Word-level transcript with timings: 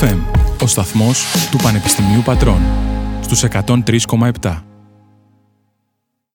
FM, 0.00 0.18
ο 0.62 0.66
σταθμός 0.66 1.48
του 1.50 1.56
Πανεπιστημίου 1.62 2.22
Πατρών, 2.24 2.60
στους 3.20 3.44
103,7. 4.42 4.62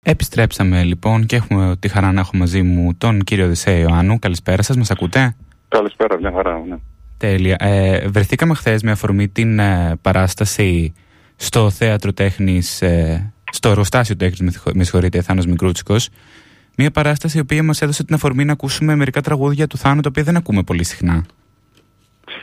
Επιστρέψαμε 0.01 0.83
λοιπόν 0.83 1.25
και 1.25 1.35
έχουμε 1.35 1.75
τη 1.79 1.87
χαρά 1.87 2.11
να 2.11 2.19
έχω 2.19 2.31
μαζί 2.33 2.61
μου 2.61 2.95
τον 2.97 3.23
κύριο 3.23 3.47
Δησέ 3.47 3.71
Ιωάννου. 3.71 4.19
Καλησπέρα 4.19 4.61
σας, 4.61 4.77
μας 4.77 4.91
ακούτε; 4.91 5.35
Καλησπέρα, 5.67 6.19
μια 6.19 6.31
χαρά, 6.35 6.63
ναι. 6.67 6.75
Τέλεια. 7.17 7.55
Ε, 7.59 8.07
βρεθήκαμε 8.07 8.53
χθες 8.53 8.83
με 8.83 8.91
αφορμή 8.91 9.27
την 9.27 9.59
ε, 9.59 9.97
παράσταση 10.01 10.93
στο 11.35 11.69
Θέατρο 11.69 12.13
Τέχνης, 12.13 12.81
ε, 12.81 13.33
στο 13.51 13.69
Εργοστάσιο 13.69 14.15
Τέχνης, 14.15 14.61
με 14.73 14.83
συγχωρείτε, 14.83 15.21
Θάνος 15.21 15.45
Μικρούτσικος. 15.45 16.09
Μια 16.77 16.91
παράσταση 16.91 17.37
η 17.37 17.41
οποία 17.41 17.63
μας 17.63 17.81
έδωσε 17.81 18.03
την 18.03 18.15
αφορμή 18.15 18.45
να 18.45 18.51
ακούσουμε 18.51 18.95
μερικά 18.95 19.21
τραγούδια 19.21 19.67
του 19.67 19.77
Θάνου, 19.77 20.01
τα 20.01 20.09
οποία 20.09 20.23
δεν 20.23 20.35
ακούμε 20.35 20.63
πολύ 20.63 20.83
συχνά. 20.83 21.25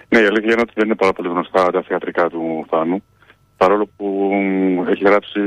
Ναι, 0.08 0.18
η 0.18 0.26
αλήθεια 0.26 0.52
είναι 0.52 0.60
ότι 0.60 0.72
δεν 0.74 0.86
είναι 0.86 0.94
πάρα 0.94 1.12
πολύ 1.12 1.28
γνωστά 1.28 1.70
τα 1.70 1.82
θεατρικά 1.82 2.28
του 2.28 2.66
Θάνου. 2.68 3.02
Παρόλο 3.56 3.88
που 3.96 4.30
έχει 4.88 5.04
γράψει 5.04 5.40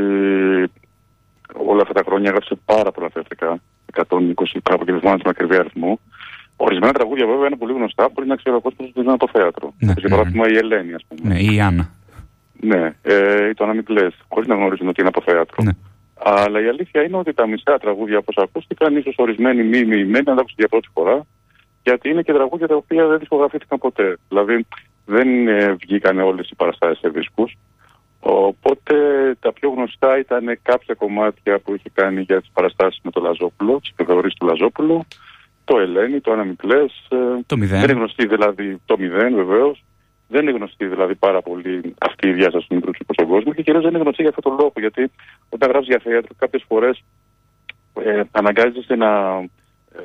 όλα 1.53 1.81
αυτά 1.81 1.93
τα 1.93 2.03
χρόνια, 2.05 2.29
έγραψε 2.29 2.55
πάρα 2.65 2.91
πολλά 2.91 3.09
θεατρικά. 3.13 3.61
120 3.93 4.03
κάπου 4.63 4.85
και 4.85 4.91
δεν 4.91 4.99
θυμάμαι 4.99 5.17
τον 5.17 5.31
ακριβή 5.31 5.55
αριθμό. 5.55 5.99
Ορισμένα 6.55 6.93
τραγούδια 6.93 7.25
βέβαια 7.25 7.47
είναι 7.47 7.55
πολύ 7.55 7.73
γνωστά, 7.73 8.09
μπορεί 8.13 8.27
να 8.27 8.35
ξέρει 8.35 8.55
ο 8.55 8.61
κόσμος 8.61 8.89
ότι 8.89 8.99
είναι 8.99 9.11
από 9.11 9.25
το 9.25 9.31
θέατρο. 9.39 9.73
Ναι, 9.79 9.93
Για 9.97 10.09
ναι, 10.09 10.15
παράδειγμα 10.15 10.49
η 10.49 10.57
Ελένη, 10.57 10.93
ας 10.93 11.05
πούμε. 11.07 11.33
Ναι, 11.33 11.39
ή 11.39 11.55
η 11.55 11.61
Άννα. 11.61 11.89
Ναι, 12.61 12.95
ε, 13.01 13.49
ή 13.49 13.53
το 13.53 13.63
Αναμικλέ, 13.63 14.07
χωρίς 14.27 14.47
να 14.47 14.55
γνωρίζουν 14.55 14.87
ότι 14.87 14.99
είναι 14.99 15.09
από 15.09 15.21
θέατρο. 15.21 15.63
Ναι. 15.63 15.71
Αλλά 16.23 16.61
η 16.61 16.67
αλήθεια 16.67 17.03
είναι 17.03 17.17
ότι 17.17 17.33
τα 17.33 17.47
μισά 17.47 17.77
τραγούδια 17.77 18.17
όπως 18.17 18.37
ακούστηκαν, 18.37 18.95
ίσως 18.95 19.15
ορισμένοι 19.17 19.63
μη 19.63 19.85
μοιημένοι 19.85 20.23
να 20.25 20.35
τα 20.35 20.41
ακούσουν 20.41 20.55
για 20.57 20.67
πρώτη 20.67 20.87
φορά, 20.93 21.25
γιατί 21.89 22.09
είναι 22.09 22.21
και 22.21 22.33
τραγούδια 22.33 22.67
τα 22.67 22.75
οποία 22.75 23.07
δεν 23.07 23.19
δισκογραφήθηκαν 23.19 23.77
ποτέ. 23.79 24.17
Δηλαδή 24.29 24.65
δεν 25.05 25.47
ε, 25.47 25.73
βγήκαν 25.73 26.19
όλες 26.19 26.49
οι 26.49 26.55
παραστάσεις 26.55 26.99
σε 26.99 27.09
δίσκους. 27.09 27.57
Οπότε 28.19 28.95
τα 29.39 29.53
πιο 29.53 29.69
γνωστά 29.69 30.19
ήταν 30.19 30.59
κάποια 30.61 30.93
κομμάτια 30.95 31.59
που 31.59 31.73
είχε 31.75 31.89
κάνει 31.93 32.21
για 32.21 32.39
τις 32.39 32.49
παραστάσεις 32.53 32.99
με 33.03 33.11
το 33.11 33.21
Λαζόπουλο, 33.21 33.79
τις 33.79 33.89
επιθεωρήσεις 33.89 34.37
του 34.39 34.45
Λαζόπουλου, 34.45 35.05
το 35.63 35.79
Ελένη, 35.79 36.19
το 36.19 36.31
Αναμικλές. 36.31 36.91
ε, 37.09 37.17
Το 37.45 37.57
μηδέν. 37.57 37.79
Δεν 37.79 37.89
είναι 37.89 37.99
γνωστή 37.99 38.27
δηλαδή 38.27 38.81
το 38.85 38.97
μηδέν 38.97 39.35
βεβαίως. 39.35 39.83
Δεν 40.27 40.41
είναι 40.41 40.51
γνωστή 40.51 40.85
δηλαδή 40.85 41.15
πάρα 41.15 41.41
πολύ 41.41 41.95
αυτή 41.99 42.27
η 42.27 42.33
διάσταση 42.33 42.67
του 42.67 42.75
μικρούς 42.75 42.97
στον 43.13 43.27
κόσμο 43.27 43.53
και 43.53 43.61
κυρίως 43.61 43.83
δεν 43.83 43.93
είναι 43.93 44.03
γνωστή 44.03 44.21
για 44.21 44.33
αυτόν 44.35 44.51
τον 44.51 44.59
λόγο. 44.59 44.73
Γιατί 44.75 45.11
όταν 45.49 45.69
γράφεις 45.69 45.87
για 45.87 45.99
θέατρο, 46.03 46.33
κάποιες 46.37 46.63
φορές 46.67 47.03
ε, 48.03 48.21
αναγκάζεσαι 48.31 48.95
να 48.95 49.09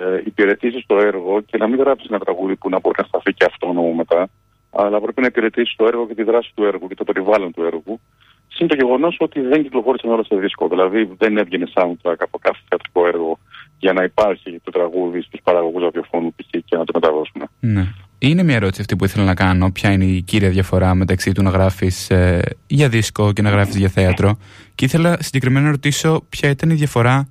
ε, 0.00 0.22
υπηρετήσεις 0.24 0.86
το 0.86 0.98
έργο 0.98 1.40
και 1.40 1.56
να 1.56 1.66
μην 1.66 1.78
γράψεις 1.78 2.08
ένα 2.08 2.18
τραγούδι 2.18 2.56
που 2.56 2.68
να 2.68 2.80
μπορεί 2.80 2.94
να 2.98 3.04
σταθεί 3.04 3.32
και 3.32 3.44
αυτόνομο 3.44 3.92
μετά. 3.92 4.28
Αλλά 4.70 5.00
πρέπει 5.00 5.20
να 5.20 5.26
υπηρετήσεις 5.26 5.76
το 5.76 5.84
έργο 5.86 6.06
και 6.06 6.14
τη 6.14 6.22
δράση 6.22 6.50
του 6.54 6.64
έργου 6.64 6.88
και 6.88 6.94
το 6.94 7.04
περιβάλλον 7.04 7.52
του 7.52 7.62
έργου. 7.62 8.00
Συν 8.48 8.66
το 8.66 8.74
γεγονός 8.74 9.16
ότι 9.18 9.40
δεν 9.40 9.62
κυκλοφόρησαν 9.62 10.10
όλα 10.10 10.24
σε 10.24 10.36
δίσκο. 10.36 10.68
Δηλαδή 10.68 11.10
δεν 11.18 11.36
έβγαινε 11.36 11.66
soundtrack 11.74 12.16
από 12.18 12.38
κάθε 12.38 12.58
θεατρικό 12.68 13.06
έργο 13.06 13.38
για 13.78 13.92
να 13.92 14.02
υπάρχει 14.02 14.60
το 14.64 14.70
τραγούδι 14.70 15.20
στους 15.20 15.40
παραγωγούς 15.42 15.82
ραδιοφώνου 15.82 16.34
π.χ. 16.34 16.48
και 16.64 16.76
να 16.76 16.84
το 16.84 16.92
μεταδώσουμε. 16.94 17.44
Ναι. 17.60 17.86
Είναι 18.18 18.42
μια 18.42 18.54
ερώτηση 18.54 18.80
αυτή 18.80 18.96
που 18.96 19.04
ήθελα 19.04 19.24
να 19.24 19.34
κάνω. 19.34 19.70
Ποια 19.70 19.92
είναι 19.92 20.04
η 20.04 20.22
κύρια 20.22 20.50
διαφορά 20.50 20.94
μεταξύ 20.94 21.32
του 21.32 21.42
να 21.42 21.50
γράφεις 21.50 22.10
ε, 22.10 22.42
για 22.66 22.88
δίσκο 22.88 23.32
και 23.32 23.42
να 23.42 23.50
γράφεις 23.50 23.76
για 23.76 23.88
θέατρο; 23.88 24.38
Και 24.74 24.84
ήθελα 24.84 25.16
συγκεκριμένα 25.20 25.64
να 25.64 25.70
ρωτήσω 25.70 26.26
ποια 26.28 26.50
ήταν 26.50 26.70
η 26.70 26.74
διαφορά 26.74 27.28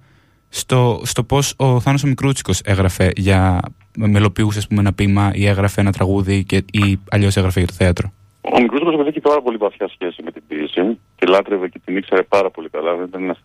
στο, 0.56 1.02
στο 1.04 1.24
πώς 1.24 1.54
ο 1.58 1.80
Θάνος 1.80 2.04
ο 2.04 2.08
Μικρούτσικος 2.08 2.62
έγραφε 2.64 3.12
για. 3.16 3.60
μελοποιούσε 3.98 4.60
ας 4.60 4.68
πούμε, 4.68 4.80
ένα 4.80 4.94
ποίημα 4.94 5.32
ή 5.34 5.46
έγραφε 5.48 5.82
ένα 5.82 5.92
τραγούδι 5.92 6.44
και, 6.44 6.56
ή 6.56 7.00
αλλιώς 7.10 7.38
έγραφε 7.38 7.60
για 7.60 7.68
το 7.68 7.74
θέατρο. 7.74 8.14
Ο 8.42 8.62
μικρό 8.62 8.80
Κωνσταντίνο 8.80 9.08
έχει 9.08 9.20
πάρα 9.20 9.42
πολύ 9.42 9.58
βαθιά 9.58 9.88
σχέση 9.88 10.24
με 10.24 10.32
την 10.32 10.44
ποιήση. 10.48 11.00
Τη 11.16 11.26
λάτρευε 11.28 11.68
και 11.68 11.80
την 11.86 11.98
ήξερε 11.98 12.24
πάρα 12.24 12.50
πολύ 12.50 12.70
καλά. 12.70 12.96
Δεν 12.96 13.06
ήταν 13.06 13.24
ένας 13.24 13.40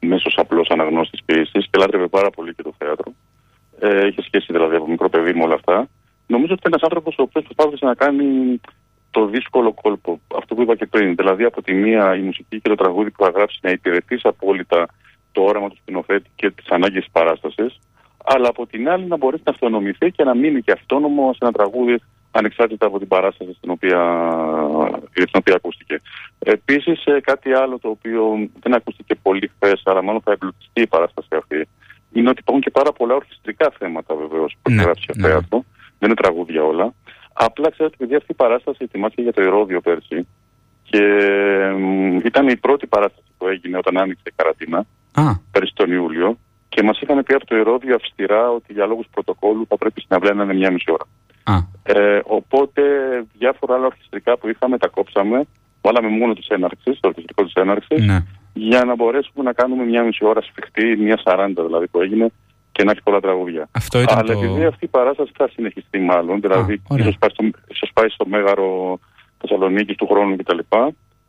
μέσος 0.00 0.34
απλός 0.36 0.68
αναγνώστης 0.70 1.20
ποιήσης 1.24 1.66
και 1.70 1.78
λάτρευε 1.78 2.06
πάρα 2.06 2.30
πολύ 2.30 2.54
και 2.54 2.62
το 2.62 2.74
θέατρο. 2.78 3.12
Ε, 3.80 4.06
είχε 4.06 4.22
σχέση 4.22 4.46
δηλαδή 4.50 4.76
από 4.76 4.88
μικρό 4.88 5.08
παιδί 5.08 5.34
με 5.34 5.42
όλα 5.42 5.54
αυτά. 5.54 5.88
Νομίζω 6.26 6.52
ότι 6.52 6.62
είναι 6.66 6.74
ένας 6.74 6.82
άνθρωπος 6.82 7.18
ο 7.18 7.22
οποίος 7.22 7.44
προσπάθησε 7.44 7.84
να 7.86 7.94
κάνει 7.94 8.60
το 9.10 9.26
δύσκολο 9.26 9.72
κόλπο. 9.72 10.20
Αυτό 10.36 10.54
που 10.54 10.62
είπα 10.62 10.74
και 10.76 10.86
πριν. 10.86 11.14
Δηλαδή 11.14 11.44
από 11.44 11.62
τη 11.62 11.72
μία 11.72 12.16
η 12.16 12.20
μουσική 12.20 12.60
και 12.60 12.68
το 12.68 12.74
τραγούδι 12.74 13.10
που 13.10 13.24
θα 13.24 13.30
γράψει 13.30 13.58
να 13.62 13.70
υπηρετήσει 13.70 14.28
απόλυτα 14.28 14.88
το 15.32 15.42
όραμα 15.42 15.68
του 15.68 15.76
σκηνοθέτη 15.80 16.30
και 16.34 16.50
τις 16.50 16.68
ανάγκες 16.68 17.02
της 17.02 17.12
παράστασης. 17.12 17.78
Αλλά 18.24 18.48
από 18.48 18.66
την 18.66 18.88
άλλη 18.88 19.06
να 19.06 19.16
μπορέσει 19.16 19.42
να 19.46 19.52
αυτονομηθεί 19.52 20.10
και 20.10 20.24
να 20.24 20.34
μείνει 20.34 20.62
και 20.62 20.72
αυτόνομο 20.72 21.32
σε 21.32 21.38
ένα 21.40 21.52
τραγούδι 21.52 21.98
ανεξάρτητα 22.30 22.86
από 22.86 22.98
την 22.98 23.08
παράσταση 23.08 23.52
στην 23.52 23.70
οποία, 23.70 24.00
για 25.14 25.24
την 25.24 25.36
οποία 25.38 25.54
ακούστηκε. 25.54 26.00
Επίσης, 26.38 27.04
κάτι 27.22 27.52
άλλο 27.52 27.78
το 27.78 27.88
οποίο 27.88 28.48
δεν 28.60 28.74
ακούστηκε 28.74 29.14
πολύ 29.14 29.50
χθες, 29.54 29.82
αλλά 29.84 30.02
μάλλον 30.02 30.20
θα 30.20 30.32
εμπλουτιστεί 30.32 30.80
η 30.80 30.86
παράσταση 30.86 31.28
αυτή, 31.36 31.68
είναι 32.12 32.28
ότι 32.28 32.38
υπάρχουν 32.40 32.62
και 32.64 32.70
πάρα 32.70 32.92
πολλά 32.92 33.14
ορχιστρικά 33.14 33.72
θέματα 33.78 34.14
βεβαίως 34.14 34.52
που 34.62 34.70
έχει 34.70 34.76
Ναι, 34.76 34.82
γράψει 34.82 35.06
ο 35.10 35.14
ναι. 35.16 35.28
θέατρο. 35.28 35.64
Δεν 35.98 36.10
είναι 36.10 36.14
τραγούδια 36.14 36.62
όλα. 36.62 36.94
Απλά 37.32 37.70
ξέρετε, 37.70 37.94
επειδή 37.98 38.14
αυτή 38.14 38.32
η 38.32 38.34
παράσταση 38.34 38.78
ετοιμάστηκε 38.80 39.22
για 39.22 39.32
το 39.32 39.42
Ηρόδιο 39.42 39.80
πέρσι 39.80 40.26
και 40.82 41.02
μ, 41.78 42.16
ήταν 42.16 42.48
η 42.48 42.56
πρώτη 42.56 42.86
παράσταση 42.86 43.26
που 43.38 43.46
έγινε 43.46 43.78
όταν 43.78 43.98
άνοιξε 43.98 44.22
η 44.26 44.32
καρατίνα 44.36 44.86
Α, 45.14 45.22
πέρσι 45.50 45.72
τον 45.74 45.92
Ιούλιο 45.92 46.38
και 46.68 46.82
μας 46.82 47.00
είχαν 47.00 47.22
πει 47.22 47.34
από 47.34 47.46
το 47.46 47.56
Ηρόδιο 47.56 47.94
αυστηρά 47.94 48.50
ότι 48.50 48.72
για 48.72 48.86
λόγους 48.86 49.06
πρωτοκόλλου 49.10 49.66
θα 49.68 49.76
πρέπει 49.76 50.00
η 50.00 50.04
συναυλία 50.06 50.34
να 50.34 50.42
είναι 50.42 50.54
μια 50.54 50.70
μισή 50.72 50.90
ώρα. 50.90 51.04
α, 51.44 51.62
Ε, 51.82 52.20
οπότε 52.24 52.82
διάφορα 53.38 53.74
άλλα 53.74 53.86
ορχιστρικά 53.86 54.36
που 54.38 54.48
είχαμε 54.48 54.78
τα 54.78 54.88
κόψαμε. 54.88 55.46
Βάλαμε 55.82 56.08
μόνο 56.08 56.32
τη 56.34 56.46
έναρξη, 56.48 56.90
το 57.00 57.08
ορχιστρικό 57.08 57.44
της 57.44 57.52
έναρξης, 57.54 58.04
ναι. 58.06 58.18
για 58.52 58.84
να 58.84 58.94
μπορέσουμε 58.94 59.42
να 59.44 59.52
κάνουμε 59.52 59.84
μια 59.84 60.02
μισή 60.02 60.24
ώρα 60.24 60.40
σφιχτή, 60.42 60.96
μια 60.96 61.20
σαράντα 61.24 61.62
δηλαδή 61.64 61.86
που 61.88 62.00
έγινε 62.00 62.26
και 62.72 62.84
να 62.84 62.90
έχει 62.90 63.02
πολλά 63.02 63.20
τραγούδια. 63.20 63.68
Αυτό 63.72 64.00
ήταν 64.00 64.18
Αλλά 64.18 64.34
το. 64.34 64.40
επειδή 64.42 64.64
αυτή 64.64 64.84
η 64.84 64.88
παράσταση 64.88 65.32
θα 65.36 65.48
συνεχιστεί 65.52 65.98
μάλλον, 65.98 66.40
δηλαδή 66.40 66.82
ωραία. 66.88 67.04
ίσως 67.04 67.18
πάει, 67.18 67.30
στο, 67.30 67.44
ίσως 67.68 67.90
πάει 67.94 68.08
στο 68.08 68.26
μέγαρο 68.26 68.98
Θεσσαλονίκης 69.38 69.96
του 69.96 70.06
χρόνου 70.06 70.36
κτλ. 70.36 70.58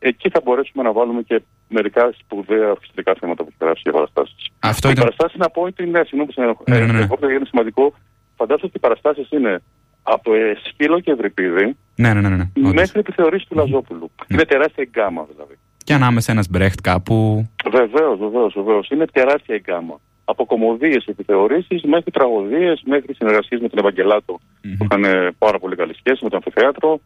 Εκεί 0.05 0.29
θα 0.29 0.41
μπορέσουμε 0.43 0.83
να 0.83 0.91
βάλουμε 0.91 1.21
και 1.21 1.41
μερικά 1.69 2.13
σπουδαία 2.19 2.69
ορχιστρικά 2.71 3.13
θέματα 3.19 3.43
που 3.43 3.49
έχει 3.49 3.57
γράψει 3.61 3.81
για 3.83 3.91
παραστάσεις. 3.91 4.35
Αυτό 4.59 4.87
Οι 4.87 4.91
ήταν. 4.91 5.03
παραστάσεις 5.03 5.37
να 5.39 5.49
πω 5.49 5.61
ότι 5.61 5.83
είναι, 5.83 5.99
συγγνώμη 6.03 6.25
που 6.25 6.31
σε 6.31 6.41
Ναι, 6.71 6.85
ναι, 6.85 6.91
ναι. 6.93 6.99
εγώ 6.99 7.17
είναι 7.31 7.45
σημαντικό. 7.45 7.93
Φαντάζομαι 8.35 8.65
ότι 8.67 8.77
οι 8.77 8.79
παραστάσεις 8.79 9.29
είναι 9.31 9.61
από 10.03 10.33
ε, 10.33 10.57
Σκύλο 10.63 10.99
και 10.99 11.11
Ευρυπίδη 11.11 11.75
Ναι, 11.95 12.13
ναι, 12.13 12.21
ναι. 12.21 12.29
ναι, 12.29 12.49
όντως. 12.57 12.73
μέχρι 12.73 12.99
επιθεωρήσει 12.99 13.45
του 13.49 13.55
Λαζόπουλου. 13.55 14.11
Είναι 14.27 14.45
τεράστια 14.45 14.83
η 14.83 14.89
γκάμα 14.91 15.25
δηλαδή. 15.33 15.55
Και 15.83 15.93
ανάμεσα 15.93 16.31
ένας 16.31 16.47
Μπρέχτ 16.49 16.79
κάπου. 16.81 17.47
Βεβαίως, 17.71 18.19
βεβαίως, 18.19 18.53
βεβαίως. 18.53 18.89
Είναι 18.89 19.05
τεράστια 19.05 19.55
η 19.55 19.59
γκάμα. 19.65 19.99
Από 20.25 20.45
κομμωδίες 20.45 21.05
επιθεωρήσεις 21.05 21.83
μέχρι 21.83 22.11
τραγωδίες, 22.11 22.81
μέχρι 22.85 23.13
συνεργασίες 23.13 23.61
με 23.61 23.69
τον 23.69 23.79
Ευαγγελάτο 23.79 24.39
Μμμ. 24.63 24.77
που 24.77 24.83
είχαν 24.83 25.03
ε, 25.03 25.31
πάρα 25.37 25.59
πολύ 25.59 25.75
καλή 25.75 25.93
σχέση 25.95 26.23
με 26.23 26.29
το 26.29 26.35
αμφιθέατρο. 26.35 26.99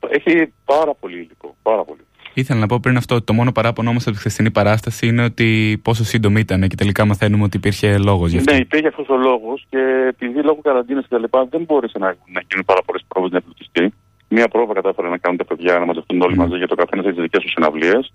Ε, 0.00 0.06
έχει 0.16 0.52
πάρα 0.64 0.94
πολύ 0.94 1.14
υλικό. 1.16 1.56
Πάρα 1.62 1.84
πολύ. 1.84 2.00
Ήθελα 2.34 2.60
να 2.60 2.66
πω 2.66 2.80
πριν 2.80 2.96
αυτό 2.96 3.14
ότι 3.14 3.24
το 3.24 3.32
μόνο 3.32 3.52
παράπονο 3.52 3.90
όμως 3.90 4.02
από 4.02 4.12
τη 4.12 4.18
χθεσινή 4.18 4.50
παράσταση 4.50 5.06
είναι 5.06 5.24
ότι 5.24 5.80
πόσο 5.82 6.04
σύντομη 6.04 6.40
ήταν 6.40 6.68
και 6.68 6.74
τελικά 6.76 7.04
μαθαίνουμε 7.04 7.44
ότι 7.44 7.56
υπήρχε 7.56 7.98
λόγος 7.98 8.30
γι' 8.30 8.36
αυτό. 8.36 8.52
Ναι, 8.52 8.58
υπήρχε 8.58 8.86
αυτός 8.88 9.08
ο 9.08 9.16
λόγος 9.16 9.66
και 9.68 9.78
επειδή 10.08 10.42
λόγω 10.42 10.60
καραντίνας 10.62 11.02
και 11.02 11.08
τα 11.10 11.18
λοιπά 11.18 11.46
δεν 11.50 11.62
μπόρεσε 11.64 11.98
να, 11.98 12.06
να 12.06 12.42
γίνουν 12.48 12.64
πάρα 12.64 12.80
πολλές 12.86 13.04
πρόβες 13.08 13.30
να 13.30 13.36
εμπλουτιστεί. 13.36 13.92
Μία 14.28 14.48
πρόβα 14.48 14.72
κατάφερε 14.74 15.08
να 15.08 15.16
κάνουν 15.18 15.38
τα 15.38 15.44
παιδιά 15.44 15.78
να 15.78 15.84
μαζευτούν 15.86 16.20
όλοι 16.20 16.34
Μμμ. 16.34 16.40
μαζί 16.42 16.56
για 16.56 16.66
το 16.68 16.74
καθένα 16.74 17.02
τι 17.02 17.20
δικές 17.20 17.42
τους 17.42 17.52
συναυλίες. 17.52 18.12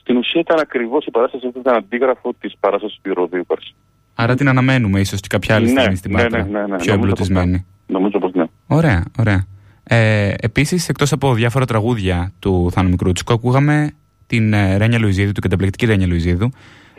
Στην 0.00 0.16
ουσία 0.16 0.40
ήταν 0.40 0.58
ακριβώς 0.60 1.04
η 1.06 1.10
παράσταση 1.10 1.46
αυτή, 1.46 1.58
ήταν 1.58 1.74
αντίγραφο 1.74 2.34
της 2.40 2.54
παράστασης 2.60 2.98
του 3.02 3.10
Ηρωδίου 3.10 3.44
πέρσι. 3.46 3.74
Άρα 4.14 4.34
την 4.34 4.48
αναμένουμε 4.48 5.00
ίσως 5.00 5.20
και 5.20 5.26
κάποια 5.30 5.54
άλλη 5.54 5.64
Ναι, 5.72 5.80
στιγμή 5.80 5.96
στην 5.96 6.12
ναι, 6.12 6.22
Πάτρα. 6.22 6.42
ναι, 6.44 6.48
ναι, 6.48 6.58
ναι, 6.58 6.64
Πιο 6.66 6.76
νομίζω 6.76 6.92
εμπλουτισμένη. 6.94 7.66
Νομίζω 7.86 8.18
πως 8.18 8.32
ναι. 8.32 8.44
Ωραία, 8.66 9.04
ωραία. 9.18 9.46
Ε, 9.92 10.34
Επίσης, 10.40 10.88
εκτός 10.88 11.12
από 11.12 11.34
διάφορα 11.34 11.64
τραγούδια 11.64 12.32
του 12.38 12.70
Θάνου 12.72 12.88
Μικρούτσικου, 12.88 13.32
ακούγαμε 13.32 13.90
την 14.26 14.52
ε, 14.52 14.76
Ρένια 14.76 14.98
Λουιζίδου, 14.98 15.32
την 15.32 15.42
καταπληκτική 15.42 15.86
Ρένια 15.86 16.06
Λουιζίδου, 16.06 16.50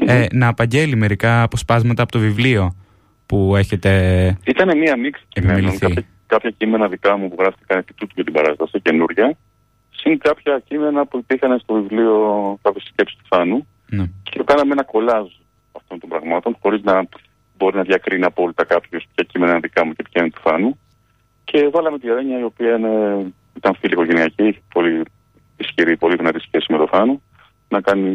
ε, 0.05 0.25
να 0.31 0.47
απαγγέλει 0.47 0.95
μερικά 0.95 1.43
αποσπάσματα 1.43 2.03
από 2.03 2.11
το 2.11 2.19
βιβλίο 2.19 2.75
που 3.25 3.55
έχετε. 3.55 3.89
Ήταν 4.45 4.77
μία 4.77 4.97
μίξη 4.97 5.23
κειμένων. 5.27 5.55
Επιμεληθεί. 5.57 5.85
Κάποια, 5.85 6.03
κάποια 6.27 6.49
κείμενα 6.57 6.87
δικά 6.87 7.17
μου 7.17 7.29
που 7.29 7.35
γράφτηκαν 7.39 7.77
επί 7.77 7.93
τούτου 7.93 8.11
για 8.15 8.23
την 8.23 8.33
παράσταση, 8.33 8.79
καινούρια. 8.81 9.37
Συν 9.91 10.17
κάποια 10.17 10.61
κείμενα 10.67 11.05
που 11.05 11.17
υπήρχαν 11.17 11.59
στο 11.59 11.73
βιβλίο 11.73 12.15
κάποιε 12.61 12.81
σκέψει 12.91 13.15
του 13.17 13.25
Θάνου. 13.29 13.67
Ναι. 13.89 14.05
Και 14.23 14.41
κάναμε 14.45 14.71
ένα 14.71 14.83
κολάζ 14.83 15.27
αυτών 15.71 15.99
των 15.99 16.09
πραγμάτων, 16.09 16.57
χωρίς 16.61 16.81
να 16.83 17.07
μπορεί 17.57 17.75
να 17.75 17.83
διακρίνει 17.83 18.23
απόλυτα 18.23 18.63
κάποιος 18.65 19.07
ποια 19.15 19.25
κείμενα 19.31 19.51
είναι 19.51 19.59
δικά 19.59 19.85
μου 19.85 19.93
και 19.93 20.03
ποια 20.11 20.21
είναι 20.21 20.31
του 20.31 20.41
Θάνου. 20.43 20.79
Και 21.43 21.69
βάλαμε 21.71 21.99
τη 21.99 22.07
Ρένια, 22.07 22.39
η 22.39 22.43
οποία 22.43 22.75
είναι, 22.75 23.25
ήταν 23.53 23.75
φίλη 23.79 23.93
οικογενειακή, 23.93 24.43
έχει 24.43 24.61
πολύ 24.73 25.03
ισχυρή, 25.57 25.97
πολύ 25.97 26.15
δυνατή 26.15 26.39
σχέση 26.39 26.71
με 26.71 26.77
τον 26.77 26.87
Θάνο, 26.87 27.21
να 27.69 27.81
κάνει 27.81 28.09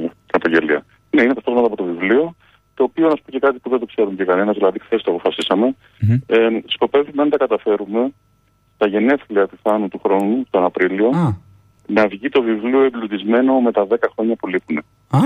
την 0.00 0.40
απαγγελία. 0.42 0.84
Ναι, 1.10 1.22
είναι 1.22 1.34
ταυτόχρονα 1.34 1.66
από 1.66 1.76
το 1.76 1.84
βιβλίο, 1.84 2.34
το 2.74 2.82
οποίο 2.82 3.08
να 3.08 3.16
σου 3.16 3.22
πω 3.24 3.30
και 3.30 3.38
κάτι 3.38 3.58
που 3.58 3.70
δεν 3.70 3.78
το 3.78 3.86
ξέρουν 3.86 4.16
και 4.16 4.24
κανένας, 4.24 4.56
δηλαδή 4.56 4.78
χθες 4.78 5.02
το 5.02 5.10
αποφασίσαμε. 5.10 5.74
Μμμ. 6.00 6.18
Ε, 6.26 6.48
σκοπεύουμε, 6.66 7.22
αν 7.22 7.30
τα 7.30 7.36
καταφέρουμε, 7.36 8.12
στα 8.74 8.86
γενέθλια 8.86 9.46
του 9.46 9.58
Θάνου 9.62 9.88
του 9.88 10.00
χρόνου, 10.04 10.46
τον 10.50 10.64
Απρίλιο, 10.64 11.08
Α, 11.08 11.34
να 11.86 12.06
βγει 12.06 12.28
το 12.28 12.42
βιβλίο 12.42 12.82
εμπλουτισμένο 12.82 13.60
με 13.60 13.72
τα 13.72 13.86
10 13.90 13.94
χρόνια 14.14 14.36
που 14.36 14.48
λείπουν. 14.48 14.78
α, 15.10 15.20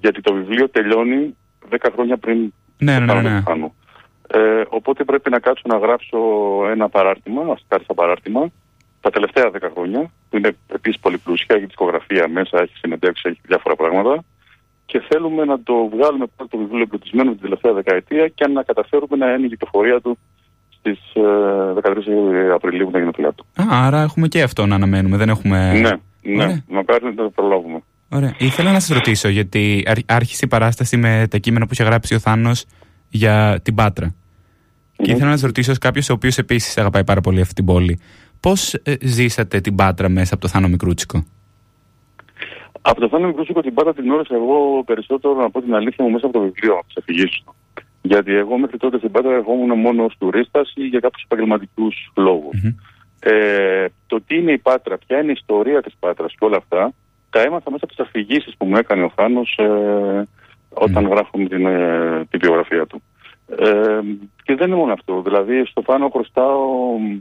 Γιατί 0.00 0.20
το 0.20 0.34
βιβλίο 0.34 0.68
τελειώνει 0.68 1.36
10 1.70 1.76
χρόνια 1.94 2.16
πριν 2.16 2.52
ναι, 2.78 2.98
ναι, 2.98 3.06
το 3.06 3.14
ναι, 3.14 3.20
θάνατο 3.20 3.28
ναι. 3.28 3.36
του 3.36 3.42
Θάνου. 3.44 3.74
Ε, 4.34 4.62
οπότε 4.68 5.04
πρέπει 5.04 5.30
να 5.30 5.38
κάτσω 5.38 5.62
να 5.66 5.76
γράψω 5.78 6.18
ένα 6.70 6.88
παράρτημα, 6.88 7.42
να 7.44 7.56
σκάρει 7.64 7.84
ένα 7.88 7.94
παράρτημα, 7.94 8.50
τα 9.00 9.10
τελευταία 9.10 9.50
10 9.52 9.56
χρόνια, 9.74 10.10
που 10.30 10.36
είναι 10.36 10.56
επίσης 10.72 11.00
πολύ 11.00 11.18
πλούσια, 11.18 11.54
έχει 11.56 11.64
δισκογραφία 11.64 12.28
μέσα, 12.28 12.60
έχει 12.62 12.76
συνεντεύξει, 12.76 13.22
έχει 13.28 13.40
διάφορα 13.46 13.76
πράγματα. 13.76 14.24
Και 14.86 15.02
θέλουμε 15.08 15.44
να 15.44 15.60
το 15.62 15.74
βγάλουμε 15.94 16.24
πάλι 16.36 16.48
το 16.50 16.58
βιβλίο 16.58 16.80
εμπλουτισμένο 16.82 17.30
την 17.30 17.40
τελευταία 17.40 17.72
δεκαετία 17.72 18.28
και 18.28 18.46
να 18.46 18.62
καταφέρουμε 18.62 19.16
να 19.16 19.32
είναι 19.32 19.46
η 19.46 19.48
κυκλοφορία 19.48 20.00
του 20.00 20.18
στις 20.78 20.98
13 21.14 22.54
Απριλίου 22.54 22.84
που 22.84 22.88
είναι 22.90 22.98
η 22.98 23.00
γενέθλιά 23.00 23.32
του. 23.32 23.46
Α, 23.62 23.64
άρα 23.86 24.02
έχουμε 24.02 24.28
και 24.28 24.42
αυτό 24.42 24.66
να 24.66 24.74
αναμένουμε. 24.74 25.16
Δεν 25.16 25.28
έχουμε. 25.28 25.72
Ναι, 25.72 25.90
ναι, 26.34 26.42
ωραία. 26.44 26.64
μακάρι 26.68 27.04
να 27.04 27.14
το 27.14 27.30
προλάβουμε. 27.30 27.82
Ωραία. 28.08 28.34
Ήθελα 28.38 28.72
να 28.72 28.80
σας 28.80 28.96
ρωτήσω, 28.96 29.28
γιατί 29.28 29.82
άρχ- 29.86 30.12
άρχισε 30.12 30.44
η 30.44 30.48
παράσταση 30.48 30.96
με 30.96 31.26
τα 31.30 31.38
κείμενα 31.38 31.66
που 31.66 31.72
είχε 31.72 31.84
γράψει 31.84 32.14
ο 32.14 32.18
Θάνος 32.18 32.64
για 33.08 33.60
την 33.62 33.74
Πάτρα. 33.74 34.14
Και 35.02 35.10
Μμμ. 35.10 35.16
ήθελα 35.16 35.30
να 35.30 35.36
σα 35.36 35.46
ρωτήσω, 35.46 35.72
κάποιος 35.80 36.10
ο 36.10 36.12
οποίος 36.12 36.38
επίσης 36.38 36.78
αγαπάει 36.78 37.04
πάρα 37.04 37.20
πολύ 37.20 37.40
αυτή 37.40 37.54
την 37.54 37.64
πόλη, 37.64 38.00
πώς 38.40 38.82
ζήσατε 39.00 39.60
την 39.60 39.74
Πάτρα 39.74 40.08
μέσα 40.08 40.34
από 40.34 40.42
το 40.42 40.48
Θάνο 40.48 40.68
Μικρούτσικο; 40.68 41.24
Από 42.82 43.00
το 43.00 43.08
Θάνο 43.08 43.26
Μικρούσικο 43.26 43.60
την 43.60 43.74
πάντα 43.74 43.94
την 43.94 44.04
γνώρισα 44.04 44.34
εγώ 44.34 44.82
περισσότερο 44.84 45.34
να 45.34 45.50
πω 45.50 45.62
την 45.62 45.74
αλήθεια 45.74 46.04
μου 46.04 46.10
μέσα 46.10 46.26
από 46.26 46.38
το 46.38 46.44
βιβλίο 46.44 46.80
τη 46.86 46.94
αφηγήσει 46.98 47.42
του. 47.44 47.54
Γιατί 48.02 48.32
εγώ 48.34 48.58
μέχρι 48.58 48.76
τότε 48.76 48.98
στην 48.98 49.10
Πάτρα 49.10 49.32
ερχόμουν 49.32 49.78
μόνο 49.78 50.04
ως 50.04 50.14
τουρίστας 50.18 50.72
ή 50.74 50.86
για 50.86 51.00
κάποιους 51.00 51.22
επαγγελματικούς 51.22 52.12
λόγους. 52.16 52.62
Μμμ. 52.62 52.74
Ε, 53.20 53.86
το 54.06 54.20
τι 54.26 54.36
είναι 54.36 54.52
η 54.52 54.58
Πάτρα, 54.58 54.98
ποια 54.98 55.18
είναι 55.20 55.30
η 55.30 55.36
ιστορία 55.40 55.82
της 55.82 55.94
Πάτρας 55.98 56.32
και 56.32 56.44
όλα 56.44 56.56
αυτά, 56.56 56.92
τα 57.30 57.40
έμαθα 57.40 57.70
μέσα 57.70 57.84
από 57.84 57.94
τις 57.94 58.06
αφηγήσεις 58.06 58.54
που 58.56 58.66
μου 58.66 58.76
έκανε 58.76 59.02
ο 59.04 59.12
Θάνος 59.14 59.58
ε, 59.58 60.28
όταν 60.68 61.04
Μμ. 61.04 61.10
γράφουμε 61.10 61.48
την, 61.48 61.66
ε, 61.66 62.24
την 62.30 62.40
βιογραφία 62.42 62.86
του. 62.86 63.02
Ε, 63.58 63.98
και 64.52 64.58
δεν 64.58 64.68
είναι 64.68 64.76
μόνο 64.76 64.92
αυτό. 64.92 65.22
Δηλαδή, 65.22 65.64
στο 65.64 65.82
Θάνο 65.82 66.08
χρωστάω 66.08 66.58
μ, 66.98 67.18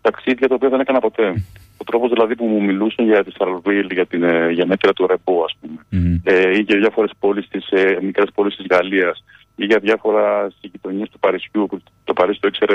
ταξίδια 0.00 0.48
τα 0.48 0.54
οποία 0.54 0.68
δεν 0.68 0.80
έκανα 0.80 1.00
ποτέ. 1.00 1.44
Ο 1.76 1.84
τρόπος 1.84 2.10
δηλαδή 2.10 2.34
που 2.36 2.44
μου 2.46 2.62
μιλούσε 2.62 3.02
για 3.02 3.24
τη 3.24 3.30
Σαρλβίλ, 3.30 3.90
για 3.92 4.06
την 4.06 4.22
ε, 4.22 4.50
γενέτειρα 4.50 4.92
του 4.92 5.06
Ρεμπό, 5.06 5.44
ας 5.44 5.56
πούμε 5.60 5.86
Μμμ. 5.90 6.20
ε, 6.24 6.56
ή 6.56 6.60
για 6.60 6.76
διάφορες 6.78 7.10
πόλεις 7.18 7.48
της 7.48 7.70
ε, 7.70 7.98
μικρές 8.02 8.28
πόλεις 8.34 8.56
της 8.56 8.66
Γαλλίας 8.70 9.24
ή 9.56 9.64
για 9.64 9.78
διάφορα 9.78 10.50
συγκοινωνίες 10.60 11.08
του 11.08 11.18
Παρισιού 11.18 11.66
που 11.66 11.82
το 12.04 12.12
Παρίσι 12.12 12.40
το 12.40 12.48
ήξερε 12.48 12.74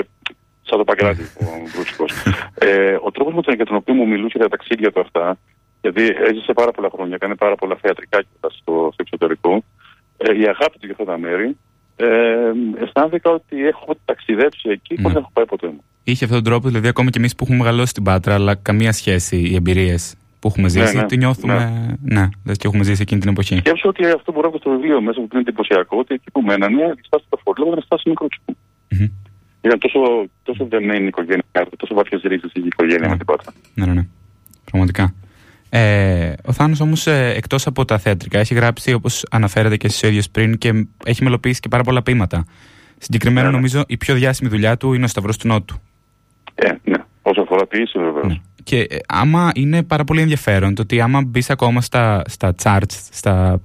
σαν 0.61 0.77
το 0.77 0.83
Παγκράτη 0.83 1.21
ο 1.21 1.45
Γκρούτσικο. 1.73 2.05
ε, 2.53 2.97
ο 3.01 3.11
τρόπος 3.11 3.33
με 3.33 3.41
τον, 3.41 3.53
για 3.55 3.65
τον 3.65 3.75
οποίο 3.75 3.93
μου 3.93 4.07
μιλούσε 4.07 4.37
για 4.37 4.49
τα 4.49 4.57
ταξίδια 4.57 4.91
του 4.91 4.99
αυτά, 4.99 5.37
γιατί 5.81 6.03
έζησε 6.27 6.53
πάρα 6.53 6.71
πολλά 6.71 6.89
χρόνια, 6.93 7.15
έκανε 7.15 7.35
πάρα 7.35 7.55
πολλά 7.55 7.75
θεατρικά 7.81 8.21
και 8.21 8.27
στο, 8.39 8.51
στο 8.93 8.95
εξωτερικό, 8.95 9.63
ε, 10.17 10.37
η 10.37 10.43
αγάπη 10.47 10.79
του 10.79 10.85
για 10.85 10.95
αυτά 10.99 11.05
τα 11.05 11.17
μέρη, 11.17 11.57
ε, 11.95 12.05
αισθάνθηκα 12.83 13.29
ότι 13.29 13.67
έχω 13.67 13.95
ταξιδέψει 14.05 14.69
εκεί 14.69 14.93
Ναι. 14.95 15.01
χωρίς 15.01 15.13
να 15.15 15.19
έχω 15.19 15.29
πάει 15.33 15.45
ποτέ 15.45 15.67
μου. 15.67 15.83
Είχε 16.03 16.23
αυτόν 16.25 16.43
τον 16.43 16.51
τρόπο, 16.51 16.67
δηλαδή, 16.67 16.87
ακόμα 16.87 17.09
και 17.09 17.17
εμείς 17.17 17.35
που 17.35 17.43
έχουμε 17.43 17.57
μεγαλώσει 17.57 17.87
στην 17.89 18.03
Πάτρα, 18.03 18.33
αλλά 18.33 18.55
καμία 18.55 18.91
σχέση 18.91 19.37
οι 19.37 19.55
εμπειρίες 19.55 20.15
που 20.39 20.47
έχουμε 20.47 20.69
ζήσει. 20.69 20.95
ναι, 20.97 21.05
τη 21.05 21.17
νιώθουμε. 21.17 21.53
Ναι, 22.03 22.29
ναι, 22.43 22.53
και 22.53 22.67
έχουμε 22.67 22.83
ζήσει 22.83 23.01
εκείνη 23.01 23.19
την 23.21 23.29
εποχή. 23.29 23.55
Σκέψω 23.57 23.89
ότι 23.89 24.05
αυτό 24.05 24.31
που 24.31 24.39
γράφω 24.39 24.57
στο 24.57 24.69
βιβλίο 24.69 25.01
μέσα 25.01 25.19
που 25.19 25.27
είναι 25.31 25.41
εντυπωσιακό, 25.41 25.97
ότι 25.97 26.13
εκεί 26.13 26.31
που 26.31 26.41
μένανε, 26.41 26.81
η 26.83 27.01
στάση 27.05 27.25
του 27.29 27.39
Φορλόγου 27.43 27.71
ήταν 27.71 27.83
στάση 27.85 28.09
μικρούτσικου. 28.09 28.55
Μμμ. 28.89 29.07
Ήταν 29.61 29.79
τόσο, 29.79 29.99
τόσο 30.43 30.65
δεμένη 30.69 31.03
η 31.03 31.07
οικογένεια, 31.07 31.43
τόσο 31.77 31.93
βαθιές 31.93 32.21
ρίζες 32.21 32.51
η 32.53 32.61
οικογένεια 32.65 32.99
Ναι. 32.99 33.07
με 33.07 33.17
την 33.17 33.25
Πάτρα. 33.25 33.51
Ναι, 33.73 33.85
ναι, 33.85 33.93
ναι. 33.93 34.07
Πραγματικά. 34.65 35.13
Ε, 35.73 36.33
ο 36.45 36.51
Θάνος 36.51 36.79
όμως 36.79 37.07
ε, 37.07 37.33
εκτός 37.35 37.67
από 37.67 37.85
τα 37.85 37.97
θεατρικά 37.97 38.39
έχει 38.39 38.53
γράψει 38.53 38.93
όπως 38.93 39.25
αναφέρατε 39.31 39.77
και 39.77 39.87
εσείς 39.87 40.03
ο 40.03 40.07
ίδιος 40.07 40.29
πριν 40.29 40.57
και 40.57 40.87
έχει 41.05 41.23
μελοποιήσει 41.23 41.59
και 41.59 41.67
πάρα 41.67 41.83
πολλά 41.83 42.01
ποίηματα. 42.01 42.45
Συγκεκριμένα 42.97 43.41
Ναι, 43.41 43.51
ναι. 43.51 43.55
νομίζω 43.55 43.83
η 43.87 43.97
πιο 43.97 44.15
διάσημη 44.15 44.49
δουλειά 44.49 44.77
του 44.77 44.93
είναι 44.93 45.03
ο 45.03 45.07
Σταυρός 45.07 45.37
του 45.37 45.47
Νότου. 45.47 45.75
Ε, 46.55 46.69
ναι. 46.83 46.97
Όσο 47.21 47.41
αφορά 47.41 47.65
ποιήση, 47.65 47.99
βεβαίως. 47.99 48.27
Ναι. 48.27 48.35
Και 48.63 48.79
ε, 48.79 48.97
άμα 49.07 49.51
είναι 49.55 49.83
πάρα 49.83 50.03
πολύ 50.03 50.21
ενδιαφέρον 50.21 50.75
το 50.75 50.81
ότι 50.81 51.01
άμα 51.01 51.21
μπεις 51.25 51.49
ακόμα 51.49 51.81
στα, 51.81 52.21
στα 52.25 52.55
charts, 52.63 52.93
στα... 53.11 53.61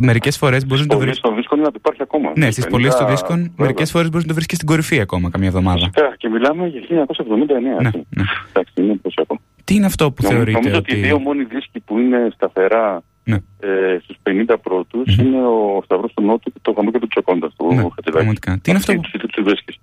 μερικές 0.00 0.36
φορές 0.36 0.66
μπορείς 0.66 0.86
να 0.86 0.94
το 0.94 0.98
βρει. 0.98 1.14
Στο 1.14 1.34
δίσκο 1.34 1.54
είναι 1.54 1.64
να 1.64 1.70
υπάρχει 1.74 2.02
ακόμα. 2.02 2.32
Ναι, 2.36 2.50
στις 2.50 2.64
50, 2.64 2.68
πωλήσεις 2.70 2.96
των 2.96 3.08
δίσκων, 3.08 3.36
βέβαια. 3.36 3.54
μερικές 3.56 3.90
φορές 3.90 4.08
μπορείς 4.08 4.22
να 4.22 4.28
το 4.28 4.34
βρεις 4.34 4.46
και 4.46 4.54
στην 4.54 4.66
κορυφή 4.66 5.00
ακόμα 5.00 5.30
καμιά 5.30 5.48
εβδομάδα. 5.48 5.78
Φυσικά, 5.78 6.14
και 6.16 6.28
μιλάμε 6.28 6.66
για 6.66 6.80
1979. 6.80 7.80
Ναι, 7.80 7.88
έτσι. 7.88 8.06
ναι. 8.10 8.22
Εντάξει, 8.48 8.72
είναι 8.74 8.90
εντυπωσιακό. 8.90 9.38
Τι 9.64 9.74
είναι 9.74 9.86
αυτό 9.86 10.12
που 10.12 10.22
Νομ- 10.22 10.32
θεωρείτε 10.34 10.58
Νομίζω 10.58 10.76
ότι. 10.78 10.90
ότι 10.92 11.00
οι 11.00 11.02
δύο 11.02 11.18
μόνοι 11.18 11.44
δίσκοι 11.44 11.80
που 11.80 11.98
είναι 11.98 12.28
σταθερά 12.34 13.02
Ναι. 13.24 13.36
ε, 13.60 13.98
στους 14.02 14.16
50 14.22 14.58
πρώτους 14.62 15.16
Μμμ. 15.16 15.26
είναι 15.26 15.46
ο 15.46 15.80
Σταυρός 15.84 16.12
του 16.14 16.22
Νότου 16.22 16.52
και 16.52 16.58
το 16.62 16.70
γαμό 16.70 16.90
και 16.90 16.98
του 16.98 17.06
Τσοκόντας 17.06 17.54
του 17.56 17.64
Ναι, 17.66 17.74
Χατζηδάκη. 17.74 18.10
πραγματικά. 18.10 18.52
Τι 18.62 18.70
είναι 18.70 18.78
αυτό 18.78 18.92
Αυτοί 18.92 19.18
τους- 19.18 19.30
τους 19.32 19.44
βρίσκεις. 19.44 19.76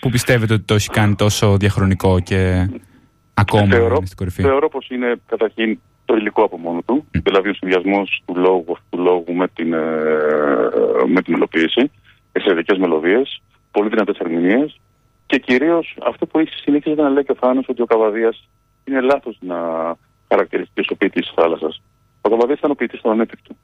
που 0.00 0.08
πιστεύετε 0.10 0.52
ότι 0.54 0.62
το 0.62 0.74
έχει 0.74 0.88
κάνει 0.88 1.14
τόσο 1.14 1.56
διαχρονικό 1.56 2.20
και 2.20 2.68
ακόμα 3.34 3.66
Θεωρώ- 3.66 3.96
είναι 3.96 4.06
στην 4.06 4.16
κορυφή; 4.18 4.42
Θεωρώ 4.42 4.68
πως 4.68 4.88
είναι 4.90 5.14
καταρχήν 5.26 5.78
το 6.04 6.16
υλικό 6.16 6.42
από 6.42 6.58
μόνο 6.58 6.80
του, 6.86 6.94
Μμ. 6.94 7.18
δηλαδή 7.22 7.48
ο 7.48 7.54
συνδυασμός 7.54 8.22
του 8.24 8.36
λόγου, 8.36 8.64
αυτού 8.72 8.84
του 8.90 8.98
λόγου 9.02 9.34
με 9.34 9.48
την, 9.48 9.72
ε, 9.72 9.78
με 11.06 11.22
την 11.22 11.32
μελοποίηση, 11.32 11.90
εξαιρετικές 12.32 12.78
μελωδίες, 12.78 13.42
πολύ 13.70 13.88
δυνατές 13.88 14.18
ερμηνείες 14.18 14.80
και 15.26 15.38
κυρίως 15.38 15.96
αυτό 16.06 16.26
που 16.26 16.38
έχει 16.38 16.50
συνήθιζε 16.54 17.02
να 17.02 17.08
λέει 17.08 17.24
και 17.24 17.32
ο 17.32 17.36
Θάνος 17.40 17.64
ότι 17.68 17.82
ο 17.82 17.86
Καβαδίας 17.86 18.48
είναι 18.84 19.00
λάθος 19.00 19.36
να 19.40 19.56
χαρακτηριστείς 20.28 20.88
ω 20.88 20.96
ποιητής 20.96 21.26
της 21.26 21.34
θάλασσας. 21.34 21.82
Ο 22.20 22.28
Καβαδία 22.28 22.54
ήταν 22.58 22.70
ο 22.70 22.74
ποιητής 22.74 23.00
του 23.00 23.10
ανέπικτου. 23.10 23.56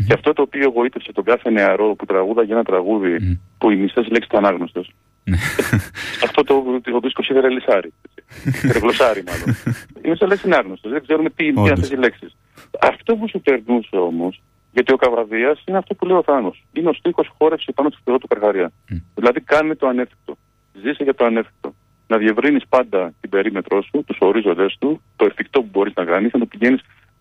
Μμ. 0.00 0.06
Και 0.06 0.12
αυτό 0.12 0.32
το 0.32 0.42
οποίο 0.42 0.62
εγωίτευσε 0.62 1.12
τον 1.12 1.24
κάθε 1.24 1.50
νεαρό 1.50 1.94
που 1.94 2.04
τραγούδαγε 2.06 2.52
ένα 2.52 2.64
τραγούδι 2.64 3.18
Μμ. 3.20 3.32
που 3.58 3.70
οι 3.70 3.76
μισές 3.76 4.06
λέξεις 4.08 4.26
ήταν 4.26 4.44
άγνωστες. 4.44 4.90
Ναι. 5.24 5.36
Αυτό 6.24 6.42
το, 6.42 6.80
το 6.82 7.00
δίσκος 7.00 7.24
σίδερα 7.26 7.48
λισάρι. 7.48 7.92
Γλωσσάρι 8.80 9.22
μάλλον. 9.26 9.56
Είναι 10.02 10.16
σαν 10.16 10.28
λέξη 10.28 10.46
είναι 10.46 10.56
άγνωστο. 10.56 10.88
Δεν 10.88 11.02
ξέρουμε 11.02 11.30
τι 11.30 11.46
είναι 11.46 11.60
Όντως. 11.60 11.72
αυτές 11.72 11.90
οι 11.90 11.96
λέξεις. 11.96 12.36
Αυτό 12.80 13.16
που 13.16 13.28
σου 13.28 13.40
περνούσε 13.40 13.96
όμως, 13.96 14.42
γιατί 14.72 14.92
ο 14.92 14.96
Καβαδία 14.96 15.56
είναι 15.64 15.78
αυτό 15.78 15.94
που 15.94 16.06
λέει 16.06 16.16
ο 16.16 16.22
Θάνος. 16.22 16.64
Είναι 16.72 16.88
ο 16.88 16.92
στίχος 16.92 17.30
χόρευσης 17.38 17.74
πάνω 17.74 17.90
στο 17.90 17.98
Θεό 18.04 18.18
του 18.18 18.26
Καρχαρία. 18.28 18.72
Μμ. 18.90 18.96
Δηλαδή 19.14 19.40
κάνε 19.40 19.74
το 19.74 19.86
ανέφικτο. 19.86 20.36
Ζήσε 20.82 21.02
για 21.02 21.14
το 21.14 21.24
ανέφικτο. 21.24 21.74
Να 22.12 22.18
διευρύνεις 22.18 22.62
πάντα 22.68 23.12
την 23.20 23.30
περίμετρό 23.30 23.82
σου, 23.82 24.04
τους 24.06 24.16
ορίζοντέ 24.20 24.66
του, 24.78 25.02
το 25.16 25.24
εφικτό 25.24 25.60
που 25.60 25.68
μπορείς 25.72 25.92
να 25.94 26.04
κάνεις, 26.04 26.32
να 26.32 26.38
το 26.38 26.46
πηγαίνεις 26.46 26.80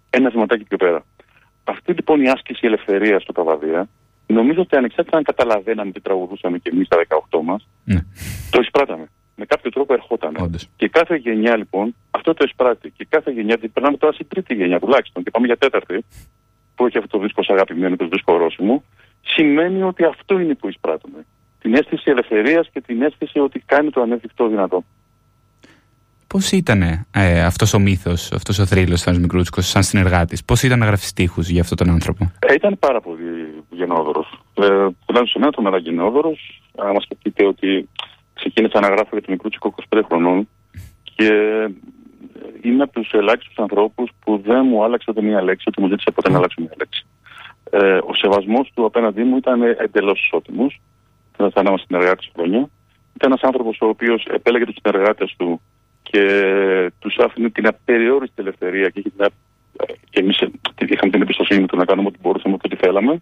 ένα 0.10 0.29
βηματάκι 0.29 0.63
πιο 0.63 0.77
πέρα. 0.77 1.05
Αυτή 1.63 1.93
λοιπόν 1.93 2.21
η 2.21 2.29
άσκηση 2.29 2.65
ελευθερίας 2.65 3.24
του 3.24 3.33
Καβαδία, 3.33 3.89
νομίζω 4.27 4.62
ότι 4.62 4.75
ανεξάρτητα 4.75 5.17
αν 5.17 5.24
καταλαβαίναμε 5.24 5.91
τι 5.91 6.01
τραγουδούσαμε 6.01 6.57
και 6.57 6.69
εμείς 6.74 6.88
τα 6.88 6.98
18 7.29 7.41
μας, 7.43 7.67
Ναι, 7.83 8.00
το 8.50 8.60
εισπράταμε. 8.62 9.10
Με 9.36 9.45
κάποιο 9.45 9.71
τρόπο 9.71 9.93
ερχόταν. 9.93 10.36
όντως. 10.39 10.67
Και 10.75 10.88
κάθε 10.88 11.15
γενιά 11.15 11.57
λοιπόν 11.57 11.95
αυτό 12.12 12.33
το 12.33 12.43
εισπράττει. 12.48 12.89
Και 12.89 13.05
κάθε 13.10 13.31
γενιά, 13.31 13.55
γιατί 13.60 13.67
περνάμε 13.67 13.98
τώρα 13.98 14.13
στην 14.13 14.27
τρίτη 14.27 14.53
γενιά 14.53 14.79
τουλάχιστον 14.79 15.24
και 15.24 15.29
πάμε 15.31 15.45
για 15.45 15.57
τέταρτη, 15.57 16.05
που 16.75 16.86
έχει 16.86 16.98
αυτό 16.98 17.17
το 17.17 17.24
δίσκο 17.24 17.43
σαν 17.43 17.55
αγαπημένο, 17.55 17.95
το 17.95 18.07
δίσκο 18.07 18.33
ορόσημο, 18.33 18.83
σημαίνει 19.21 19.81
ότι 19.83 20.03
αυτό 20.03 20.39
είναι 20.39 20.55
που 20.55 20.67
εισπράττουμε. 20.67 21.25
Την 21.61 21.73
αίσθηση 21.73 22.09
ελευθερίας 22.09 22.69
και 22.73 22.81
την 22.81 23.01
αίσθηση 23.01 23.39
ότι 23.39 23.59
κάνει 23.59 23.89
το 23.89 24.01
ανέφικτο 24.01 24.47
δυνατό. 24.47 24.83
Πώς 26.27 26.51
ήταν 26.51 26.81
ε, 27.11 27.43
αυτός 27.43 27.73
ο 27.73 27.79
μύθος, 27.79 28.31
αυτός 28.31 28.59
ο 28.59 28.65
θρύλος 28.65 29.01
Θάνο 29.01 29.19
Μικρούτσικος, 29.19 29.67
σαν 29.67 29.83
συνεργάτης, 29.83 30.45
Πώς 30.45 30.63
ήταν 30.63 30.79
να 30.79 30.85
γράφει 30.85 31.05
στίχους 31.05 31.49
για 31.49 31.61
αυτόν 31.61 31.77
τον 31.77 31.89
άνθρωπο; 31.89 32.31
Ε, 32.39 32.53
ήταν 32.53 32.77
πάρα 32.79 33.01
πολύ 33.01 33.63
γενναιόδωρος. 33.69 34.43
Ε, 34.53 34.63
τουλάχιστον 35.05 35.27
σε 35.27 35.39
μένα 35.39 35.51
τον 35.51 35.67
era 35.67 35.79
γενναιόδωρο. 35.81 36.31
Αν 36.77 37.01
σκεφτείτε 37.01 37.45
ότι 37.45 37.89
ξεκίνησα 38.33 38.79
να 38.79 38.87
γράφω 38.87 39.09
για 39.11 39.21
τον 39.21 39.31
Μικρούτσικο 39.33 39.73
25 39.89 40.01
χρονών 40.07 40.47
και 41.15 41.31
είμαι 42.61 42.83
από 42.83 42.93
τους 42.93 43.11
ελάχιστους 43.11 43.57
ανθρώπους 43.57 44.09
που 44.19 44.41
δεν 44.45 44.65
μου 44.65 44.83
άλλαξε 44.83 45.05
ούτε 45.11 45.21
μία 45.21 45.41
λέξη, 45.41 45.65
ούτε 45.67 45.81
μου 45.81 45.87
ζήτησε 45.87 46.11
ποτέ 46.11 46.29
να 46.29 46.37
αλλάξω 46.37 46.61
μία 46.61 46.73
λέξη. 46.77 47.05
Ε, 47.71 47.97
ο 47.97 48.13
σεβασμός 48.13 48.71
του 48.73 48.85
απέναντί 48.85 49.23
μου 49.23 49.37
ήταν 49.37 49.61
εντελώς 49.61 50.19
ισότιμος. 50.25 50.81
Θα 51.41 51.48
ήταν 51.48 51.67
ένας 51.67 51.83
συνεργάτης 51.88 52.29
χρόνια. 52.33 52.69
Ήταν 53.15 53.31
ένας 53.31 53.41
άνθρωπος 53.41 53.77
ο 53.81 53.88
οποίος 53.88 54.25
επέλεγε 54.25 54.65
τους 54.65 54.75
συνεργάτες 54.81 55.36
του 55.38 55.62
και 56.01 56.24
τους 57.00 57.17
άφηνε 57.17 57.50
την 57.50 57.67
απεριόριστη 57.67 58.36
ελευθερία 58.36 58.89
και, 58.89 59.00
είχε 59.00 59.10
την, 59.10 59.24
α- 59.24 59.29
και 60.10 60.19
εμείς 60.19 60.38
είχαμε 60.77 61.12
την 61.12 61.21
εμπιστοσύνη 61.21 61.65
του 61.65 61.77
να 61.77 61.86
κάνουμε 61.86 62.07
ό,τι 62.07 62.17
μπορούσαμε 62.21 62.57
και 62.57 62.67
ό,τι 62.74 62.75
θέλαμε. 62.86 63.21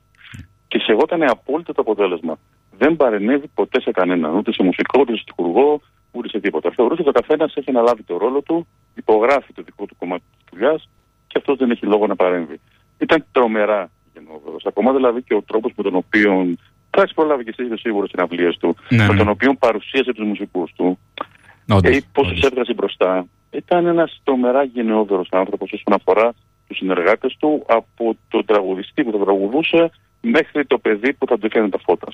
Και 0.68 0.80
σεγόταν 0.80 1.24
απόλυτο 1.30 1.74
το 1.74 1.82
αποτέλεσμα. 1.82 2.40
Δεν 2.78 2.96
παρενέβη 2.96 3.48
ποτέ 3.54 3.82
σε 3.82 3.92
κανέναν, 3.92 4.36
ούτε 4.36 4.54
σε 4.54 4.64
μουσικό, 4.64 5.00
ούτε 5.00 5.16
σε 5.16 5.24
τυχουργό, 5.26 5.82
ούτε 6.12 6.28
σε 6.28 6.40
τίποτα. 6.40 6.72
Θεωρούσε 6.76 7.02
ότι 7.02 7.10
ο 7.10 7.22
καθένας 7.22 7.56
έχει 7.56 7.70
αναλάβει 7.70 8.04
το 8.04 8.18
ρόλο 8.18 8.42
του, 8.42 8.68
υπογράφει 8.96 9.54
το 9.54 9.62
δικό 9.62 9.86
του 9.86 9.96
κομμάτι 9.98 10.24
της 10.38 10.46
δουλειάς 10.52 10.90
και 11.28 11.38
αυτός 11.38 11.58
δεν 11.58 11.72
έχει 11.72 11.86
λόγο 11.86 12.08
να 12.08 12.16
παρέμβει. 12.16 12.60
Ήταν 12.98 13.26
τρομερά 13.32 13.90
γενναιόδωρος. 14.14 14.66
Ακόμα 14.66 14.94
δηλαδή 14.94 15.22
και 15.22 15.34
ο 15.34 15.42
τρόπος 15.42 15.72
με 15.76 15.84
τον 15.84 15.96
οποίο. 15.96 16.56
Θα 16.90 17.02
έχει 17.02 17.14
προλάβει 17.14 17.44
και 17.44 17.50
εσύ 17.58 17.66
είσαι 17.66 17.78
σίγουρος 17.78 18.10
συναυλίε 18.10 18.50
του. 18.60 18.76
Ναι, 18.90 19.08
με 19.08 19.14
ναι. 19.14 19.18
τον 19.18 19.30
οποίο 19.30 19.54
παρουσίασε 19.54 20.14
τους 20.14 20.26
μουσικούς 20.26 20.72
του. 20.76 21.00
Όντως, 21.70 21.92
και 21.92 22.04
πώς 22.12 22.28
τους 22.28 22.42
έβγαζε 22.42 22.74
μπροστά. 22.74 23.26
Ήταν 23.52 23.86
ένας 23.86 24.22
τρομερά 24.24 24.64
γενναιόδωρος 24.64 25.28
άνθρωπος 25.32 25.72
όσον 25.72 25.94
αφορά 25.94 26.34
τους 26.68 26.78
συνεργάτες 26.78 27.36
του 27.40 27.66
από 27.68 28.16
τον 28.30 28.46
τραγουδιστή 28.46 29.04
που 29.04 29.12
τον 29.12 29.24
τραγουδούσε 29.24 29.90
μέχρι 30.22 30.66
το 30.66 30.78
παιδί 30.78 31.14
που 31.14 31.26
θα 31.28 31.38
του 31.38 31.46
έκανε 31.46 31.70
τα 31.70 31.80
φώτα. 31.80 32.08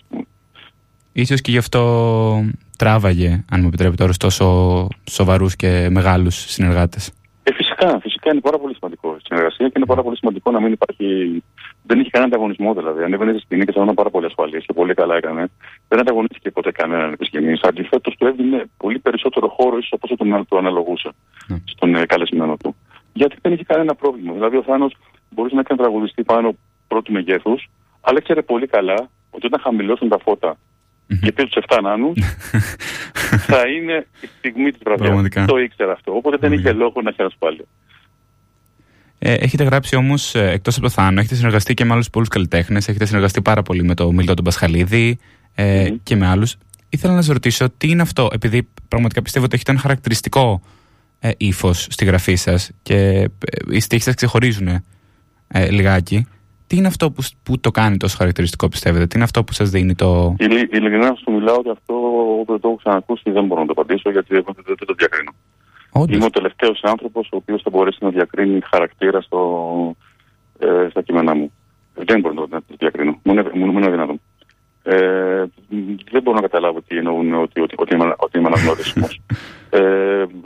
Ίσως 1.11 1.41
και 1.41 1.51
γι' 1.51 1.57
αυτό 1.57 2.45
τράβαγε, 2.77 3.43
αν 3.49 3.61
μου 3.61 3.67
επιτρέπετε 3.67 4.01
τώρα, 4.01 4.13
τόσο 4.17 4.87
σοβαρούς 5.09 5.55
και 5.55 5.87
μεγάλους 5.91 6.35
συνεργάτες. 6.35 7.11
Ε, 7.47 7.53
φυσικά, 7.53 7.99
φυσικά 7.99 8.31
είναι 8.31 8.39
πάρα 8.39 8.57
πολύ 8.57 8.75
σημαντικό 8.75 9.15
η 9.19 9.21
συνεργασία 9.27 9.67
και 9.67 9.73
είναι 9.75 9.85
πάρα 9.85 10.03
πολύ 10.03 10.17
σημαντικό 10.17 10.51
να 10.51 10.59
μην 10.61 10.71
υπάρχει. 10.71 11.05
Δεν 11.83 11.99
είχε 11.99 12.09
κανένα 12.09 12.33
ανταγωνισμό 12.33 12.73
δηλαδή. 12.73 13.03
Ανέβαινε 13.03 13.31
στη 13.31 13.41
σκηνή 13.41 13.65
και 13.65 13.71
θα 13.71 13.93
πάρα 13.93 14.09
πολύ 14.09 14.25
ασφαλή 14.25 14.59
και 14.65 14.73
πολύ 14.73 14.93
καλά 14.93 15.15
έκανε. 15.15 15.49
Δεν 15.87 15.99
ανταγωνίστηκε 15.99 16.51
ποτέ 16.51 16.71
κανέναν 16.71 17.13
επί 17.13 17.25
σκηνής. 17.25 17.61
Αντιθέτως, 17.61 18.15
του 18.17 18.27
έδινε 18.27 18.69
πολύ 18.77 18.99
περισσότερο 18.99 19.47
χώρο 19.47 19.77
ίσως 19.77 19.91
από 19.93 20.07
όσο 20.07 20.15
τον, 20.15 20.45
το 20.49 20.57
αναλογούσε 20.57 21.09
ναι. 21.47 21.57
στον 21.65 21.95
ε, 21.95 22.05
καλεσμένο 22.05 22.57
του. 22.57 22.75
Γιατί 23.13 23.35
δεν 23.41 23.53
είχε 23.53 23.63
κανένα 23.63 23.95
πρόβλημα. 23.95 24.33
Δηλαδή, 24.33 24.57
ο 24.57 24.63
Θάνος 24.63 24.95
μπορούσε 25.29 25.55
να 25.55 25.63
κάνει 25.63 25.79
τραγουδιστή 25.81 26.23
πάνω 26.23 26.55
πρώτου 26.87 27.11
μεγέθους, 27.11 27.69
αλλά 28.01 28.17
ήξερε 28.17 28.41
πολύ 28.41 28.67
καλά 28.67 29.09
ότι 29.31 29.45
όταν 29.45 29.59
χαμηλώσουν 29.63 30.09
τα 30.09 30.17
φώτα 30.17 30.57
και 31.21 31.31
πει 31.31 31.43
τους 31.43 31.63
7 31.67 31.79
νάνου, 31.81 32.13
θα 33.49 33.67
είναι 33.67 34.07
η 34.21 34.29
στιγμή 34.37 34.71
της 34.71 34.81
βραδιάς. 34.83 35.45
Το 35.47 35.57
ήξερα 35.57 35.91
αυτό. 35.91 36.15
Οπότε 36.15 36.37
δεν 36.37 36.53
είχε 36.53 36.71
λόγο 36.71 37.01
να 37.01 37.09
έχει 37.09 37.21
ασφάλεια. 37.21 37.65
Ε, 39.19 39.33
έχετε 39.33 39.63
γράψει 39.63 39.95
όμως, 39.95 40.35
ε, 40.35 40.49
εκτός 40.49 40.75
από 40.77 40.85
το 40.85 40.91
Θάνο, 40.91 41.19
έχετε 41.19 41.35
συνεργαστεί 41.35 41.73
και 41.73 41.85
με 41.85 41.93
άλλους 41.93 42.09
πολλούς 42.09 42.27
καλλιτέχνες. 42.27 42.87
Έχετε 42.87 43.05
συνεργαστεί 43.05 43.41
πάρα 43.41 43.61
πολύ 43.61 43.83
με 43.83 43.93
τον 43.93 44.15
Μίλτο 44.15 44.33
τον 44.33 44.43
Πασχαλίδη 44.43 45.19
ε, 45.55 45.85
mm-hmm. 45.87 45.95
και 46.03 46.15
με 46.15 46.27
άλλους. 46.27 46.55
Ήθελα 46.89 47.13
να 47.13 47.21
σας 47.21 47.33
ρωτήσω 47.33 47.69
τι 47.77 47.89
είναι 47.89 48.01
αυτό, 48.01 48.29
επειδή 48.33 48.67
πραγματικά 48.87 49.21
πιστεύω 49.21 49.45
ότι 49.45 49.55
έχετε 49.55 49.71
ένα 49.71 49.79
χαρακτηριστικό 49.79 50.61
ε, 51.19 51.31
ύφος 51.37 51.87
στη 51.89 52.05
γραφή 52.05 52.35
σας 52.35 52.71
και 52.81 52.95
ε, 52.95 53.25
οι 53.69 53.79
στίχοι 53.79 54.03
σας 54.03 54.15
ξεχωρίζουν 54.15 54.67
ε, 55.47 55.69
λιγάκι. 55.69 56.27
Τι 56.67 56.75
είναι 56.77 56.87
αυτό 56.87 57.11
που, 57.11 57.23
που 57.43 57.59
το 57.59 57.71
κάνει 57.71 57.97
τόσο 57.97 58.17
χαρακτηριστικό, 58.17 58.69
πιστεύετε, 58.69 59.07
τι 59.07 59.15
είναι 59.15 59.23
αυτό 59.23 59.43
που 59.43 59.53
σας 59.53 59.69
δίνει 59.69 59.95
το. 59.95 60.35
Ειλικρινά 60.39 61.15
σου 61.15 61.31
μιλάω 61.31 61.57
ότι 61.57 61.69
αυτό 61.69 61.95
δεν 62.47 62.59
το 62.59 62.67
έχω 62.67 62.75
ξανακούσει 62.75 63.31
δεν 63.31 63.45
μπορώ 63.45 63.61
να 63.61 63.67
το 63.67 63.73
απαντήσω 63.81 64.11
γιατί 64.11 64.33
δεν, 64.33 64.43
δεν, 64.65 64.75
το 64.87 64.93
διακρίνω. 64.97 65.31
Όντως. 65.91 66.15
Είμαι 66.15 66.25
ο 66.25 66.29
τελευταίος 66.29 66.79
άνθρωπος 66.83 67.29
ο 67.31 67.35
οποίος 67.35 67.61
θα 67.61 67.69
μπορέσει 67.69 67.97
να 68.01 68.09
διακρίνει 68.09 68.59
χαρακτήρα 68.71 69.21
στο, 69.21 69.39
ε, 70.59 70.87
στα 70.89 71.01
κείμενά 71.01 71.35
μου. 71.35 71.51
Δεν 71.93 72.19
μπορώ 72.19 72.33
να 72.49 72.59
το 72.59 72.75
διακρίνω. 72.79 73.19
Μου 73.23 73.31
είναι, 73.31 73.43
μου 73.53 73.77
είναι 73.77 73.89
δυνατόν. 73.89 74.21
Ε, 74.83 75.43
δεν 76.11 76.21
μπορώ 76.21 76.35
να 76.35 76.41
καταλάβω 76.41 76.81
τι 76.81 76.97
εννοούν 76.97 77.33
ότι, 77.33 77.61
ότι, 77.61 77.75
ότι, 77.77 77.95
είμαι, 77.95 78.13
ότι 78.17 78.37
είμαι 78.37 78.47
αναγνώρισιμος. 78.47 79.21
ε, 79.69 79.79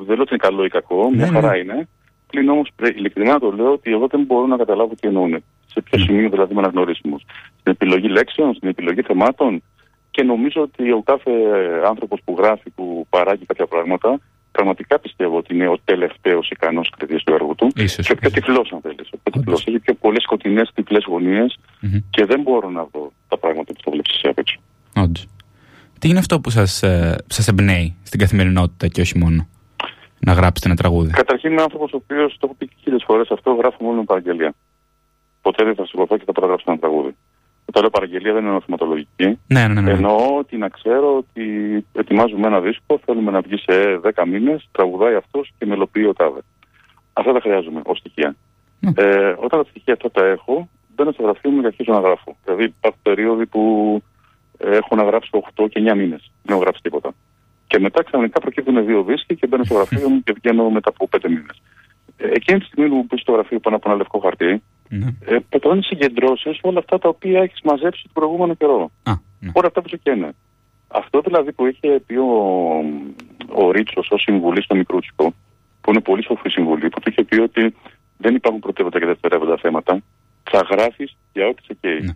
δεν 0.06 0.16
λέω 0.16 0.22
ότι 0.22 0.34
είναι 0.34 0.38
καλό 0.38 0.66
ή 0.66 0.70
κακό, 0.70 1.10
μια 1.10 1.26
ναι, 1.26 1.32
χαρά 1.32 1.52
ναι. 1.52 1.58
είναι. 1.58 1.88
Πλην 2.28 2.50
όμως, 2.50 2.72
ειλικρινά 2.96 3.40
το 3.40 3.52
λέω 3.52 3.72
ότι 3.72 3.92
εγώ 3.92 4.08
δεν 4.08 4.24
μπορώ 4.24 4.48
να 4.48 4.58
καταλάβω 4.58 4.94
τι 5.00 5.08
εννοούν. 5.08 5.44
Σε 5.74 5.82
ποιο 5.82 6.00
σημείο 6.00 6.30
δηλαδή 6.30 6.52
είμαι 6.52 6.62
αναγνωρίσιμο. 6.62 7.20
Στην 7.60 7.72
επιλογή 7.72 8.08
λέξεων, 8.08 8.54
στην 8.54 8.70
επιλογή 8.70 9.02
θεμάτων. 9.02 9.64
Και 10.12 10.24
νομίζω 10.24 10.62
ότι 10.62 10.92
ο 10.92 11.02
κάθε 11.06 11.32
άνθρωπος 11.86 12.20
που 12.26 12.36
γράφει, 12.38 12.70
που 12.70 13.06
παράγει 13.10 13.46
κάποια 13.46 13.68
πράγματα, 13.68 14.20
πραγματικά 14.52 15.00
πιστεύω 15.00 15.38
ότι 15.38 15.56
είναι 15.56 15.68
ο 15.68 15.80
τελευταίος 15.84 16.50
ικανός 16.50 16.90
κριτής 16.98 17.24
του 17.24 17.34
έργου 17.34 17.56
του. 17.56 17.72
Ίσως, 17.76 18.08
και 18.08 18.16
πιο 18.16 18.32
τυφλός, 18.32 18.72
αν 18.72 18.80
θέλεις. 18.82 19.10
Έχει 19.66 19.80
πιο 19.80 19.94
πολλές 19.94 20.24
σκοτεινές 20.24 20.72
τυφλές 20.74 21.04
γωνίες 21.08 21.60
mm-hmm. 21.82 22.04
και 22.10 22.26
δεν 22.26 22.42
μπορώ 22.42 22.70
να 22.70 22.88
δω 22.92 23.12
τα 23.28 23.38
πράγματα 23.38 23.74
που 23.74 23.80
το 23.84 23.92
βλέπεις 23.92 24.14
εσύ 24.16 24.28
απ' 24.28 24.38
έξω. 24.38 24.60
Όντως. 24.96 25.28
Τι 26.00 26.10
είναι 26.10 26.20
αυτό 26.20 26.40
που 26.40 26.50
σας 26.50 26.72
σας 27.28 27.48
εμπνέει 27.48 27.96
στην 28.04 28.20
καθημερινότητα 28.20 28.88
και 28.88 29.02
όχι 29.02 29.18
μόνο; 29.18 29.48
Να 30.20 30.34
γράψετε 30.34 30.68
ένα 30.68 30.78
τραγούδι. 30.78 31.12
Καταρχήν 31.12 31.52
είμαι 31.52 31.62
άνθρωπος 31.62 31.94
ο 31.94 31.96
οποίος 31.96 32.34
το 32.34 32.40
έχω 32.44 32.56
πει 32.58 32.70
χίλιες 32.84 33.04
φορές 33.06 33.30
αυτό, 33.32 33.52
γράφω 33.52 33.84
μόνο 33.84 33.98
με 33.98 34.04
παραγγελία. 34.04 34.54
Ποτέ 35.50 35.64
δεν 35.64 35.76
θα 35.76 35.86
σηκωθώ 35.86 36.18
και 36.18 36.24
θα 36.26 36.32
παραγράψω 36.32 36.66
ένα 36.68 36.80
τραγούδι. 36.80 37.16
Όταν 37.66 37.82
λέω 37.82 37.90
παραγγελία 37.90 38.34
δεν 38.34 38.46
είναι 38.46 38.60
θεματολογική. 38.66 39.40
Ναι, 39.48 39.68
ναι, 39.68 39.82
ναι. 39.82 39.92
Εννοώ 39.92 40.38
ότι 40.38 40.58
να 40.58 40.70
ξέρω 40.70 41.18
ότι 41.18 41.46
ετοιμάζουμε 41.94 42.48
ένα 42.48 42.60
δίσκο, 42.62 43.00
θέλουμε 43.06 43.32
να 43.32 43.42
βγει 43.42 43.58
σε 43.58 44.00
10 44.16 44.24
μήνες, 44.28 44.68
τραγουδάει 44.72 45.16
αυτός 45.16 45.52
και 45.58 45.66
μελοποιεί 45.66 46.06
ο 46.10 46.14
τάδε. 46.14 46.40
Αυτά 47.14 47.32
τα 47.34 47.40
χρειάζομαι 47.40 47.82
ως 47.86 47.98
στοιχεία. 47.98 48.36
Ναι. 48.80 48.92
Ε, 48.96 49.36
όταν 49.40 49.62
τα 49.62 49.66
στοιχεία 49.70 49.94
αυτά 49.94 50.12
τα 50.12 50.26
έχω, 50.26 50.70
μπαίνω 50.96 51.12
στο 51.12 51.24
γραφείο 51.24 51.50
μου 51.50 51.62
και 51.62 51.68
αρχίζω 51.68 51.94
να 51.94 52.00
γράφω. 52.00 52.36
Δηλαδή 52.44 52.64
υπάρχουν 52.64 53.02
περίοδοι 53.02 53.46
που 53.46 53.64
έχω 54.58 54.96
να 54.96 55.04
γράψω 55.04 55.44
8 55.56 55.70
και 55.70 55.82
9 55.92 55.96
μήνες. 55.96 56.32
Δεν 56.44 56.56
έχω 56.56 56.60
γράψει 56.60 56.82
τίποτα. 56.82 57.14
Και 57.68 57.80
μετά 57.80 58.04
ξαφνικά 58.04 58.40
προκύπτουν 58.40 58.86
δύο 58.86 59.04
δίσκοι 59.04 59.36
και 59.36 59.48
μπαίνω 59.48 59.64
στο 59.64 59.74
γραφείο 59.74 60.10
μου 60.10 60.24
και 60.24 60.34
βγαίνω 60.42 60.70
μετά 60.70 60.90
από 60.90 61.10
5 61.12 61.30
μήνες. 61.30 61.62
Ε, 62.18 62.28
εκείνη 62.28 62.60
τη 62.60 62.66
στιγμή 62.66 62.90
που 62.90 63.06
μπει 63.10 63.18
στο 63.18 63.32
γραφείο 63.32 63.60
πάνω 63.60 63.76
από 63.76 63.90
ένα 63.90 63.98
λευκό 63.98 64.20
χαρτί, 64.20 64.62
ναι. 64.90 65.08
ε, 65.26 65.38
πετρώνει 65.50 65.84
συγκεντρώσεις 65.84 66.60
όλα 66.62 66.80
αυτά 66.80 67.00
τα 67.00 67.10
οποία 67.10 67.42
έχεις 67.42 67.62
μαζέψει 67.64 68.04
τον 68.04 68.12
προηγούμενο 68.14 68.54
καιρό. 68.54 68.92
Α, 69.04 69.14
ναι. 69.40 69.52
Όλα 69.54 69.68
αυτά 69.68 69.82
που 69.82 69.90
σου 69.90 70.00
καίνε. 70.04 70.32
Αυτό 70.88 71.22
δηλαδή 71.22 71.52
που 71.52 71.66
είχε 71.66 72.02
πει 72.06 72.16
ο, 72.16 72.32
ο 73.54 73.72
Ρίτσος 73.72 74.10
ως 74.12 74.22
συμβουλή 74.22 74.62
στο 74.64 74.76
Μικρούτσικο, 74.76 75.34
που 75.82 75.92
είναι 75.92 76.02
πολύ 76.02 76.24
σοφή 76.24 76.50
συμβουλή, 76.50 76.90
που 76.90 77.00
του 77.00 77.10
είχε 77.10 77.24
πει 77.24 77.40
ότι 77.40 77.76
δεν 78.18 78.36
υπάρχουν 78.36 78.62
πρωτεύοντα 78.62 79.00
και 79.00 79.06
δευτερεύοντα 79.06 79.58
θέματα, 79.58 80.02
θα 80.44 80.68
γράφεις 80.72 81.18
για 81.34 81.48
ό,τι 81.48 81.64
σε 81.64 81.78
καίει. 81.82 82.00
Ναι. 82.00 82.12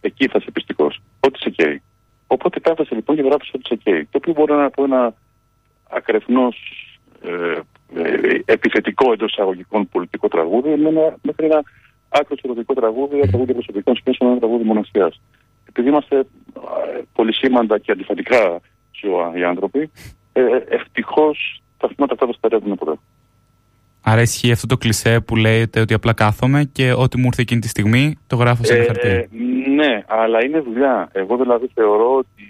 Εκεί 0.00 0.28
θα 0.28 0.38
είσαι 0.40 0.50
πιστικός. 0.50 1.00
Ό,τι 1.20 1.38
σε 1.38 1.50
καίει. 1.50 1.82
Οπότε 2.26 2.60
κάθεσαι 2.60 2.94
λοιπόν 2.94 3.16
και 3.16 3.22
γράφεις 3.22 3.50
ό,τι 3.54 3.66
σε 3.66 3.74
καίει. 3.74 4.04
Το 4.04 4.18
οποίο 4.18 4.32
μπορεί 4.32 4.52
να 4.52 4.70
πω 4.70 4.84
ένα 4.84 5.14
ακρεφνός 5.90 6.56
ε, 7.22 7.60
ε, 7.94 8.40
επιθετικό 8.44 9.12
εντός 9.12 9.30
εισαγωγικών 9.30 9.88
πολιτικό 9.88 10.28
τραγούδι 10.28 10.68
μέχρι 11.22 11.44
ένα 11.44 11.62
άκρος 12.08 12.40
ερωτικό 12.42 12.74
τραγούδι, 12.74 13.16
ένα 13.16 13.26
τραγούδι 13.26 13.52
προσωπικών 13.52 13.96
σχέσεων, 13.96 14.30
ένα 14.30 14.38
τραγούδι 14.38 14.64
μοναξιά. 14.64 15.12
Επειδή 15.68 15.88
είμαστε 15.88 16.16
ε, 16.18 16.24
πολυσήμαντα 17.12 17.78
και 17.78 17.92
αντιφατικά 17.92 18.60
ζώα 19.00 19.32
οι 19.38 19.44
άνθρωποι, 19.44 19.90
ε, 20.32 20.42
ευτυχώς 20.68 21.62
τα 21.78 21.88
θύματα 21.88 22.12
αυτά 22.12 22.26
δεν 22.26 22.34
στερεύουν 22.34 22.74
ποτέ. 22.74 22.98
Άρα 24.02 24.20
ισχύει 24.20 24.52
αυτό 24.52 24.66
το 24.66 24.76
κλισέ 24.76 25.20
που 25.20 25.36
λέτε 25.36 25.80
ότι 25.80 25.94
απλά 25.94 26.12
κάθομαι 26.12 26.64
και 26.64 26.92
ό,τι 26.92 27.18
μου 27.18 27.24
ήρθε 27.24 27.42
εκείνη 27.42 27.60
τη 27.60 27.68
στιγμή 27.68 28.16
το 28.26 28.36
γράφω 28.36 28.64
σε 28.64 28.74
ένα 28.74 28.84
χαρτί. 28.84 29.28
ναι, 29.74 30.04
αλλά 30.06 30.44
είναι 30.44 30.60
δουλειά. 30.60 31.08
Εγώ 31.12 31.36
δηλαδή 31.36 31.70
θεωρώ 31.74 32.14
ότι 32.16 32.44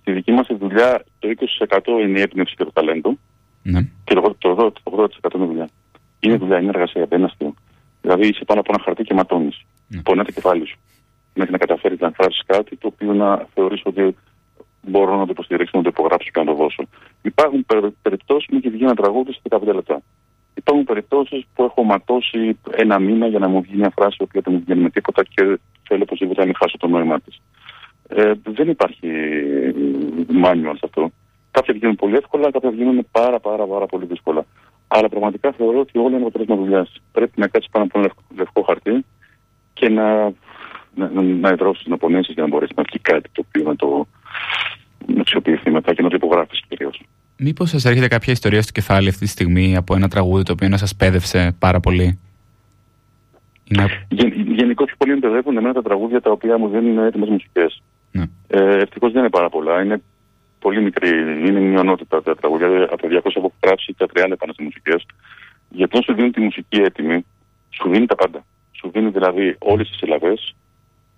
στη 0.00 0.12
δική 0.12 0.32
μας 0.32 0.46
δουλειά 0.58 1.04
το 1.18 1.28
20% 1.68 1.78
είναι 1.86 2.18
η 2.18 2.22
έμπνευση 2.22 2.54
και 2.54 2.64
το 2.64 2.72
ταλέντο. 2.72 3.18
Ναι. 3.62 3.80
Και 4.04 4.14
το, 4.14 4.36
το, 4.38 4.54
το 4.54 5.08
80% 5.22 5.34
είναι 5.34 5.46
δουλειά. 5.46 5.68
Είναι 6.20 6.36
δουλειά, 6.36 6.58
είναι 6.58 6.68
εργασία, 6.68 7.06
δεν 7.06 7.18
είναι 7.18 7.26
αστείο. 7.26 7.54
Δηλαδή 8.00 8.28
είσαι 8.28 8.44
πάνω 8.44 8.60
από 8.60 8.72
ένα 8.74 8.82
χαρτί 8.84 9.02
και 9.02 9.14
ματώνεις. 9.14 9.64
Ναι. 9.88 10.00
Πονά 10.02 10.24
το 10.24 10.32
κεφάλι 10.32 10.66
σου. 10.66 10.78
Μέχρι 11.34 11.52
να 11.52 11.58
καταφέρεις 11.58 11.98
να 11.98 12.06
εκφράσει 12.06 12.42
κάτι 12.46 12.76
το 12.76 12.86
οποίο 12.86 13.12
να 13.12 13.46
θεωρείς 13.54 13.80
ότι 13.84 14.16
μπορώ 14.82 15.16
να 15.16 15.24
το 15.24 15.30
υποστηρίξω, 15.30 15.76
να 15.76 15.82
το 15.82 15.88
υπογράψω 15.92 16.30
και 16.32 16.40
να 16.40 16.46
το 16.46 16.54
δώσω. 16.54 16.82
Υπάρχουν 17.22 17.66
περιπτώσεις 18.02 18.46
που 18.48 18.56
έχει 18.56 18.68
βγει 18.68 18.84
ένα 18.84 18.94
τραγούδι 18.94 19.32
σε 19.32 19.40
15 19.50 19.60
λεπτά. 19.74 20.02
Υπάρχουν 20.54 20.84
περιπτώσεις 20.84 21.46
που 21.54 21.64
έχω 21.64 21.82
ματώσει 21.82 22.58
ένα 22.70 22.98
μήνα 22.98 23.26
για 23.26 23.38
να 23.38 23.48
μου 23.48 23.60
βγει 23.62 23.76
μια 23.76 23.92
φράση 23.96 24.16
που 24.16 24.28
δεν 24.32 24.42
μου 24.46 24.62
βγαίνει 24.64 24.80
με 24.80 24.90
τίποτα 24.90 25.22
και 25.22 25.58
θέλω 25.88 26.02
οπωσδήποτε 26.02 26.40
να 26.40 26.46
μην 26.46 26.54
χάσω 26.58 26.76
το 26.76 26.86
νόημά 26.86 27.20
της. 27.20 27.40
Ε, 28.08 28.32
δεν 28.42 28.68
υπάρχει 28.68 29.08
manual 30.44 30.74
σε 30.74 30.84
αυτό. 30.84 31.10
Κάποια 31.50 31.74
βγαίνουν 31.74 31.96
πολύ 31.96 32.16
εύκολα, 32.16 32.50
κάποια 32.50 32.70
βγαίνουν 32.70 33.06
πάρα, 33.10 33.40
πάρα, 33.40 33.66
πάρα 33.66 33.86
πολύ 33.86 34.06
δύσκολα. 34.06 34.44
Αλλά 34.88 35.08
πραγματικά 35.08 35.52
θεωρώ 35.52 35.78
ότι 35.78 35.98
όλα 35.98 36.08
είναι 36.08 36.16
αποτέλεσμα 36.16 36.56
δουλειάς. 36.56 36.92
Πρέπει 37.12 37.40
να 37.40 37.46
κάτσεις 37.46 37.70
πάνω 37.70 37.84
από 37.84 37.98
ένα 37.98 38.10
λευκό 38.36 38.62
χαρτί 38.62 39.04
και 39.72 39.88
να, 39.88 40.24
να, 40.94 41.22
να 41.22 41.48
εδρώσει, 41.48 41.88
να 41.88 41.96
πονέσεις 41.96 42.34
για 42.34 42.42
να 42.42 42.48
μπορέσει 42.48 42.72
να 42.76 42.82
βγει 42.82 42.98
κάτι 42.98 43.28
το 43.32 43.44
οποίο 43.48 43.64
να 43.64 43.76
το 43.76 44.06
να 45.06 45.20
αξιοποιηθεί 45.20 45.70
μετά 45.70 45.94
και 45.94 46.02
να 46.02 46.08
το 46.08 46.16
υπογράφεις 46.16 46.62
κυρίως. 46.68 47.02
Μήπως 47.36 47.70
σας 47.70 47.84
έρχεται 47.84 48.08
κάποια 48.08 48.32
ιστορία 48.32 48.62
στο 48.62 48.72
κεφάλι 48.72 49.08
αυτή 49.08 49.24
τη 49.24 49.30
στιγμή 49.30 49.76
από 49.76 49.94
ένα 49.94 50.08
τραγούδι 50.08 50.42
το 50.42 50.52
οποίο 50.52 50.68
να 50.68 50.76
σας 50.76 50.96
πέδευσε 50.96 51.56
πάρα 51.58 51.80
πολύ; 51.80 52.18
Γεν, 54.08 54.32
Γενικώ 54.54 54.84
οι 54.84 54.96
πολλοί 54.98 55.12
εμπεδεύουν 55.12 55.56
εμένα 55.56 55.74
τα 55.74 55.82
τραγούδια 55.82 56.20
τα 56.20 56.30
οποία 56.30 56.58
μου 56.58 56.68
δίνουν 56.68 56.98
έτοιμες 56.98 57.28
μουσικές. 57.28 57.82
Ναι. 58.10 58.24
Ε, 58.48 58.76
Ευτυχώς 58.76 59.12
δεν 59.12 59.20
είναι 59.20 59.30
πάρα 59.30 59.48
πολλά. 59.48 59.82
Είναι 59.82 60.02
πολύ 60.58 60.82
μικρή. 60.82 61.08
Είναι 61.46 61.60
μειονότητα 61.60 62.22
τα 62.22 62.36
τραγούδια. 62.36 62.88
Από 62.90 63.08
200 63.10 63.36
έχω 63.36 63.52
γράψει 63.64 63.94
τα 63.96 64.06
30 64.14 64.32
πάνω 64.38 64.52
σε 64.52 64.62
μουσικέ. 64.62 64.94
Γιατί 65.68 65.96
όταν 65.96 66.02
σου 66.02 66.14
δίνει 66.14 66.30
τη 66.30 66.40
μουσική 66.40 66.80
έτοιμη, 66.80 67.24
σου 67.70 67.88
δίνει 67.88 68.06
τα 68.06 68.14
πάντα. 68.14 68.44
Σου 68.72 68.90
δίνει 68.90 69.10
δηλαδή 69.10 69.56
όλες 69.58 69.88
τις 69.88 69.96
συλλαβέ, 69.96 70.34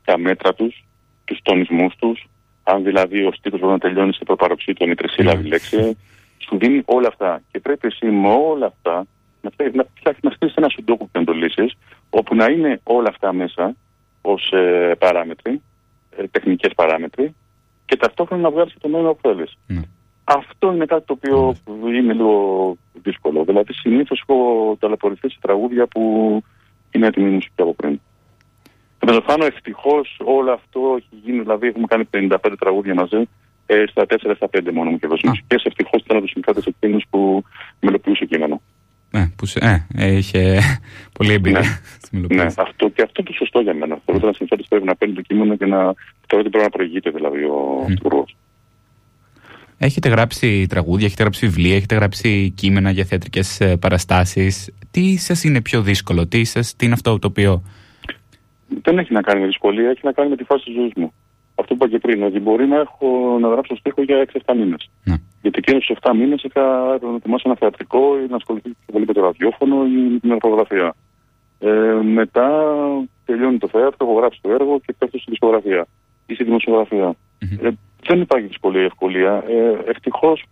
τα 0.04 0.18
μέτρα 0.18 0.54
τους, 0.54 0.84
τους 1.24 1.38
τονισμούς 1.42 1.96
τους. 1.96 2.28
Αν 2.62 2.84
δηλαδή 2.84 3.24
ο 3.24 3.32
στίχος 3.32 3.60
μπορεί 3.60 3.72
να 3.72 3.78
τελειώνει 3.78 4.12
σε 4.12 4.24
προπαροξίτων 4.24 4.90
ή 4.90 4.94
τρισύλλαβη 4.94 5.42
ναι. 5.42 5.48
λέξη, 5.48 5.96
σου 6.38 6.58
δίνει 6.58 6.82
όλα 6.84 7.08
αυτά. 7.08 7.42
Και 7.50 7.60
πρέπει 7.60 7.86
εσύ 7.86 8.06
με 8.06 8.28
όλα 8.28 8.66
αυτά 8.66 9.06
να, 9.40 9.50
να, 9.72 9.86
να 10.20 10.30
στείλεις 10.30 10.54
ένα 10.54 10.68
σουντόκου 10.68 11.10
που 11.10 11.18
να 11.18 11.24
το 11.24 11.32
λύσεις, 11.32 11.76
όπου 12.10 12.34
να 12.34 12.44
είναι 12.44 12.80
όλα 12.82 13.08
αυτά 13.08 13.32
μέσα 13.32 13.74
ως 14.20 14.52
ε, 14.52 14.94
παράμετροι, 14.98 15.62
ε, 16.16 16.26
τεχνικές 16.26 16.72
παράμετροι, 16.74 17.34
και 17.90 17.96
ταυτόχρονα 17.96 18.42
να 18.42 18.50
βγάλει 18.50 18.70
το 18.80 18.88
νόημα 18.88 19.14
που 19.14 19.20
θέλεις. 19.22 19.56
Mm. 19.68 19.82
Αυτό 20.24 20.72
είναι 20.72 20.84
κάτι 20.84 21.04
το 21.06 21.12
οποίο 21.12 21.56
είναι 21.86 22.12
λίγο 22.12 22.76
δύσκολο. 23.02 23.44
Δηλαδή, 23.44 23.72
συνήθως 23.72 24.22
έχω 24.26 24.76
ταλαιπωρηθεί 24.80 25.30
σε 25.30 25.38
τραγούδια 25.40 25.86
που 25.86 26.02
είναι 26.90 27.06
έτοιμη 27.06 27.30
μουσική 27.30 27.62
από 27.62 27.74
πριν. 27.74 28.00
Επαναλαμβάνω, 29.02 29.44
ευτυχώς 29.44 30.20
όλο 30.24 30.52
αυτό 30.52 30.80
έχει 30.96 31.22
γίνει. 31.24 31.40
Δηλαδή, 31.40 31.66
έχουμε 31.66 31.86
κάνει 31.86 32.04
55 32.10 32.36
τραγούδια 32.58 32.94
μαζί. 32.94 33.28
Ε, 33.66 33.84
στα 33.86 34.06
4 34.06 34.34
στα 34.34 34.48
5 34.50 34.70
μόνο 34.72 34.90
μου 34.90 34.98
και 34.98 35.06
δώσει 35.06 35.28
μουσικές. 35.28 35.64
Ευτυχώς 35.64 36.00
ήταν 36.00 36.16
από 36.16 36.26
τους 36.26 36.34
συνεργάτε 36.34 36.72
εκείνου 36.76 36.98
που 37.10 37.44
μελοποιούσε 37.80 38.24
κείμενο. 38.24 38.60
Ε, 39.12 39.26
που 39.36 39.46
σε, 39.46 39.86
ε, 39.94 40.16
είχε 40.16 40.58
πολύ 41.18 41.32
εμπειρία 41.32 41.80
ναι. 42.10 42.26
ναι, 42.34 42.42
αυτό, 42.42 42.88
και 42.88 43.02
αυτό 43.02 43.12
είναι 43.16 43.28
το 43.28 43.32
σωστό 43.32 43.60
για 43.60 43.74
μένα. 43.74 43.98
Θεωρώ 44.04 44.14
ότι 44.14 44.24
ένα 44.24 44.32
συνθέτη 44.32 44.64
πρέπει 44.68 44.84
να 44.86 44.96
παίρνει 44.96 45.14
το 45.14 45.20
κείμενο 45.20 45.56
και 45.56 45.66
να 45.66 45.76
θεωρώ 46.26 46.40
ότι 46.44 46.48
πρέπει 46.48 46.64
να 46.64 46.70
προηγείται 46.70 47.10
δηλαδή 47.10 47.44
ο 47.44 47.84
mm. 47.86 47.90
υπουργό. 47.90 48.24
Έχετε 49.78 50.08
γράψει 50.08 50.66
τραγούδια, 50.68 51.06
έχετε 51.06 51.22
γράψει 51.22 51.46
βιβλία, 51.46 51.76
έχετε 51.76 51.94
γράψει 51.94 52.50
κείμενα 52.50 52.90
για 52.90 53.04
θεατρικές 53.04 53.60
ε, 53.60 53.76
παραστάσεις. 53.76 54.72
Τι 54.90 55.16
σας 55.16 55.44
είναι 55.44 55.60
πιο 55.60 55.82
δύσκολο, 55.82 56.26
τι, 56.26 56.44
σας, 56.44 56.76
τι 56.76 56.84
είναι 56.84 56.94
αυτό 56.94 57.18
το 57.18 57.26
οποίο... 57.26 57.62
Δεν 58.82 58.98
έχει 58.98 59.12
να 59.12 59.20
κάνει 59.20 59.40
με 59.40 59.46
δυσκολία, 59.46 59.90
έχει 59.90 60.00
να 60.02 60.12
κάνει 60.12 60.28
με 60.28 60.36
τη 60.36 60.44
φάση 60.44 60.64
της 60.64 60.74
ζωής 60.74 60.92
μου. 60.96 61.12
Αυτό 61.54 61.74
που 61.74 61.84
είπα 61.84 61.88
και 61.88 61.98
πριν, 61.98 62.22
ότι 62.22 62.40
μπορεί 62.40 62.66
να 62.66 62.76
έχω 62.76 63.38
να 63.40 63.48
γράψω 63.48 63.76
στίχο 63.76 64.02
για 64.02 64.26
6-7 64.46 64.54
μήνες. 64.56 64.90
Ναι. 65.04 65.14
Γιατί 65.42 65.58
εκείνους 65.58 65.86
τους 65.86 65.96
7 66.00 66.12
μήνες 66.14 66.42
είχα 66.42 66.62
να 67.02 67.14
ετοιμάσει 67.16 67.42
ένα 67.46 67.54
θεατρικό 67.54 68.18
ή 68.18 68.26
να 68.28 68.36
ασχοληθεί 68.36 68.70
πολύ 68.92 69.06
με 69.06 69.12
το 69.12 69.20
ραδιόφωνο 69.20 69.84
ή 69.84 70.10
με 70.12 70.18
την 70.18 70.30
εργογραφία. 70.30 70.94
Ε, 71.58 71.98
μετά 72.02 72.48
τελειώνει 73.24 73.58
το 73.58 73.68
θέατρο, 73.68 74.06
έχω 74.06 74.18
γράψει 74.18 74.38
το 74.42 74.50
έργο 74.50 74.80
και 74.86 74.94
πέφτω 74.98 75.18
στη 75.18 75.30
δισκογραφία 75.30 75.86
ή 76.26 76.34
στη 76.34 76.44
δημοσιογραφία. 76.44 77.12
Mm-hmm. 77.12 77.64
Ε, 77.64 77.70
δεν 78.06 78.20
υπάρχει 78.20 78.46
δυσκολία 78.46 78.82
ευκολία. 78.82 79.44
Ε, 79.48 79.90
Ευτυχώς 79.90 80.44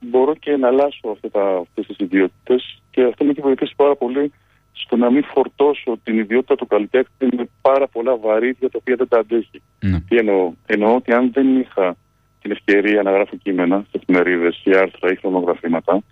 μπορώ 0.00 0.34
και 0.34 0.56
να 0.56 0.68
αλλάσω 0.68 1.16
αυτές 1.62 1.86
τις 1.86 1.96
ιδιότητες 1.98 2.82
και 2.90 3.02
αυτό 3.02 3.24
με 3.24 3.30
έχει 3.30 3.40
βοηθήσει 3.40 3.72
πάρα 3.76 3.96
πολύ 3.96 4.32
στο 4.72 4.96
να 4.96 5.10
μην 5.10 5.24
φορτώσω 5.24 5.98
την 6.04 6.18
ιδιότητα 6.18 6.54
του 6.54 6.66
καλλιτέχνη 6.66 7.28
με 7.36 7.48
πάρα 7.60 7.88
πολλά 7.88 8.16
βαρύδια 8.16 8.70
τα 8.70 8.78
οποία 8.80 8.96
δεν 8.96 9.08
τα 9.08 9.18
αντέχει. 9.18 9.62
Ναι. 9.80 10.00
Τι 10.08 10.16
εννοώ; 10.16 10.52
Εννοώ 10.66 10.94
ότι 10.94 11.12
αν 11.12 11.30
δεν 11.32 11.58
είχα 11.60 11.96
την 12.44 12.52
ευκαιρία 12.52 13.02
να 13.02 13.10
γράφω 13.10 13.36
κείμενα 13.36 13.84
σε 13.90 14.00
εφημερίδες 14.00 14.60
ή 14.64 14.70
άρθρα 14.76 15.12
ή 15.12 15.16
χρονογραφήματα, 15.16 16.02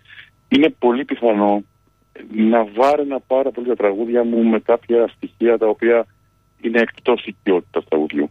είναι 0.49 0.69
πολύ 0.79 1.05
πιθανό 1.05 1.63
να 2.31 2.65
βάρενα 2.65 3.21
πάρα 3.21 3.51
πολύ 3.51 3.67
τα 3.67 3.77
τραγούδια 3.77 4.25
μου 4.25 4.43
με 4.45 4.59
κάποια 4.59 5.09
στοιχεία 5.17 5.59
τα 5.59 5.67
οποία 5.67 6.07
είναι 6.61 6.81
εκτός 6.81 7.25
οικειότητας 7.27 7.85
τραγουδιού. 7.89 8.31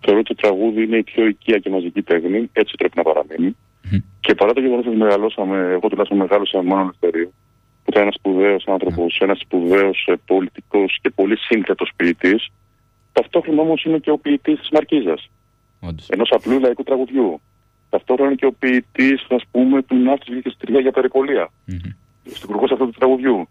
Θεωρώ 0.00 0.18
ότι 0.18 0.34
το 0.34 0.40
τραγούδι 0.42 0.82
είναι 0.82 0.96
η 0.96 1.02
πιο 1.02 1.26
οικία 1.26 1.58
και 1.58 1.70
μαζική 1.70 2.02
τέχνη, 2.02 2.50
έτσι 2.52 2.74
πρέπει 2.78 2.96
να 2.96 3.02
παραμείνει. 3.02 3.56
Mm. 3.92 4.02
Και 4.20 4.34
παρά 4.34 4.52
το 4.52 4.60
γεγονός 4.60 4.86
ότι 4.86 4.96
μεγαλώσαμε, 4.96 5.56
εγώ 5.58 5.88
τουλάχιστον 5.88 6.18
μεγάλωσα 6.18 6.62
μόνο 6.62 6.80
ελευθερίο, 6.80 7.28
που 7.84 7.90
ήταν 7.90 8.02
ένας 8.02 8.14
σπουδαίος 8.14 8.64
άνθρωπος, 8.66 9.18
ένας 9.20 9.38
σπουδαίος 9.38 10.06
ε, 10.06 10.14
πολιτικός 10.26 10.98
και 11.02 11.10
πολύ 11.10 11.36
σύνθετο 11.38 11.84
ποιητής, 11.96 12.48
ταυτόχρονα 13.12 13.62
όμως 13.62 13.84
είναι 13.84 13.98
και 13.98 14.10
ο 14.10 14.18
ποιητής 14.18 14.58
της 14.58 14.68
Μαρκίζας. 14.72 15.30
Ενός 16.06 16.30
απλού 16.30 16.60
λαϊκού 16.60 16.82
τραγουδιού. 16.82 17.40
Ταυτόχρονα 17.90 18.30
είναι 18.30 18.38
και 18.38 18.46
ο 18.46 18.52
ποιητής, 18.52 19.26
ας 19.28 19.42
πούμε, 19.50 19.82
του 19.82 19.96
Ναύτης 19.96 20.42
και 20.42 20.50
Στριά 20.50 20.80
για 20.80 20.90
περιπολία. 20.90 21.50
Mm-hmm. 21.68 21.92
Στην 22.24 22.48
κουρκό 22.48 22.64
αυτού 22.64 22.84
του 22.84 22.98
τραγουδιού. 22.98 23.48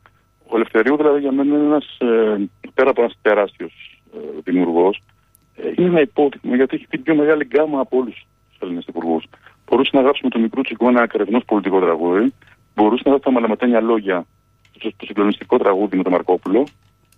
Ο 0.48 0.56
Ελευθερίου 0.56 0.98
δηλαδή 0.98 1.20
για 1.20 1.32
μένα 1.32 1.56
είναι 1.56 1.66
ένας, 1.66 1.98
ε, 2.00 2.38
πέρα 2.74 2.90
από 2.90 3.02
ένας 3.02 3.18
τεράστιος 3.22 4.02
ε, 4.14 4.18
δημιουργός, 4.44 5.02
ε, 5.56 5.72
είναι 5.78 5.88
ένα 5.88 6.02
υπότιμο 6.02 6.56
γιατί 6.56 6.76
έχει 6.76 6.88
την 6.88 7.04
πιο 7.04 7.16
μεγάλη 7.16 7.46
γκάμα 7.46 7.80
από 7.80 7.98
όλους 7.98 8.26
τους 8.50 8.58
Έλληνες 8.60 8.86
υπουργούς. 8.88 9.26
Μπορούσε 9.66 9.90
να 9.94 10.02
γράψει 10.02 10.22
με 10.24 10.30
τον 10.30 10.42
μικρό 10.42 10.62
τσικό 10.62 10.88
ένα 10.88 11.02
ακρεβνό 11.02 11.40
πολιτικό 11.40 11.80
τραγούδι, 11.80 12.34
μπορούσε 12.76 13.02
να 13.06 13.10
γράψει 13.10 13.26
τα 13.26 13.32
μαλαματένια 13.32 13.82
λόγια 13.82 14.26
στο 14.80 15.06
συγκλονιστικό 15.06 15.58
τραγούδι 15.58 15.98
με 15.98 16.04
τον 16.04 16.12
Μαρκόπουλο 16.12 16.68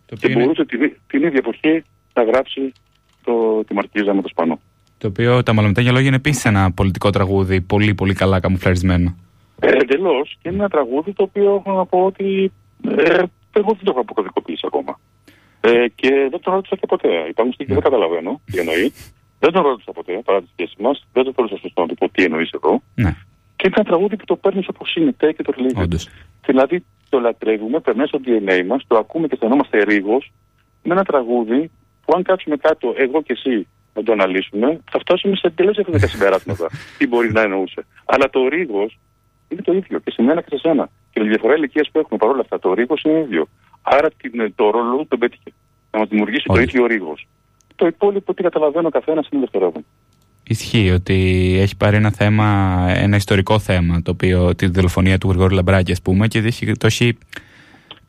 το 0.06 0.16
και 0.16 0.30
μπορούσε 0.30 0.66
την, 0.66 0.98
την 1.08 1.24
ίδια 1.24 1.38
εποχή 1.38 1.84
να 2.14 2.24
γράψει 2.24 2.72
το, 3.24 3.64
τη 3.64 3.74
Μαρκίζα 3.74 4.14
με 4.14 4.22
το 4.22 4.28
Σπανό. 4.28 4.60
Το 5.00 5.08
οποίο 5.08 5.44
τα 5.44 5.54
μαλαματένια 5.54 5.92
λόγια 5.92 6.08
είναι 6.08 6.16
επίσης 6.16 6.46
ένα 6.46 6.72
πολιτικό 6.72 7.10
τραγούδι, 7.10 7.62
πολύ 7.62 7.94
πολύ 7.94 8.14
καλά 8.14 8.40
καμουφλαρισμένο. 8.40 9.16
Ε, 9.60 9.68
Εντελώς. 9.68 10.38
Και 10.42 10.50
είναι 10.50 10.58
ένα 10.58 10.70
τραγούδι 10.70 11.14
το 11.14 11.24
οποίο 11.24 11.64
έχω 11.66 11.78
να 11.78 11.86
πω 11.86 12.06
ότι 12.06 12.52
ε, 12.84 13.24
εγώ 13.52 13.72
δεν 13.78 13.84
το 13.84 13.92
έχω 13.92 14.00
αποκωδικοποιήσει 14.00 14.64
ακόμα. 14.66 15.00
Ε, 15.62 15.88
και 15.96 16.10
δεν 16.30 16.40
τον 16.42 16.54
ρώτησα 16.54 16.76
και 16.76 16.86
ποτέ. 16.88 17.08
Υπάρχουν 17.30 17.54
στιγμή 17.54 17.74
που 17.74 17.82
δεν 17.82 17.92
καταλαβαίνω 17.92 18.42
τι 18.46 18.60
εννοεί. 18.60 18.94
Δεν 19.40 19.52
τον 19.52 19.62
ρώτησα 19.62 19.92
ποτέ 19.92 20.22
παρά 20.26 20.42
τη 20.42 20.48
σχέση 20.52 20.76
μας. 20.80 21.06
Δεν 21.14 21.24
το 21.24 21.32
θεωρούσα 21.36 21.58
σωστό 21.58 21.82
να 21.82 21.88
του 21.88 21.96
πω 21.96 22.10
τι 22.10 22.24
εννοείς 22.24 22.50
εδώ. 22.52 22.82
Ναι. 22.96 23.16
Και 23.56 23.64
είναι 23.68 23.76
ένα 23.76 23.86
τραγούδι 23.86 24.16
που 24.16 24.26
το 24.26 24.36
παίρνεις 24.36 24.68
όπως 24.68 24.96
είναι, 24.96 25.14
και 25.18 25.44
το 25.44 25.54
λέει. 25.58 26.00
Δηλαδή 26.46 26.84
το 27.10 27.20
λατρεύουμε, 27.20 27.80
περνάει 27.80 28.08
στο 28.08 28.20
DNA 28.26 28.66
μας, 28.68 28.84
το 28.88 28.98
ακούμε 28.98 29.28
και 29.28 29.34
αισθανόμαστε 29.34 29.84
ρίγος 29.84 30.32
με 30.84 30.94
ένα 30.94 31.04
τραγούδι 31.04 31.72
που 32.06 32.14
αν 32.16 32.24
κάτσουμε 32.24 32.56
κάτω 32.58 32.94
εγώ 32.98 33.22
και 33.22 33.34
εσύ 33.34 33.68
να 34.00 34.06
το 34.06 34.12
αναλύσουμε, 34.12 34.80
θα 34.92 35.00
φτάσουμε 35.00 35.36
σε 35.36 35.48
εντελώ 35.48 35.72
διαφορετικά 35.72 36.08
συμπεράσματα. 36.16 36.68
τι 36.98 37.08
μπορεί 37.08 37.32
να 37.32 37.42
εννοούσε. 37.42 37.86
Αλλά 38.06 38.30
το 38.30 38.48
ρίγος 38.48 39.00
είναι 39.50 39.62
το 39.62 39.74
ίδιο 39.74 40.00
και 40.00 40.12
σε 40.12 40.22
μένα 40.22 40.42
και 40.42 40.48
σε 40.50 40.58
σένα. 40.58 40.90
Και 41.12 41.24
η 41.24 41.28
διαφορά 41.28 41.54
ηλικίας 41.56 41.90
που 41.92 42.00
έχουμε 42.00 42.18
παρόλα 42.20 42.40
αυτά, 42.40 42.60
το 42.60 42.74
ρίγος 42.74 43.02
είναι 43.02 43.20
ίδιο. 43.20 43.48
Άρα 43.82 44.08
την, 44.18 44.54
το 44.56 44.70
ρόλο 44.70 45.06
τον 45.08 45.20
πέτυχε. 45.20 45.52
Να 45.92 46.00
μας 46.00 46.08
δημιουργήσει 46.10 46.46
το 46.48 46.60
ίδιο 46.60 46.86
ρίγος. 46.86 47.28
Το 47.76 47.86
υπόλοιπο, 47.86 48.34
τι 48.34 48.44
καταλαβαίνω, 48.44 48.88
ο 48.88 48.92
καθένας 48.92 49.28
είναι 49.32 49.42
δευτερεύον. 49.42 49.86
Ισχύει 50.44 50.92
ότι 50.92 51.16
έχει 51.60 51.78
πάρει 51.78 51.96
ένα 51.96 52.12
θέμα, 52.12 52.46
ένα 52.96 53.16
ιστορικό 53.16 53.60
θέμα, 53.60 54.02
το 54.02 54.12
οποίο, 54.12 54.56
τη 54.56 54.68
δολοφονία 54.68 55.18
του 55.18 55.30
Γρηγόρη 55.30 55.54
Λαμπράκη, 55.56 55.92
ας 55.92 56.02
πούμε, 56.02 56.28
και 56.28 56.40
έχει, 56.40 56.72
το 56.72 56.86
έχει. 56.88 57.18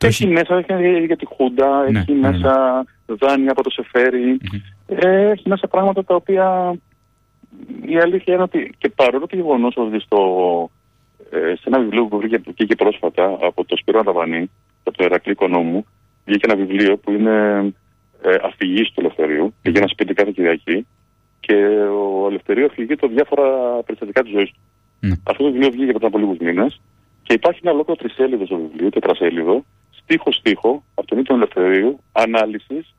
Το 0.01 0.07
έχει, 0.07 0.27
μέσα 0.27 0.63
έχει 0.67 1.05
για 1.05 1.17
τη 1.17 1.25
Χούντα, 1.25 1.91
ναι, 1.91 1.99
έχει 1.99 2.11
ναι, 2.11 2.19
ναι. 2.19 2.29
μέσα 2.29 2.85
δάνεια 3.05 3.51
από 3.51 3.63
το 3.63 3.69
σεφερι 3.69 4.37
ε, 4.87 5.29
έχει 5.29 5.49
μέσα 5.49 5.67
πράγματα 5.67 6.03
τα 6.03 6.15
οποία 6.15 6.75
η 7.85 7.97
αλήθεια 7.99 8.33
είναι 8.33 8.43
ότι 8.43 8.73
και 8.77 8.89
παρόλο 8.89 9.27
το 9.27 9.35
γεγονός 9.35 9.73
ότι 9.77 9.99
στο, 9.99 10.19
ε, 11.31 11.55
σε 11.55 11.63
ένα 11.65 11.79
βιβλίο 11.79 12.05
που 12.05 12.19
βγήκε 12.19 12.75
πρόσφατα 12.75 13.37
από 13.41 13.65
το 13.65 13.77
Σπύρο 13.77 13.99
Ανταβανή, 13.99 14.49
από 14.83 14.97
το 14.97 15.03
Ερακλή 15.03 15.31
Οικονόμου, 15.31 15.85
βγήκε 16.25 16.47
ένα 16.51 16.55
βιβλίο 16.65 16.97
που 16.97 17.11
είναι 17.11 17.57
ε, 18.21 18.35
αφηγής 18.43 18.91
του 18.91 18.99
Ελευθερίου. 18.99 19.53
Πήγε 19.61 19.77
ένα 19.77 19.87
σπίτι 19.87 20.13
κάθε 20.13 20.31
Κυριακή 20.31 20.85
και 21.39 21.55
ο 22.23 22.27
Ελευθερίου 22.27 22.65
αφηγεί 22.65 22.95
το 22.95 23.07
διάφορα 23.07 23.43
περιστατικά 23.85 24.21
της 24.21 24.31
ζωής 24.31 24.51
του. 24.51 24.59
Mm. 25.03 25.19
Αυτό 25.23 25.43
το 25.43 25.51
βιβλίο 25.51 25.69
βγήκε 25.69 25.91
πριν 25.91 26.05
από 26.05 26.17
λίγους 26.17 26.37
μήνες 26.37 26.81
και 27.23 27.33
υπάρχει 27.33 27.59
ένα 27.63 27.71
ολόκληρο 27.71 27.99
τρισέλιδο 28.01 28.45
στο 28.45 28.55
βιβλίο, 28.55 28.89
τετρασέλιδο, 28.89 29.65
στίχο-στίχο, 30.11 30.83
από 30.93 31.07
τον 31.07 31.17
ίδιο 31.17 31.35
Ελευθερίου, 31.35 31.99
ανάλυσης 32.11 32.95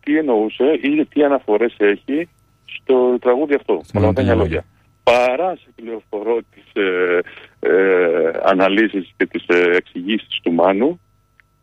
τι 0.00 0.18
εννοούσε 0.18 0.78
ή 0.82 1.06
τι 1.06 1.24
αναφορές 1.24 1.74
έχει 1.76 2.28
στο 2.64 3.18
τραγούδι 3.20 3.54
αυτό. 3.54 3.80
Με 3.92 4.34
λόγια. 4.34 4.64
Παρά 5.02 5.56
σε 5.56 5.68
πληροφορώ 5.74 6.38
τις 6.54 6.82
ε, 6.82 7.18
ε, 7.60 8.30
αναλύσεις 8.44 9.12
και 9.16 9.26
τις 9.26 9.44
ε, 9.46 9.76
εξηγήσεις 9.76 10.40
του 10.42 10.52
Μάνου, 10.52 11.00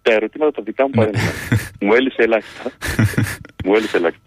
τα 0.02 0.14
ερωτήματα 0.14 0.52
τα 0.52 0.62
δικά 0.62 0.84
μου 0.84 0.90
ναι. 0.96 1.06
παρέμειναν. 1.06 1.34
μου 1.82 1.94
έλυσε 1.94 2.22
ελάχιστα. 2.22 2.72
μου 3.66 3.76
έλυσε 3.76 3.98
ελάχιστα. 3.98 4.26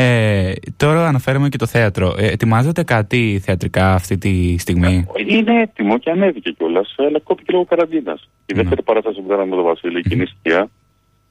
Ε, 0.00 0.52
τώρα 0.76 1.08
αναφέρουμε 1.08 1.48
και 1.48 1.56
το 1.56 1.66
θέατρο. 1.66 2.14
Ε, 2.18 2.26
ετοιμάζετε 2.26 2.82
κάτι 2.82 3.40
θεατρικά 3.44 3.94
αυτή 3.94 4.18
τη 4.18 4.58
στιγμή; 4.58 5.06
Είναι 5.26 5.60
έτοιμο 5.60 5.98
και 5.98 6.10
ανέβηκε 6.10 6.50
κιόλας, 6.50 6.94
αλλά 6.96 7.20
κόπηκε 7.20 7.52
λόγω 7.52 7.64
καραντίνας. 7.64 8.28
Η 8.46 8.54
δεύτερη 8.54 8.76
ναι. 8.76 8.82
παράσταση 8.82 9.20
που 9.20 9.28
κάναμε 9.28 9.48
με 9.50 9.56
τον 9.56 9.64
Βασίλη, 9.64 9.98
η 9.98 10.02
κοινή 10.02 10.26
σκιά, 10.26 10.70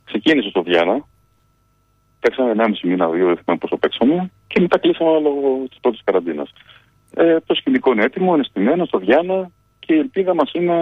ξεκίνησε 0.06 0.50
στο 0.50 0.64
Βιάννα. 0.64 1.06
Παίξαμε 2.20 2.54
1,5 2.58 2.72
μήνα, 2.84 3.10
δύο, 3.10 3.26
δεν 3.26 3.38
θυμάμαι 3.38 3.60
πόσο 3.60 3.78
παίξαμε, 3.78 4.32
και 4.48 4.60
μετά 4.60 4.78
κλείσαμε 4.78 5.20
λόγω 5.20 5.66
της 5.70 5.80
πρώτης 5.82 6.02
καραντίνας. 6.04 6.50
Ε, 7.16 7.38
το 7.46 7.54
σκηνικό 7.54 7.92
είναι 7.92 8.04
έτοιμο, 8.04 8.34
είναι 8.34 8.44
στημένο 8.44 8.86
στο 8.86 9.00
Βιάννα 9.00 9.50
και 9.80 9.94
η 9.94 9.98
ελπίδα 9.98 10.34
μας 10.34 10.52
είναι 10.54 10.74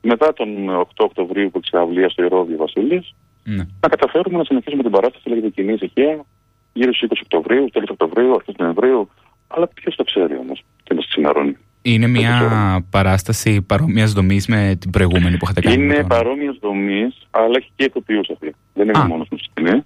μετά 0.00 0.32
τον 0.32 0.48
8 0.70 0.84
Οκτωβρίου 0.96 1.50
που 1.50 1.60
ξεαυλία 1.60 2.08
στο 2.08 2.24
Ηρώδιο 2.24 2.56
Βασίλης, 2.56 3.14
ναι. 3.44 3.66
να 3.80 3.88
καταφέρουμε 3.88 4.38
να 4.38 4.44
συνεχίσουμε 4.44 4.82
την 4.82 4.90
παράσταση 4.90 5.28
λέγεται 5.28 5.48
κοινή 5.48 5.72
ησυχία 5.72 6.24
γύρω 6.72 6.94
στις 6.94 7.08
20 7.08 7.20
Οκτωβρίου, 7.22 7.66
τέλος 7.72 7.88
Οκτωβρίου, 7.88 8.34
αρχές 8.34 8.54
Νοεμβρίου. 8.58 9.08
Αλλά 9.48 9.68
ποιος 9.68 9.96
το 9.96 10.04
ξέρει 10.04 10.36
όμως 10.36 10.62
τι 10.84 10.94
μα 10.94 11.00
ξημερώνει. 11.00 11.56
Είναι 11.82 12.06
μια 12.06 12.86
παράσταση 12.90 13.62
παρόμοιας 13.62 14.12
δομής 14.12 14.46
με 14.46 14.76
την 14.80 14.90
προηγούμενη 14.90 15.36
που 15.36 15.44
είχατε 15.44 15.60
κάνει. 15.60 15.84
Είναι 15.84 16.04
παρόμοιας 16.04 16.58
δομής, 16.60 17.26
αλλά 17.30 17.54
έχει 17.56 17.70
και 17.76 17.84
ηθοποιούς 17.84 18.30
αυτή. 18.30 18.54
Δεν 18.74 18.88
είναι 18.88 19.04
μόνος 19.04 19.26
στη 19.26 19.36
σκηνή. 19.38 19.84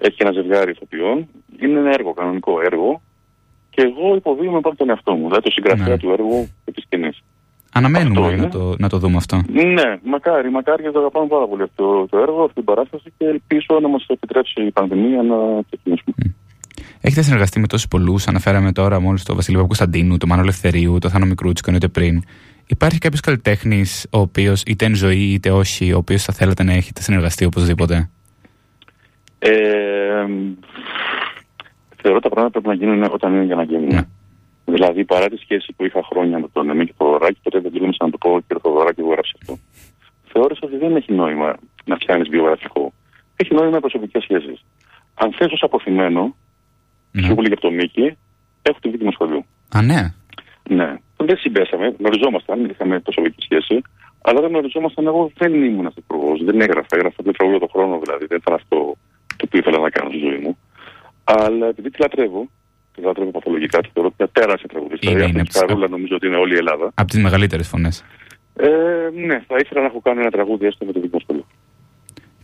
Έχει 0.00 0.16
και 0.16 0.24
ένα 0.24 0.32
ζευγάρι 0.32 0.70
ηθοποιών. 0.70 1.28
Είναι 1.60 1.78
ένα 1.78 1.90
έργο, 1.90 2.12
κανονικό 2.12 2.60
έργο. 2.60 3.02
Και 3.70 3.82
εγώ 3.82 4.14
υποδίωμαι 4.14 4.60
πάνω 4.60 4.74
τον 4.78 4.88
εαυτό 4.88 5.12
μου, 5.12 5.26
δηλαδή 5.26 5.42
το 5.42 5.50
συγγραφέα 5.50 5.88
ναι. 5.88 5.98
του 5.98 6.10
έργου 6.10 6.48
και 6.64 6.72
της 6.72 6.82
σκηνής. 6.82 7.22
Αναμένουμε 7.74 8.36
να 8.36 8.48
το, 8.48 8.74
να 8.78 8.88
το 8.88 8.98
δούμε 8.98 9.16
αυτό. 9.16 9.42
Ναι, 9.52 9.98
μακάρι, 10.04 10.50
μακάρι 10.50 10.82
γιατί 10.82 10.96
αγαπάμε 10.96 11.26
πάρα 11.26 11.46
πολύ 11.46 11.62
αυτό 11.62 12.06
το 12.10 12.18
έργο, 12.18 12.42
αυτή 12.42 12.54
την 12.54 12.64
παράσταση 12.64 13.12
και 13.18 13.24
ελπίζω 13.24 13.78
να 13.82 13.88
μας 13.88 14.04
επιτρέψει 14.08 14.62
η 14.62 14.70
πανδημία 14.70 15.22
να 15.22 15.36
ξεκινήσουμε. 15.66 16.14
Έχετε 17.00 17.22
συνεργαστεί 17.22 17.60
με 17.60 17.66
τόσους 17.66 17.88
πολλούς. 17.88 18.26
Αναφέραμε 18.26 18.72
τώρα 18.72 19.00
μόλις 19.00 19.22
τον 19.24 19.36
Βασίλη 19.36 19.56
Κωνσταντίνου, 19.56 20.16
τον 20.16 20.28
Μάνο 20.28 20.42
Λευθερίου, 20.42 20.98
τον 20.98 21.10
Θάνο 21.10 21.26
Μικρούτσικο, 21.26 21.70
εννοείται 21.70 22.00
πριν. 22.00 22.22
Υπάρχει 22.66 22.98
κάποιος 22.98 23.20
καλλιτέχνης, 23.20 24.06
ο 24.10 24.18
οποίος 24.18 24.62
είτε 24.62 24.84
εν 24.84 24.94
ζωή 24.94 25.32
είτε 25.32 25.50
όχι, 25.50 25.92
ο 25.92 25.96
οποίος 25.96 26.22
θα 26.22 26.32
θέλατε 26.32 26.62
να 26.62 26.72
έχετε 26.72 27.02
συνεργαστεί 27.02 27.44
οπωσδήποτε; 27.44 28.10
Ε, 29.38 29.50
θεωρώ 31.96 32.20
τα 32.20 32.28
πράγματα 32.28 32.60
πρέπει 32.60 32.68
να 32.68 32.74
γίνουν 32.74 33.08
όταν 33.12 33.34
είναι 33.34 33.44
για 33.44 33.54
να 33.54 33.62
γίνουν. 33.62 33.86
Ναι. 33.86 34.00
Δηλαδή, 34.64 35.04
παρά 35.04 35.28
τη 35.28 35.36
σχέση 35.36 35.72
που 35.76 35.84
είχα 35.84 36.02
χρόνια 36.02 36.38
με 36.38 36.48
τον 36.52 36.70
Εμίκη 36.70 36.92
Θοδωράκη, 36.96 37.40
ποτέ 37.42 37.60
δεν 37.60 37.72
τολμήσα 37.72 38.04
να 38.04 38.10
το 38.10 38.18
πω, 38.18 38.40
κύριε 38.46 38.62
Θοδωράκη, 38.62 39.00
που 39.00 39.10
έγραψε 39.10 39.32
αυτό. 39.40 39.58
Θεώρησα 40.32 40.60
ότι 40.62 40.76
δεν 40.76 40.96
έχει 40.96 41.12
νόημα 41.12 41.56
να 41.84 41.96
φτιάχνεις 41.96 42.28
βιογραφικό. 42.28 42.92
Έχει 43.36 43.54
νόημα 43.54 43.80
προσωπικές 43.80 44.22
σχέσεις. 44.22 44.64
Αν 45.14 45.32
θες 45.32 45.52
ως 45.52 45.62
αποθυμένο, 45.62 46.34
ναι. 47.12 47.22
σου 47.22 47.34
για 47.46 47.56
τον 47.56 47.74
Μίκη, 47.74 48.16
έχω 48.62 48.78
τη 48.80 48.88
δίκη 48.88 49.04
μου 49.04 49.12
σχολείου. 49.12 49.44
Α, 49.76 49.82
ναι. 49.82 50.14
Ναι. 50.68 50.96
Δεν 51.16 51.36
συμπέσαμε, 51.36 51.94
γνωριζόμασταν, 51.98 52.64
είχαμε 52.64 53.00
προσωπική 53.00 53.40
σχέση, 53.42 53.82
αλλά 54.22 54.40
δεν 54.40 54.50
γνωριζόμασταν. 54.50 55.06
Εγώ 55.06 55.30
δεν 55.36 55.64
ήμουν 55.64 55.86
αυτός 55.86 56.04
υπουργός, 56.04 56.44
δεν 56.44 56.60
έγραφα. 56.60 56.96
Έγραφα 56.96 57.16
δεν 57.22 57.32
τραγούδια 57.32 57.60
το 57.60 57.70
χρόνο 57.72 57.98
δηλαδή. 57.98 58.26
Δεν 58.26 58.38
ήταν 58.38 58.54
αυτό 58.54 58.76
το 59.36 59.44
οποίο 59.46 59.58
ήθελα 59.58 59.78
να 59.78 59.90
κάνω 59.90 60.08
στη 60.10 60.18
ζωή 60.18 60.38
μου. 60.38 60.58
Αλλά 61.24 61.66
επειδή 61.66 61.90
τη 61.90 62.00
λατρεύω, 62.00 62.48
τη 62.94 63.00
λατρεύω 63.00 63.30
παθολογικά, 63.30 63.80
τη 63.80 63.88
θεωρώ 63.92 64.12
μια 64.18 64.28
τεράστια 64.32 64.68
τραγουδίστρια. 64.68 65.12
Είναι, 65.12 65.24
είναι, 65.24 65.42
Καρούλα 65.52 65.88
νομίζω 65.88 66.14
ότι 66.16 66.26
είναι 66.26 66.36
όλη 66.36 66.54
η 66.54 66.56
Ελλάδα. 66.56 66.90
Από 66.94 67.10
τις 67.10 67.22
μεγαλύτερες 67.22 67.68
φωνές. 67.68 68.04
Ε, 68.56 68.68
ναι, 69.26 69.44
θα 69.46 69.56
ήθελα 69.58 69.80
να 69.80 69.86
έχω 69.86 70.00
κάνει 70.00 70.20
ένα 70.20 70.30
τραγούδι 70.30 70.66
έστω 70.66 70.84
με 70.84 70.92
το 70.92 71.00
δικό 71.00 71.20
σχολείο. 71.20 71.46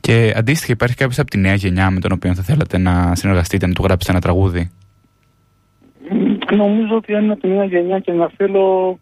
Και 0.01 0.33
αντίστοιχα, 0.37 0.73
υπάρχει 0.73 0.97
κάποιος 0.97 1.19
από 1.19 1.31
τη 1.31 1.39
νέα 1.39 1.55
γενιά 1.55 1.91
με 1.91 2.01
τον 2.01 2.13
οποίο 2.13 2.35
θα 2.35 2.43
θέλατε 2.43 2.79
να 2.79 3.15
συνεργαστείτε, 3.15 3.67
να 3.67 3.73
του 3.73 3.83
γράψετε 3.83 4.13
ένα 4.13 4.21
τραγούδι; 4.21 4.71
Νομίζω 6.57 6.97
ότι 6.97 7.15
αν 7.15 7.23
είναι 7.25 7.33
από 7.33 7.43
τη 7.43 7.49
νέα 7.49 7.65
γενιά 7.65 7.99
και 7.99 8.13
να 8.13 8.29
θέλω, 8.37 8.99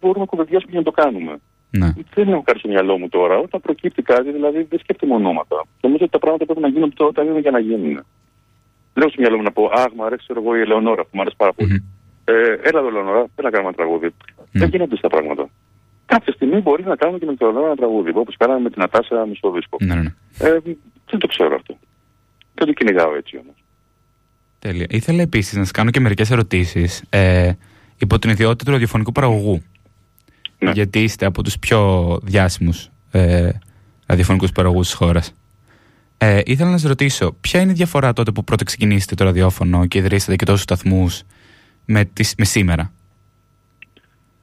μπορούμε 0.00 0.20
να 0.20 0.24
κουβεντιάσουμε 0.24 0.72
και 0.72 0.78
να 0.78 0.84
το 0.84 0.90
κάνουμε. 0.90 1.38
Ναι. 1.70 1.92
Δεν 2.14 2.28
έχω 2.28 2.42
κάτι 2.42 2.58
στο 2.58 2.68
μυαλό 2.68 2.98
μου 2.98 3.08
τώρα. 3.08 3.36
Όταν 3.36 3.60
προκύπτει 3.60 4.02
κάτι, 4.02 4.32
δηλαδή 4.32 4.66
δεν 4.70 4.78
σκέφτομαι 4.78 5.14
ονόματα. 5.14 5.64
Νομίζω 5.80 6.02
ότι 6.04 6.12
τα 6.12 6.18
πράγματα 6.18 6.44
πρέπει 6.44 6.60
να 6.60 6.68
γίνουν 6.68 6.92
τώρα 6.94 7.10
όταν 7.10 7.26
είναι 7.26 7.38
για 7.38 7.50
να 7.50 7.58
γίνουν. 7.58 8.04
Λέω 8.94 9.08
στο 9.08 9.20
μυαλό 9.20 9.36
μου 9.36 9.42
να 9.42 9.52
πω, 9.52 9.70
Αχ, 9.74 9.92
μου 9.96 10.04
αρέσει 10.04 10.26
εγώ 10.36 10.56
η 10.56 10.60
Ελεονόρα 10.60 11.02
που 11.02 11.10
μου 11.12 11.20
αρέσει 11.20 11.36
πάρα 11.36 11.52
πολύ. 11.52 11.84
Mm-hmm. 11.84 12.32
Ε, 12.34 12.68
έλα 12.68 12.78
εδώ, 12.78 12.88
Ελεονόρα, 12.88 13.24
θέλω 13.34 13.48
να 13.48 13.50
κάνουμε 13.50 13.68
ένα 13.68 13.78
τραγούδι. 13.80 14.08
Mm. 14.08 14.46
Δεν 14.52 14.68
γίνονται 14.68 14.96
στα 14.96 15.08
πράγματα. 15.08 15.48
Κάποια 16.06 16.32
στιγμή 16.32 16.60
μπορεί 16.60 16.84
να 16.84 16.96
κάνουμε 16.96 17.18
και 17.18 17.26
με 17.26 17.34
την 17.34 17.46
Ελεονόρα 17.46 17.66
ένα 17.66 17.76
τραγούδι, 17.76 18.10
όπως 18.14 18.36
κάναμε 18.36 18.60
με 18.60 18.70
την 18.70 18.82
Ατάσα 18.82 19.26
Μισοδίσκο. 19.26 19.76
Ναι, 19.80 19.94
ναι. 19.94 20.14
Ε, 20.38 20.58
δεν 21.10 21.18
το 21.18 21.26
ξέρω 21.26 21.54
αυτό. 21.54 21.76
Δεν 22.54 22.66
το 22.66 22.72
κυνηγάω 22.72 23.14
έτσι 23.14 23.36
όμως. 23.42 23.54
Τέλεια. 24.58 24.86
Ήθελα 24.88 25.22
επίσης 25.22 25.52
να 25.52 25.62
σας 25.62 25.70
κάνω 25.70 25.90
και 25.90 26.00
μερικές 26.00 26.30
ερωτήσεις 26.30 27.04
ε, 27.10 27.52
υπό 27.98 28.18
την 28.18 28.30
ιδιότητα 28.30 28.64
του 28.64 28.70
ραδιοφωνικού 28.70 29.12
παραγωγού. 29.12 29.62
Ναι. 30.58 30.70
Γιατί 30.70 31.02
είστε 31.02 31.26
από 31.26 31.42
τους 31.42 31.58
πιο 31.58 32.18
διάσημους 32.22 32.90
ε, 33.10 33.50
ραδιοφωνικούς 34.06 34.52
παραγωγούς 34.52 34.86
της 34.86 34.96
χώρας. 34.96 35.34
Ε, 36.24 36.40
ήθελα 36.44 36.70
να 36.70 36.78
σα 36.78 36.88
ρωτήσω, 36.88 37.36
ποια 37.40 37.60
είναι 37.60 37.70
η 37.70 37.74
διαφορά 37.74 38.12
τότε 38.12 38.30
που 38.30 38.44
πρώτα 38.44 38.64
ξεκινήσετε 38.64 39.14
το 39.14 39.24
ραδιόφωνο 39.24 39.86
και 39.86 39.98
ιδρύσατε 39.98 40.36
και 40.36 40.44
τόσους 40.44 40.62
σταθμούς 40.62 41.22
με, 41.86 42.10
με 42.38 42.44
σήμερα; 42.44 42.92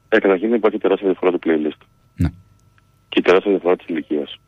Ε, 0.10 0.20
καταρχήν 0.20 0.54
υπάρχει 0.54 0.78
τεράστια 0.78 1.08
διαφορά 1.08 1.32
του 1.32 1.40
playlist. 1.46 1.82
Ναι. 2.16 2.30
Και 3.10 3.22
τεράστια 3.22 3.52
διαφορά 3.52 3.76
της 3.76 3.86
ηλικίας. 3.88 4.40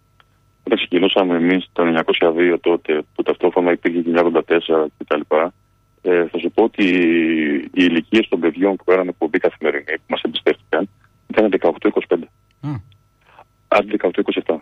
Όταν 0.64 0.78
ξεκινούσαμε 0.78 1.36
εμείς 1.36 1.70
το 1.74 1.84
1902 1.84 2.58
τότε, 2.62 3.02
που 3.16 3.24
ταυτόχρονα 3.24 3.72
υπήρχε 3.72 4.02
το 4.02 4.12
1984 4.12 4.88
κτλ., 4.98 5.22
ε, 6.02 6.28
θα 6.28 6.38
σου 6.38 6.52
πω 6.52 6.64
ότι 6.64 6.84
οι 7.64 7.72
ηλικίες 7.74 8.28
των 8.28 8.40
παιδιών 8.40 8.76
που 8.76 8.84
έκαναν 8.88 9.08
εκπομπή 9.08 9.38
καθημερινή, 9.38 9.96
που 9.96 10.08
μας 10.08 10.22
εμπιστεύτηκαν, 10.22 10.90
ήταν 11.28 11.50
18-25. 11.50 12.16
Mm. 12.62 12.82
Άντε 13.68 13.96
18-27. 14.46 14.56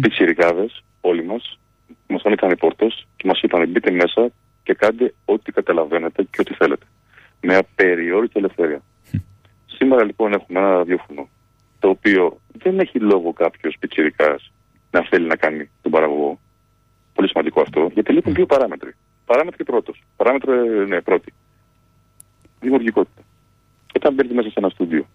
Πιτσιρικάδε, 0.00 0.70
όλοι 1.00 1.24
μας, 1.24 1.58
μας 2.06 2.22
άνοιξαν 2.24 2.50
οι 2.50 2.56
πόρτες 2.56 3.06
και 3.16 3.28
μας 3.28 3.40
είπαν 3.40 3.68
μπείτε 3.68 3.90
μέσα 3.90 4.30
και 4.62 4.74
κάντε 4.74 5.14
ό,τι 5.24 5.52
καταλαβαίνετε 5.52 6.22
και 6.22 6.40
ό,τι 6.40 6.54
θέλετε. 6.54 6.86
Με 7.40 7.56
απεριόριστη 7.56 8.38
ελευθερία. 8.38 8.82
Σήμερα 9.66 10.04
λοιπόν 10.04 10.32
έχουμε 10.32 10.58
ένα 10.58 10.70
ραδιόφωνο 10.70 11.28
το 11.78 11.88
οποίο 11.88 12.40
δεν 12.52 12.78
έχει 12.78 12.98
λόγο 12.98 13.32
κάποιος 13.32 13.76
πιτσιρικά 13.78 14.38
να 14.90 15.02
θέλει 15.10 15.26
να 15.26 15.36
κάνει 15.36 15.70
τον 15.82 15.92
παραγωγό. 15.92 16.40
Πολύ 17.14 17.28
σημαντικό 17.28 17.60
αυτό, 17.60 17.90
γιατί 17.94 18.12
λείπουν 18.12 18.34
δύο 18.34 18.46
παράμετροι. 18.46 18.94
Παράμετρη 19.26 19.64
πρώτος. 19.64 20.02
Παράμετρο 20.16 20.52
ε, 20.52 20.84
ναι, 20.84 21.00
πρώτη. 21.00 21.32
Δημιουργικότητα. 22.60 23.22
Όταν 23.94 24.14
μπαίνει 24.14 24.34
μέσα 24.34 24.48
σε 24.48 24.54
ένα 24.56 24.68
στούντιο 24.68 25.06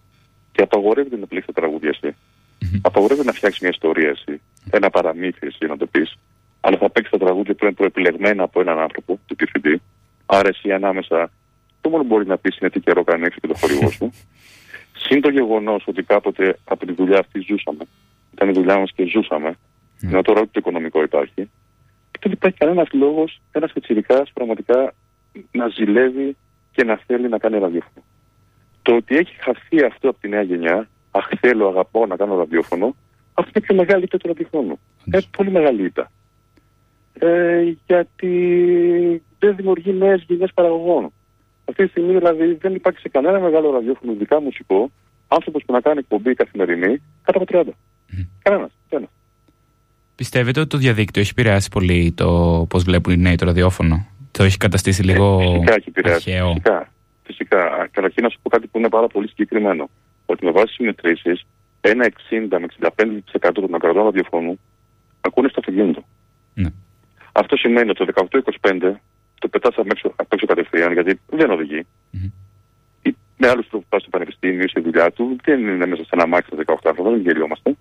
και 0.52 0.62
απαγορεύεται 0.62 1.16
να 1.16 1.26
πλήξει 1.26 1.46
τα 1.46 1.60
τραγούδια 1.60 1.88
εσύ, 1.88 2.16
mm-hmm. 2.16 2.80
απαγορεύεται 2.82 3.26
να 3.26 3.32
φτιάξει 3.32 3.58
μια 3.60 3.70
ιστορία 3.70 4.08
εσύ, 4.08 4.40
ένα 4.70 4.90
παραμύθι 4.90 5.46
εσύ 5.46 5.66
να 5.66 5.76
το 5.76 5.86
πεις, 5.86 6.18
αλλά 6.60 6.76
θα 6.76 6.90
παίξει 6.90 7.10
τα 7.10 7.18
τραγούδια 7.18 7.54
που 7.54 7.64
είναι 7.64 7.74
προεπιλεγμένα 7.74 8.42
από 8.42 8.60
έναν 8.60 8.78
άνθρωπο, 8.78 9.18
του 9.26 9.34
διευθυντή. 9.34 9.82
Άρα 10.26 10.48
εσύ 10.48 10.72
ανάμεσα, 10.72 11.30
το 11.80 11.88
μόνο 11.88 12.04
μπορεί 12.04 12.26
να 12.26 12.36
πεις 12.38 12.58
είναι 12.58 12.70
τι 12.70 12.80
καιρό 12.80 13.04
κάνει 13.04 13.24
έξω 13.24 13.38
και 13.40 13.46
το 13.46 13.54
χορηγό 13.54 13.90
σου. 13.90 14.12
Συν 15.02 15.20
το 15.20 15.30
γεγονός 15.30 15.84
ότι 15.86 16.02
κάποτε 16.02 16.58
από 16.64 16.86
τη 16.86 16.92
δουλειά 16.92 17.18
αυτή 17.18 17.40
ζούσαμε. 17.40 17.84
Ήταν 18.32 18.48
η 18.48 18.52
δουλειά 18.52 18.78
μας 18.78 18.92
και 18.92 19.04
ζούσαμε. 19.04 19.50
Mm. 19.50 20.08
Ενώ 20.08 20.22
τώρα 20.22 20.40
ότι 20.40 20.50
το 20.52 20.58
οικονομικό 20.60 21.02
υπάρχει 21.02 21.48
δεν 22.20 22.32
υπάρχει 22.32 22.58
κανένας 22.58 22.88
λόγος 22.92 23.40
ένας 23.52 23.72
πετσυρικά 23.72 24.26
πραγματικά 24.34 24.94
να 25.52 25.68
ζηλεύει 25.68 26.36
και 26.72 26.84
να 26.84 27.00
θέλει 27.06 27.28
να 27.28 27.38
κάνει 27.38 27.58
ραδιόφωνο. 27.58 28.04
Το 28.82 28.94
ότι 28.94 29.16
έχει 29.16 29.34
χαθεί 29.40 29.84
αυτό 29.84 30.08
από 30.08 30.18
τη 30.20 30.28
νέα 30.28 30.42
γενιά, 30.42 30.88
αχ 31.10 31.28
θέλω, 31.40 31.68
αγαπώ 31.68 32.06
να 32.06 32.16
κάνω 32.16 32.36
ραδιόφωνο, 32.36 32.94
αυτό 33.38 33.50
είναι 33.54 33.64
πιο 33.66 33.74
μεγάλη 33.74 34.04
ήττα 34.04 34.18
του 34.18 34.26
ραδιοφώνου. 34.26 34.78
Είναι 35.04 35.22
πολύ 35.36 35.50
μεγάλη 35.50 35.84
ήττα. 35.84 36.10
Ε, 37.18 37.62
γιατί 37.86 38.32
δεν 39.38 39.56
δημιουργεί 39.56 39.92
νέες 39.92 40.24
γενιές 40.28 40.50
παραγωγών. 40.54 41.12
Αυτή 41.64 41.84
τη 41.84 41.90
στιγμή 41.90 42.18
δηλαδή 42.18 42.54
δεν 42.54 42.74
υπάρχει 42.74 43.00
σε 43.00 43.08
κανένα 43.08 43.40
μεγάλο 43.40 43.70
ραδιόφωνο, 43.70 44.12
ειδικά 44.12 44.40
μουσικό, 44.40 44.90
άνθρωπος 45.28 45.62
που 45.66 45.72
να 45.72 45.80
κάνει 45.80 45.98
εκπομπή 45.98 46.34
καθημερινή 46.34 47.02
κάτω 47.22 47.42
από 47.42 47.44
30. 47.48 47.62
Mm. 47.62 48.26
Κανένας. 48.42 48.70
Πιστεύετε 50.18 50.60
ότι 50.60 50.68
το 50.68 50.78
διαδίκτυο 50.78 51.22
έχει 51.22 51.30
επηρεάσει 51.30 51.68
πολύ 51.68 52.12
το 52.16 52.26
πώς 52.68 52.82
βλέπουν 52.82 53.12
οι 53.12 53.16
νέοι 53.16 53.34
το 53.34 53.44
ραδιόφωνο; 53.44 54.06
Το 54.30 54.44
έχει 54.44 54.56
καταστήσει 54.56 55.02
λίγο. 55.02 55.40
Ε, 55.40 55.44
φυσικά 55.44 55.74
έχει 55.74 55.88
επηρεάσει. 55.88 56.30
Φυσικά. 56.30 56.92
φυσικά. 57.22 57.88
Καταρχήν 57.90 58.22
να 58.22 58.28
σου 58.28 58.38
πω 58.42 58.48
κάτι 58.48 58.66
που 58.66 58.78
είναι 58.78 58.88
πάρα 58.88 59.06
πολύ 59.06 59.28
συγκεκριμένο. 59.28 59.88
Ότι 60.26 60.44
με 60.44 60.50
βάση 60.50 60.76
τις 60.76 60.86
μετρήσει, 60.86 61.40
ένα 61.80 62.12
60 62.30 62.58
με 62.60 62.66
65% 63.38 63.50
των 63.52 63.74
ακρατών 63.74 64.04
ραδιοφώνου 64.04 64.58
ακούνε 65.20 65.48
στο 65.48 65.60
αυτοκίνητο. 65.60 66.04
Ναι. 66.54 66.68
Αυτό 67.32 67.56
σημαίνει 67.56 67.90
ότι 67.90 68.06
το 68.06 68.28
18-25 68.60 68.92
το 69.38 69.48
πετά 69.48 69.68
απ' 70.16 70.32
έξω 70.32 70.46
κατευθείαν 70.46 70.92
γιατί 70.92 71.20
δεν 71.26 71.50
οδηγεί. 71.50 71.86
Mm-hmm. 72.12 72.30
Ή 73.02 73.14
με 73.36 73.48
άλλους 73.48 73.68
τρόπους 73.68 73.88
πάει 73.88 74.00
στο 74.00 74.10
πανεπιστήμιο 74.10 74.62
ή 74.62 74.68
στη 74.68 74.80
δουλειά 74.80 75.10
του, 75.12 75.36
δεν 75.44 75.60
είναι 75.60 75.86
μέσα 75.86 76.02
σε 76.02 76.10
ένα 76.12 76.26
μάξι 76.26 76.50
τα 76.50 76.76
18 76.82 76.92
χρόνια, 76.94 77.12
δεν 77.12 77.20
γελιόμαστε. 77.20 77.76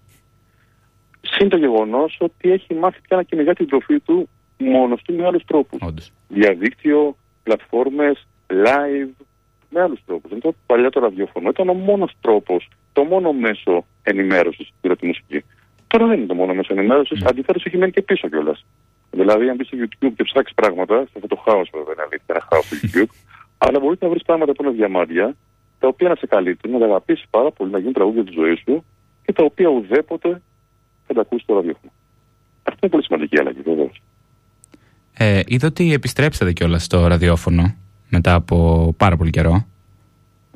Συν 1.21 1.49
το 1.49 1.57
γεγονός 1.57 2.17
ότι 2.19 2.51
έχει 2.51 2.73
μάθει 2.73 3.01
πια 3.01 3.17
να 3.17 3.23
κυνηγά 3.23 3.53
την 3.53 3.67
τροφή 3.67 3.99
του 3.99 4.29
μόνος 4.57 5.01
του 5.01 5.13
με 5.13 5.25
άλλους 5.25 5.45
τρόπους. 5.45 6.11
Διαδίκτυο, 6.27 7.15
πλατφόρμες, 7.43 8.27
live, 8.47 9.25
με 9.69 9.81
άλλους 9.81 9.99
τρόπους. 10.05 10.29
Δεν 10.29 10.39
το 10.39 10.53
παλιά 10.65 10.89
το 10.89 10.99
ραδιόφωνο. 10.99 11.49
Ήταν 11.49 11.69
ο 11.69 11.73
μόνος 11.73 12.13
τρόπος, 12.21 12.69
το 12.97 13.03
μόνο 13.03 13.33
μέσο 13.33 13.85
ενημέρωσης 14.03 14.67
για 14.81 14.95
τη 14.95 15.05
μουσική. 15.05 15.43
Τώρα 15.87 16.05
δεν 16.07 16.17
είναι 16.17 16.27
το 16.27 16.33
μόνο 16.33 16.53
μέσο 16.53 16.73
ενημέρωσης. 16.73 17.19
Mm. 17.23 17.27
Αντιθέτως 17.29 17.65
έχει 17.65 17.77
μένει 17.77 17.91
και 17.91 18.01
πίσω 18.01 18.29
κιόλας. 18.29 18.65
Δηλαδή, 19.11 19.49
αν 19.49 19.55
μπει 19.55 19.63
στο 19.63 19.77
YouTube 19.81 20.11
και 20.15 20.23
ψάξεις 20.23 20.55
πράγματα, 20.55 20.95
σε 20.95 21.13
αυτό 21.15 21.27
το 21.27 21.35
χάος 21.45 21.69
βέβαια 21.73 21.93
είναι 21.93 22.05
αλήθεια, 22.07 22.29
ένα 22.35 22.43
χάος 22.49 22.65
στο 22.65 22.75
YouTube, 22.83 23.11
αλλά 23.57 23.79
μπορείς 23.79 23.99
να 23.99 24.09
βρεις 24.09 24.23
πράγματα 24.23 24.51
που 24.53 24.63
είναι 24.63 24.71
διαμάντια, 24.71 25.35
τα 25.79 25.87
οποία 25.87 26.09
να 26.09 26.15
σε 26.15 26.25
καλύπτουν, 26.27 26.71
να 26.71 26.79
τα 26.79 26.85
αγαπήσεις 26.85 27.25
πάρα 27.29 27.51
πολύ, 27.51 27.71
να 27.71 27.77
γίνουν 27.77 27.93
τραγούδια 27.93 28.23
της 28.23 28.33
ζωής 28.33 28.59
σου 28.59 28.85
και 29.25 29.33
τα 29.33 29.43
οποία 29.43 29.67
ουδέποτε 29.67 30.41
θα 31.07 31.13
τα 31.13 31.21
ακούσεις 31.21 31.45
το 31.45 31.53
ραδιόφωνο. 31.53 31.91
Αυτό 32.63 32.79
είναι 32.81 32.91
πολύ 32.91 33.03
σημαντική 33.03 33.39
αλλαγή, 33.39 33.61
βεβαίως. 33.61 34.01
Ε, 35.17 35.41
είδα 35.45 35.67
ότι 35.67 35.93
επιστρέψατε 35.93 36.51
κιόλας 36.51 36.83
στο 36.83 37.07
ραδιόφωνο 37.07 37.75
μετά 38.09 38.33
από 38.33 38.57
πάρα 38.97 39.17
πολύ 39.17 39.29
καιρό. 39.29 39.65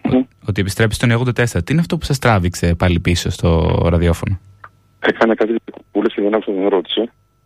Mm. 0.03 0.23
Ότι 0.47 0.61
επιστρέψετε 0.61 1.07
τον 1.07 1.33
84. 1.35 1.45
Τι 1.63 1.71
είναι 1.71 1.81
αυτό 1.81 1.97
που 1.97 2.05
σας 2.05 2.19
τράβηξε 2.19 2.75
πάλι 2.75 2.99
πίσω 2.99 3.29
στο 3.29 3.79
ραδιόφωνο; 3.89 4.39
Έκανε 4.99 5.33
κάτι 5.33 5.55
που 5.91 6.01
λε 6.01 6.07
και 6.07 6.21
δεν 6.21 6.33
άκουσα 6.33 6.51
την 6.51 6.63
ερώτηση. 6.63 7.01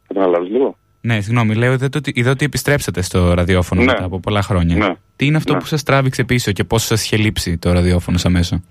Θα 0.07 0.13
την 0.13 0.21
αλλάζει 0.21 0.49
λίγο. 0.49 0.77
Ναι, 1.01 1.21
συγγνώμη, 1.21 1.55
λέω 1.55 1.73
είδα 1.73 1.89
ότι, 1.95 2.11
είδα 2.15 2.31
ότι 2.31 2.45
επιστρέψατε 2.45 3.01
στο 3.01 3.33
ραδιόφωνο 3.33 3.81
ναι. 3.81 3.91
μετά 3.91 4.03
από 4.03 4.19
πολλά 4.19 4.41
χρόνια. 4.41 4.75
Ναι. 4.75 4.95
Τι 5.15 5.25
είναι 5.25 5.37
αυτό 5.37 5.53
ναι. 5.53 5.59
που 5.59 5.65
σας 5.65 5.83
τράβηξε 5.83 6.23
πίσω 6.23 6.51
και 6.51 6.63
πώς 6.63 6.83
σας 6.83 7.03
είχε 7.03 7.17
λείψει 7.17 7.57
το 7.57 7.71
ραδιόφωνο 7.71 8.17
σαν 8.17 8.31
μέσο; 8.31 8.63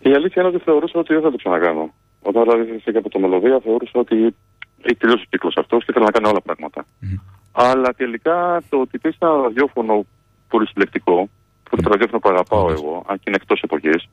Η 0.00 0.14
αλήθεια 0.14 0.42
είναι 0.42 0.50
ότι 0.54 0.64
θεωρούσα 0.64 0.98
ότι 0.98 1.12
δεν 1.12 1.22
θα 1.22 1.30
το 1.30 1.36
ξανακάνω. 1.36 1.94
Όταν 2.22 2.42
δηλαδή 2.42 2.78
φύγα 2.84 2.98
από 2.98 3.08
το 3.08 3.18
μελωδία, 3.18 3.60
θεωρούσα 3.64 3.98
ότι 3.98 4.34
έχει 4.82 4.96
τελειώσει 4.98 5.22
ο 5.22 5.26
κύκλος 5.30 5.56
αυτός 5.56 5.84
και 5.84 5.90
ήθελα 5.90 6.04
να 6.04 6.10
κάνω 6.10 6.28
άλλα 6.28 6.40
πράγματα. 6.40 6.84
Mm. 6.84 7.20
Αλλά 7.52 7.94
τελικά 7.96 8.62
το 8.68 8.80
ότι 8.80 8.98
πει 8.98 9.14
ένα 9.18 9.32
ραδιόφωνο 9.32 10.06
πολυσυλλεκτικό, 10.48 11.28
που 11.76 11.82
το 11.82 11.90
ραδιόφωνο 11.90 12.20
που 12.20 12.28
αγαπάω 12.28 12.70
εγώ, 12.70 13.04
αν 13.06 13.16
και 13.16 13.22
είναι 13.26 13.36
εκτός 13.36 13.62
εποχής, 13.62 14.08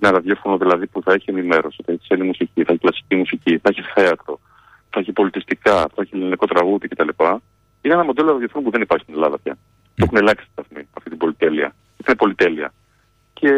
ένα 0.00 0.10
ραδιόφωνο 0.12 0.56
δηλαδή 0.56 0.86
που 0.86 1.02
θα 1.02 1.12
έχει 1.12 1.30
ενημέρωση, 1.30 1.82
θα 1.84 1.92
έχει 1.92 2.00
ξένη 2.02 2.26
μουσική, 2.26 2.64
θα 2.64 2.72
έχει 2.72 2.80
κλασική 2.80 3.14
μουσική, 3.14 3.58
θα 3.58 3.68
έχει 3.68 3.82
θέατρο, 3.94 4.40
θα 4.90 5.00
έχει 5.00 5.12
πολιτιστικά, 5.12 5.76
θα 5.76 6.02
έχει 6.02 6.10
ελληνικό 6.14 6.46
τραγούδι 6.46 6.88
κτλ. 6.88 7.08
Είναι 7.82 7.94
ένα 7.94 8.04
μοντέλο 8.04 8.32
ραδιοφώνου 8.32 8.64
που 8.64 8.70
δεν 8.70 8.80
υπάρχει 8.80 9.04
στην 9.04 9.16
Ελλάδα 9.16 9.38
πια. 9.38 9.58
Το 9.94 10.04
έχουν 10.04 10.16
ελάχιστη 10.16 10.50
σταθμοί 10.52 10.88
αυτή 10.96 11.08
την 11.08 11.18
πολυτέλεια. 11.18 11.74
Είναι 12.06 12.16
πολυτέλεια. 12.16 12.72
Και 13.32 13.50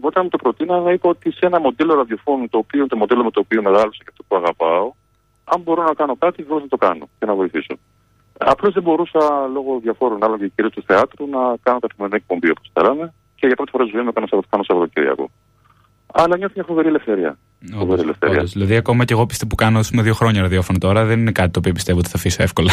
όταν 0.00 0.22
μου 0.22 0.28
το 0.28 0.36
προτείνανε, 0.36 0.92
είπα 0.92 1.08
ότι 1.08 1.32
σε 1.32 1.46
ένα 1.46 1.60
μοντέλο 1.60 1.94
ραδιοφώνου, 1.94 2.48
το 2.48 2.58
οποίο 2.58 2.86
το 2.86 2.96
μοντέλο 2.96 3.24
με 3.24 3.30
το 3.30 3.40
οποίο 3.40 3.62
μεγάλωσα 3.62 4.02
και 4.04 4.10
αυτό 4.10 4.22
που 4.28 4.36
αγαπάω, 4.36 4.92
αν 5.44 5.60
μπορώ 5.60 5.82
να 5.82 5.94
κάνω 5.94 6.16
κάτι, 6.16 6.42
θέλω 6.42 6.60
να 6.60 6.68
το 6.68 6.76
κάνω 6.76 7.08
και 7.18 7.26
να 7.26 7.34
βοηθήσω. 7.34 7.74
Απλώς 8.38 8.72
δεν 8.72 8.82
μπορούσα 8.82 9.48
λόγω 9.52 9.78
διαφόρων 9.82 10.24
άλλων 10.24 10.38
και 10.38 10.52
κυρίως 10.54 10.72
του 10.72 10.82
θεάτρου 10.86 11.26
να 11.26 11.38
κάνω 11.62 11.78
τα 11.78 11.86
καθημερινή 11.86 12.20
εκπομπή 12.22 12.50
όπως 12.50 12.70
τα 12.72 13.12
και 13.34 13.46
για 13.46 13.56
πρώτη 13.56 13.70
φορά 13.70 13.84
ζωή 13.92 14.02
μου 14.02 14.08
έκανα 14.08 14.26
Σαββατοκύριακο. 14.66 15.30
Αλλά 16.12 16.36
νιώθω 16.36 16.52
μια 16.56 16.64
φοβερή 16.64 16.88
ελευθερία. 16.88 17.38
Φοβερή 17.72 18.00
ελευθερία. 18.00 18.36
Όντως. 18.36 18.52
Δηλαδή, 18.52 18.76
ακόμα 18.76 19.04
και 19.04 19.12
εγώ 19.12 19.26
πιστεύω 19.26 19.50
που 19.50 19.54
κάνω 19.64 19.80
με 19.92 20.02
δύο 20.02 20.14
χρόνια 20.14 20.40
ραδιόφωνο 20.40 20.78
τώρα, 20.78 21.04
δεν 21.04 21.18
είναι 21.18 21.32
κάτι 21.32 21.50
το 21.50 21.58
οποίο 21.58 21.72
πιστεύω 21.72 21.98
ότι 21.98 22.08
θα 22.08 22.16
αφήσω 22.16 22.42
εύκολα. 22.42 22.72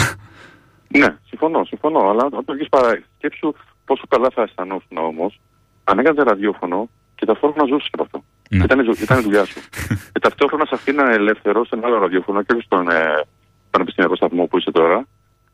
Ναι, 0.87 1.17
συμφωνώ, 1.27 1.63
συμφωνώ. 1.63 1.99
Αλλά 2.09 2.23
όταν 2.25 2.45
το 2.45 2.53
έχεις 2.53 2.69
παρά, 2.69 3.01
σκέψου 3.17 3.53
πόσο 3.85 4.03
καλά 4.09 4.27
θα 4.33 4.41
αισθανόσουν 4.41 4.97
όμως 4.97 5.39
αν 5.83 5.99
έκανες 5.99 6.23
ραδιόφωνο 6.23 6.89
και 7.15 7.25
ταυτόχρονα 7.25 7.67
ζούσες 7.67 7.89
από 7.91 8.03
αυτό. 8.03 8.23
Ναι. 8.49 8.63
Ήταν, 8.63 8.79
ήταν 9.01 9.19
η 9.19 9.21
δουλειά 9.21 9.45
σου. 9.45 9.59
και 10.13 10.19
ταυτόχρονα 10.19 10.65
σε 10.65 10.75
αφήνανε 10.75 11.13
ελεύθερος 11.13 11.67
σε 11.67 11.75
ένα 11.75 11.87
άλλο 11.87 11.97
ραδιόφωνο 11.97 12.43
και 12.43 12.55
στον 12.65 12.89
ε, 12.89 13.25
πανεπιστημιακό 13.71 14.15
σταθμό 14.15 14.45
που 14.45 14.57
είσαι 14.57 14.71
τώρα 14.71 15.07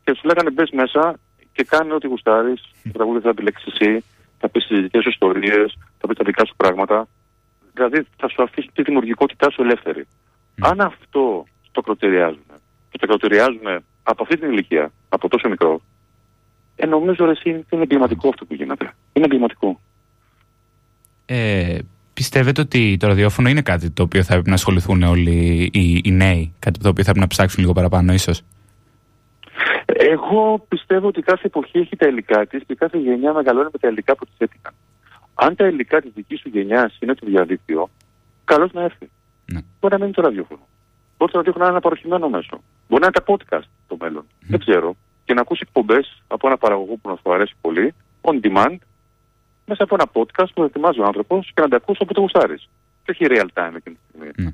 και 0.08 0.14
σου 0.14 0.26
λέγανε 0.26 0.50
μπες 0.50 0.70
μέσα 0.70 1.18
και 1.52 1.64
κάνει 1.64 1.92
ό,τι 1.92 2.06
γουστάρεις. 2.06 2.60
Το 2.82 2.90
τραγούδι 2.92 3.20
θα 3.20 3.28
επιλέξεις 3.28 3.66
εσύ, 3.72 4.04
θα 4.38 4.48
πεις 4.48 4.66
τις 4.66 4.80
δικές 4.80 5.02
σου 5.02 5.08
ιστορίες, 5.08 5.78
θα 5.98 6.06
πεις 6.06 6.16
τα 6.16 6.24
δικά 6.24 6.46
σου 6.46 6.54
πράγματα. 6.56 7.08
Δηλαδή 7.74 8.06
θα 8.16 8.28
σου 8.28 8.42
αφήσει 8.42 8.70
τη 8.74 8.82
δημιουργικότητά 8.82 9.50
σου 9.50 9.62
ελεύθερη. 9.62 10.06
Αν 10.60 10.80
αυτό 10.80 11.44
το 11.72 11.80
κροτηριάζουν 11.80 12.46
και 12.90 12.98
το 12.98 13.06
κροτηριάζουν 13.06 13.66
από 14.02 14.22
αυτή 14.22 14.38
την 14.38 14.50
ηλικία, 14.50 14.92
από 15.08 15.28
τόσο 15.28 15.48
μικρό, 15.48 15.80
ε, 16.76 16.86
νομίζω 16.86 17.28
ότι 17.28 17.50
είναι 17.50 17.82
εγκληματικό 17.82 18.28
αυτό 18.28 18.44
που 18.44 18.54
γίνεται. 18.54 18.94
Είναι 19.12 19.24
εγκληματικό. 19.24 19.80
Ε, 21.26 21.78
πιστεύετε 22.14 22.60
ότι 22.60 22.96
το 22.96 23.06
ραδιόφωνο 23.06 23.48
είναι 23.48 23.62
κάτι 23.62 23.90
το 23.90 24.02
οποίο 24.02 24.22
θα 24.22 24.32
πρέπει 24.32 24.48
να 24.48 24.54
ασχοληθούν 24.54 25.02
όλοι 25.02 25.70
οι, 25.72 26.00
οι 26.04 26.10
νέοι, 26.10 26.54
κάτι 26.58 26.78
το 26.78 26.88
οποίο 26.88 27.04
θα 27.04 27.10
πρέπει 27.10 27.26
να 27.26 27.26
ψάξουν 27.26 27.60
λίγο 27.60 27.72
παραπάνω 27.72 28.12
ίσως; 28.12 28.42
Εγώ 30.00 30.64
πιστεύω 30.68 31.06
ότι 31.06 31.22
κάθε 31.22 31.46
εποχή 31.46 31.78
έχει 31.78 31.96
τα 31.96 32.06
υλικά 32.06 32.46
της 32.46 32.62
και 32.66 32.74
κάθε 32.74 32.98
γενιά 32.98 33.32
μεγαλώνει 33.32 33.68
με 33.72 33.78
τα 33.78 33.88
υλικά 33.88 34.16
που 34.16 34.24
της 34.24 34.34
έτυχαν. 34.38 34.72
Αν 35.34 35.54
τα 35.56 35.66
υλικά 35.66 36.00
της 36.00 36.10
δικής 36.14 36.40
σου 36.40 36.48
γενιάς 36.48 36.98
είναι 37.00 37.14
το 37.14 37.26
διαδίκτυο, 37.26 37.90
καλώ 38.44 38.68
να 38.72 38.82
έρθει. 38.82 39.10
Ναι. 39.52 39.60
Μπορεί 39.80 39.92
να 39.92 39.98
μην 39.98 40.06
είναι 40.06 40.14
το 40.14 40.22
ραδιόφωνο. 40.22 40.60
Μπορεί 41.16 41.32
το 41.32 41.38
ραδιόφωνο 41.38 41.64
να 41.64 41.70
είναι 41.70 41.78
ένα 41.78 41.88
παροχημένο 41.88 42.28
μέσο. 42.28 42.60
Μπορεί 42.88 43.02
να 43.02 43.06
είναι 43.06 43.20
τα 43.20 43.24
podcast 43.26 43.68
το 43.88 43.96
μέλλον. 44.00 44.24
Δεν 44.40 44.58
ξέρω. 44.58 44.96
Και 45.24 45.34
να 45.34 45.40
ακούσει 45.40 45.60
εκπομπές 45.66 46.22
από 46.26 46.46
ένα 46.46 46.56
παραγωγό 46.56 46.94
που 46.96 47.08
να 47.08 47.16
σου 47.16 47.32
αρέσει 47.32 47.54
πολύ, 47.60 47.94
on 48.20 48.40
demand, 48.40 48.76
μέσα 49.66 49.82
από 49.82 49.94
ένα 49.94 50.06
podcast 50.12 50.50
που 50.54 50.62
ετοιμάζει 50.62 51.00
ο 51.00 51.04
άνθρωπος 51.04 51.50
και 51.54 51.60
να 51.60 51.68
τα 51.68 51.76
ακούσει 51.76 51.98
όπου 52.02 52.12
το 52.12 52.20
γουστάρεις. 52.20 52.68
Και 53.04 53.10
όχι 53.10 53.24
real 53.28 53.48
time 53.54 53.74
εκείνη 53.76 53.96
τη 53.96 54.02
στιγμή. 54.08 54.30
Ναι. 54.36 54.52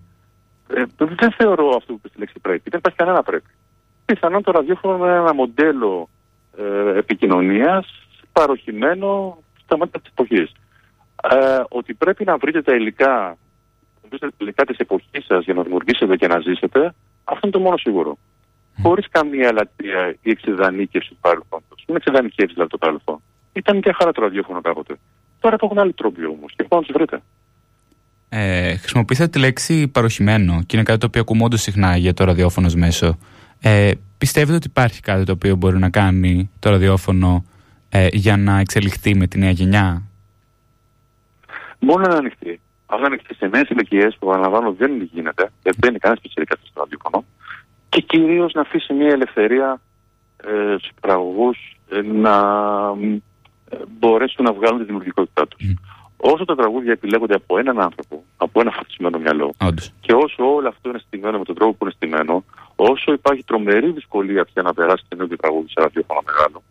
Ε, 0.81 0.85
δεν 1.15 1.33
θεωρώ 1.33 1.77
αυτό 1.77 1.93
που 1.93 2.09
στη 2.09 2.19
λέξη 2.19 2.39
πρέπει. 2.43 2.71
Δεν 2.71 2.79
υπάρχει 2.79 2.99
κανένα 2.99 3.23
πρέπει 3.23 3.51
πιθανόν 4.05 4.43
το 4.43 4.51
ραδιόφωνο 4.51 5.07
είναι 5.07 5.17
ένα 5.17 5.35
μοντέλο 5.35 6.09
ε, 6.59 6.99
επικοινωνίας 6.99 7.87
παροχημένο 8.33 9.39
στα 9.65 9.77
μάτια 9.77 10.01
της 10.01 10.11
εποχής. 10.11 10.53
Ε, 11.31 11.63
ότι 11.69 11.95
πρέπει 11.95 12.25
να 12.25 12.37
βρείτε 12.37 12.63
τα 12.63 12.75
υλικά, 12.75 13.37
τα 14.19 14.29
υλικά 14.39 14.65
της 14.65 14.79
εποχής 14.79 15.25
σας 15.25 15.45
για 15.45 15.55
να 15.55 15.63
δημιουργήσετε 15.63 16.17
και 16.17 16.27
να 16.27 16.41
ζήσετε, 16.41 16.95
αυτό 17.25 17.41
είναι 17.43 17.53
το 17.53 17.61
μόνο 17.61 17.77
σίγουρο. 17.77 18.17
Mm. 18.17 18.81
Χωρίς 18.83 19.09
καμία 19.11 19.49
ελαττία 19.49 20.17
ή 20.23 20.31
εξειδανίκευση 20.31 21.09
του 21.09 21.17
παρελθόντος. 21.21 21.85
Μην 21.87 21.97
εξειδανικεύσει 21.97 22.53
δηλαδή 22.55 22.71
το 22.71 22.79
παρελθόν. 22.79 23.23
Ήταν 23.53 23.81
και 23.81 23.93
χαρά 23.93 24.13
το 24.13 24.23
ραδιόφωνο 24.23 24.61
κάποτε. 24.61 24.95
Τώρα 25.41 25.55
υπάρχουν 25.55 25.79
άλλοι 25.79 25.93
τρόποι 25.93 26.25
όμως 26.25 26.53
και 26.57 26.67
να 26.71 26.81
τους 26.81 26.93
βρείτε. 26.93 27.23
Ε, 28.29 28.77
χρησιμοποιήσατε 28.77 29.29
τη 29.29 29.39
λέξη 29.39 29.89
παροχημένο 29.89 30.63
και 30.67 30.77
είναι 30.77 30.85
κάτι 30.85 30.99
το 30.99 31.07
οποίο 31.07 31.21
ακούμε 31.21 31.45
όντως 31.45 31.61
συχνά 31.61 31.97
για 31.97 32.15
το 32.15 32.25
ραδιόφωνος 32.25 32.75
μέσο. 32.75 33.19
Ε, 33.67 33.91
πιστεύετε 34.19 34.55
ότι 34.55 34.67
υπάρχει 34.67 35.01
κάτι 35.01 35.25
το 35.25 35.33
οποίο 35.33 35.57
μπορεί 35.57 35.79
να 35.79 35.91
κάνει 35.91 36.51
το 36.59 36.71
ραδιόφωνο 36.71 37.45
ε, 37.89 38.07
για 38.13 38.37
να 38.37 38.59
εξελιχθεί 38.59 39.15
με 39.15 39.27
τη 39.27 39.39
νέα 39.39 39.51
γενιά; 39.51 40.03
Μπορεί 41.79 42.09
να 42.09 42.15
ανοιχτεί. 42.15 42.61
Αν 42.87 43.01
να 43.01 43.07
ανοιχτεί 43.07 43.35
σε 43.35 43.47
νέες 43.47 43.69
ηλικίες 43.69 44.17
που 44.19 44.33
αναλαμβάνω 44.33 44.73
δεν 44.73 45.11
γίνεται, 45.13 45.51
γιατί 45.63 45.79
δεν 45.81 45.91
είναι 45.91 45.99
κανένας 45.99 46.23
πιτσυρικά 46.23 46.57
στο 46.63 46.81
ραδιόφωνο, 46.81 47.25
και 47.89 48.01
κυρίως 48.01 48.53
να 48.53 48.61
αφήσει 48.61 48.93
μια 48.93 49.09
ελευθερία 49.09 49.81
ε, 50.37 50.75
στους 50.79 50.91
παραγωγού 51.01 51.55
ε, 51.89 52.03
να 52.03 52.37
ε, 53.71 53.77
μπορέσουν 53.99 54.45
να 54.45 54.53
βγάλουν 54.53 54.79
τη 54.79 54.85
δημιουργικότητά 54.85 55.49
τους. 55.49 55.75
Όσο 56.17 56.45
τα 56.45 56.55
τραγούδια 56.55 56.93
επιλέγονται 56.93 57.35
από 57.35 57.59
έναν 57.59 57.81
άνθρωπο, 57.81 58.25
από 58.37 58.61
ένα 58.61 58.71
φορτισμένο 58.71 59.19
μυαλό, 59.19 59.55
Όντως. 59.61 59.93
και 60.01 60.13
όσο 60.13 60.55
όλο 60.55 60.69
αυτό 60.69 60.89
είναι 60.89 60.99
στημένο 61.07 61.39
με 61.39 61.45
τον 61.45 61.55
τρόπο 61.55 61.73
που 61.73 61.85
είναι 61.85 61.93
στημένο, 61.97 62.45
όσο 62.77 63.13
υπάρχει 63.13 63.45
τρομερή 63.45 63.91
δυσκολία 63.91 64.45
πια 64.45 64.63
να 64.63 64.75
περάσει 64.75 65.05
καινούργιο 65.09 65.37
τραγούδι 65.37 65.69
σε 65.69 65.81
ραδιόφωνο 65.81 66.21
μεγάλο, 66.27 66.63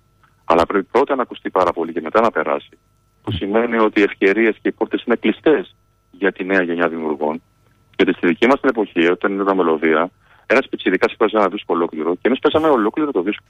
αλλά 0.45 0.65
πρέπει 0.65 0.88
πρώτα 0.91 1.15
να 1.15 1.21
ακουστεί 1.21 1.49
πάρα 1.49 1.71
πολύ 1.73 1.93
και 1.93 2.01
μετά 2.01 2.21
να 2.21 2.32
περάσει, 2.32 2.77
που 3.23 3.32
σημαίνει 3.32 3.77
ότι 3.77 3.99
οι 3.99 4.03
ευκαιρίες 4.03 4.56
και 4.62 4.67
οι 4.67 4.71
πόρτες 4.71 5.03
είναι 5.06 5.15
κλειστές 5.15 5.75
για 6.12 6.32
τη 6.32 6.43
νέα 6.43 6.62
γενιά 6.62 6.88
δημιουργών. 6.88 7.41
Γιατί 7.95 8.13
στη 8.13 8.27
δική 8.27 8.47
μας 8.47 8.60
την 8.60 8.69
εποχή, 8.69 9.12
όταν 9.12 9.39
ήταν 9.39 9.56
μελωδία, 9.56 10.10
ένας 10.45 10.67
πιτσυρικά 10.69 11.08
παίζει 11.17 11.36
ένα 11.36 11.47
δίσκο 11.47 11.73
ολόκληρο 11.73 12.13
και 12.15 12.27
εμεί 12.27 12.39
παίζαμε 12.39 12.73
ολόκληρο 12.73 13.12
το 13.12 13.21
δίσκο. 13.21 13.43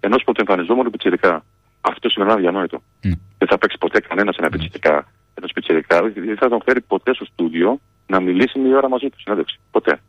Ενώ 0.00 0.16
πρωτοεμφανιζόμουν 0.24 0.90
πιτσυρικά. 0.90 1.44
Αυτό 1.82 2.08
σημαίνει 2.08 2.30
ένα 2.30 2.40
διανόητο. 2.40 2.82
Mm. 3.04 3.10
Δεν 3.38 3.48
θα 3.48 3.58
παίξει 3.58 3.78
ποτέ 3.78 4.00
κανένας 4.00 4.36
ένα 4.36 4.48
πιτσυρικά. 4.48 5.06
Ένα 5.34 5.46
πιτσυρικά, 5.54 6.02
δεν 6.02 6.36
θα 6.36 6.48
τον 6.48 6.62
φέρει 6.64 6.80
ποτέ 6.80 7.14
στο 7.14 7.24
στούντιο 7.24 7.80
να 8.06 8.20
μιλήσει 8.20 8.58
μία 8.58 8.76
ώρα 8.76 8.88
μαζί 8.88 9.08
του 9.08 9.20
συνέντευξη. 9.20 9.58
Ποτέ. 9.70 10.00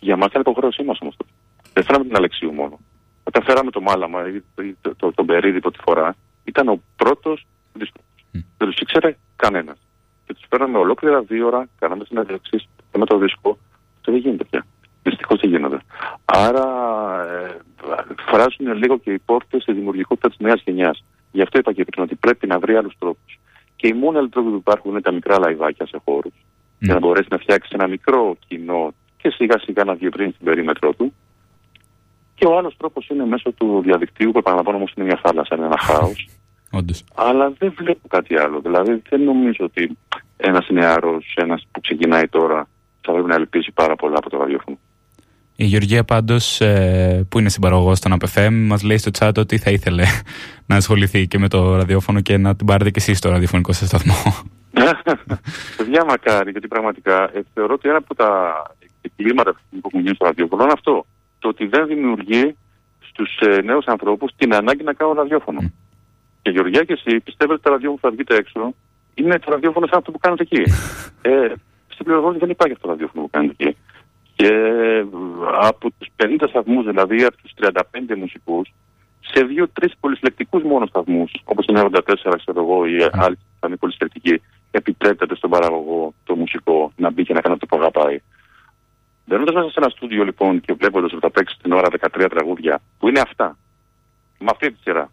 Για 0.00 0.16
μας 0.16 0.28
ήταν 0.28 0.40
υποχρέωσή 0.40 0.82
μας 0.82 0.98
όμως 1.00 1.16
τότε. 1.16 1.30
Δεν 1.72 1.84
φέραμε 1.84 2.04
την 2.04 2.16
Αλεξίου 2.16 2.52
μόνο. 2.52 2.78
Όταν 3.22 3.42
φέραμε 3.42 3.70
το 3.70 3.80
Μάλαμα 3.80 4.28
ή 4.28 4.42
το, 4.54 4.74
το, 4.80 4.94
το, 4.94 5.12
τον 5.12 5.26
Περίδη 5.26 5.60
πρώτη 5.60 5.78
φορά, 5.82 6.14
ήταν 6.44 6.68
ο 6.68 6.80
πρώτος 6.96 7.46
δίσκο. 7.72 8.00
Μμ. 8.00 8.38
Δεν 8.56 8.68
τους 8.68 8.78
ήξερε 8.78 9.16
κανένας. 9.36 9.78
Και 10.26 10.34
τους 10.34 10.44
φέραμε 10.48 10.78
ολόκληρα 10.78 11.20
δίωρα, 11.20 11.68
κάναμε 11.78 12.04
συνέντευξεις 12.04 12.68
και 12.92 12.98
με 12.98 13.06
το 13.06 13.18
δίσκο. 13.18 13.58
Αυτό 13.96 14.12
δεν 14.12 14.20
γίνεται 14.20 14.44
πια. 14.44 14.66
Δυστυχώς 15.02 15.40
δεν 15.40 15.50
γίνονται. 15.50 15.78
Άρα 16.24 16.66
ε, 17.32 17.56
φράζουν 18.26 18.72
λίγο 18.76 18.98
και 18.98 19.12
οι 19.12 19.18
πόρτες 19.18 19.62
στη 19.62 19.72
δημιουργικότητα 19.72 20.28
της 20.28 20.38
νέας 20.38 20.62
γενιάς. 20.64 21.04
Γι' 21.36 21.42
αυτό 21.42 21.58
είπα 21.58 21.72
και 21.72 21.84
πριν 21.84 22.02
ότι 22.02 22.14
πρέπει 22.14 22.46
να 22.46 22.58
βρει 22.58 22.76
άλλους 22.76 22.94
τρόπους. 22.98 23.38
Και 23.76 23.86
οι 23.86 23.92
μόνοι 23.92 24.18
άλλοι 24.18 24.28
τρόποι 24.28 24.50
που 24.50 24.56
υπάρχουν 24.56 24.90
είναι 24.90 25.00
τα 25.00 25.12
μικρά 25.12 25.38
λαϊβάκια 25.38 25.86
σε 25.86 26.00
χώρους. 26.04 26.32
Μμ. 26.32 26.78
Για 26.78 26.94
να 26.94 27.00
μπορέσει 27.00 27.28
να 27.30 27.38
φτιάξει 27.38 27.70
ένα 27.72 27.86
μικρό 27.86 28.36
κοινό 28.48 28.94
και 29.16 29.30
σιγά 29.30 29.58
σιγά 29.58 29.84
να 29.84 29.94
διευρύνει 29.94 30.32
την 30.32 30.44
περίμετρό 30.44 30.92
του. 30.92 31.14
Και 32.34 32.46
ο 32.46 32.56
άλλος 32.56 32.76
τρόπος 32.76 33.08
είναι 33.08 33.26
μέσω 33.26 33.52
του 33.52 33.80
διαδικτύου, 33.84 34.30
που 34.30 34.38
επαναλαμβάνω 34.38 34.76
όμως 34.76 34.92
είναι 34.96 35.06
μια 35.06 35.20
θάλασσα, 35.22 35.56
είναι 35.56 35.66
ένα 35.66 35.78
χάος. 35.78 36.28
Αλλά 37.28 37.52
δεν 37.58 37.72
βλέπω 37.76 38.08
κάτι 38.08 38.38
άλλο. 38.38 38.60
Δηλαδή 38.60 39.02
δεν 39.08 39.22
νομίζω 39.22 39.64
ότι 39.64 39.96
ένας 40.36 40.66
νεαρός, 40.70 41.34
ένας 41.36 41.66
που 41.70 41.80
ξεκινάει 41.80 42.28
τώρα, 42.28 42.68
θα 43.00 43.12
πρέπει 43.12 43.28
να 43.28 43.34
ελπίζει 43.34 43.70
πάρα 43.74 43.96
πολλά 43.96 44.16
από 44.16 44.30
το 44.30 44.38
ραδιόφωνο. 44.38 44.78
Η 45.56 45.64
Γεωργία 45.64 46.04
πάντως, 46.04 46.60
ε, 46.60 47.26
που 47.28 47.38
είναι 47.38 47.48
συμπαραγωγός 47.48 48.00
των 48.00 48.12
ΑΠΕΦΕΜ, 48.12 48.66
μας 48.66 48.82
λέει 48.82 48.98
στο 48.98 49.10
chat 49.18 49.32
ότι 49.36 49.58
θα 49.58 49.70
ήθελε 49.70 50.04
να 50.66 50.76
ασχοληθεί 50.76 51.26
και 51.26 51.38
με 51.38 51.48
το 51.48 51.76
ραδιόφωνο 51.76 52.20
και 52.20 52.36
να 52.36 52.56
την 52.56 52.66
πάρετε 52.66 52.90
και 52.90 52.98
εσείς 52.98 53.18
στο 53.18 53.30
ραδιοφωνικό 53.30 53.72
σας 53.72 53.88
σταθμό. 53.88 54.14
Παιδιά, 55.76 56.04
μακάρι, 56.04 56.50
γιατί 56.50 56.68
πραγματικά 56.68 57.22
ε, 57.34 57.40
θεωρώ 57.54 57.74
ότι 57.74 57.88
ένα 57.88 57.98
από 57.98 58.14
τα 58.14 58.62
κλίματα 59.16 59.52
που 59.52 59.80
έχουν 59.84 60.00
γίνει 60.00 60.14
στο 60.14 60.24
ραδιόφωνο 60.24 60.62
είναι 60.62 60.72
αυτό. 60.74 61.06
Το 61.38 61.48
ότι 61.48 61.66
δεν 61.66 61.86
δημιουργεί 61.86 62.56
στους 63.00 63.38
ε, 63.40 63.60
νέους 63.62 63.86
ανθρώπους 63.86 64.32
την 64.36 64.54
ανάγκη 64.54 64.82
να 64.82 64.92
κάνουν 64.92 65.14
ραδιόφωνο. 65.14 65.60
Mm. 65.62 65.70
Και 66.42 66.50
Γεωργία 66.50 66.82
και 66.84 66.92
εσύ 66.92 67.20
πιστεύετε 67.20 67.52
ότι 67.52 67.62
τα 67.62 67.70
ραδιόφωνο 67.70 68.00
που 68.00 68.06
θα 68.06 68.10
βγείτε 68.10 68.34
έξω 68.36 68.74
είναι 69.14 69.38
το 69.38 69.50
ραδιόφωνο 69.50 69.86
σαν 69.86 69.98
αυτό 69.98 70.10
που 70.10 70.18
κάνετε 70.18 70.42
εκεί. 70.42 70.62
ε, 71.30 71.52
στην 71.88 72.04
πληροφόρηση 72.04 72.40
δεν 72.40 72.50
υπάρχει 72.50 72.74
αυτό 72.74 72.86
το 72.86 72.92
ραδιόφωνο 72.92 73.22
που 73.24 73.30
κάνετε 73.30 73.54
εκεί. 73.58 73.76
Και 74.34 74.50
από 75.54 75.90
τους 75.98 76.08
50 76.16 76.48
σταθμούς, 76.48 76.84
δηλαδή 76.84 77.24
από 77.24 77.36
τους 77.42 77.52
35 77.60 78.16
μουσικούς, 78.16 78.72
σε 79.20 79.44
δύο-τρεις 79.44 79.92
πολυσυλλεκτικούς 80.00 80.62
μόνο 80.62 80.86
σταθμούς, 80.86 81.32
όπως 81.44 81.66
είναι 81.66 81.80
84, 81.80 82.36
ξέρω 82.36 82.60
εγώ, 82.62 82.86
ή 82.86 82.96
άλλοι 83.12 83.38
σταθμοί 83.56 83.76
πολυσυλλεκτικοί, 83.76 84.42
επιτρέπεται 84.70 85.34
στον 85.34 85.50
παραγωγό 85.50 86.14
το 86.24 86.36
μουσικό 86.36 86.92
να 86.96 87.10
μπει 87.10 87.24
και 87.24 87.32
να 87.32 87.40
κάνει 87.40 87.54
αυτό 87.54 87.66
που 87.66 87.76
αγαπάει. 87.76 88.18
Μπαίνοντας 89.26 89.54
μέσα 89.54 89.70
σε 89.70 89.78
ένα 89.80 89.88
στούντιο 89.88 90.24
λοιπόν 90.24 90.60
και 90.60 90.72
βλέποντας 90.72 91.12
ότι 91.12 91.20
θα 91.20 91.30
παίξει 91.30 91.58
την 91.62 91.72
ώρα 91.72 91.88
13 92.16 92.26
τραγούδια, 92.30 92.80
που 92.98 93.08
είναι 93.08 93.20
αυτά, 93.20 93.56
με 94.38 94.46
αυτή 94.50 94.70
τη 94.72 94.78
σειρά. 94.80 95.10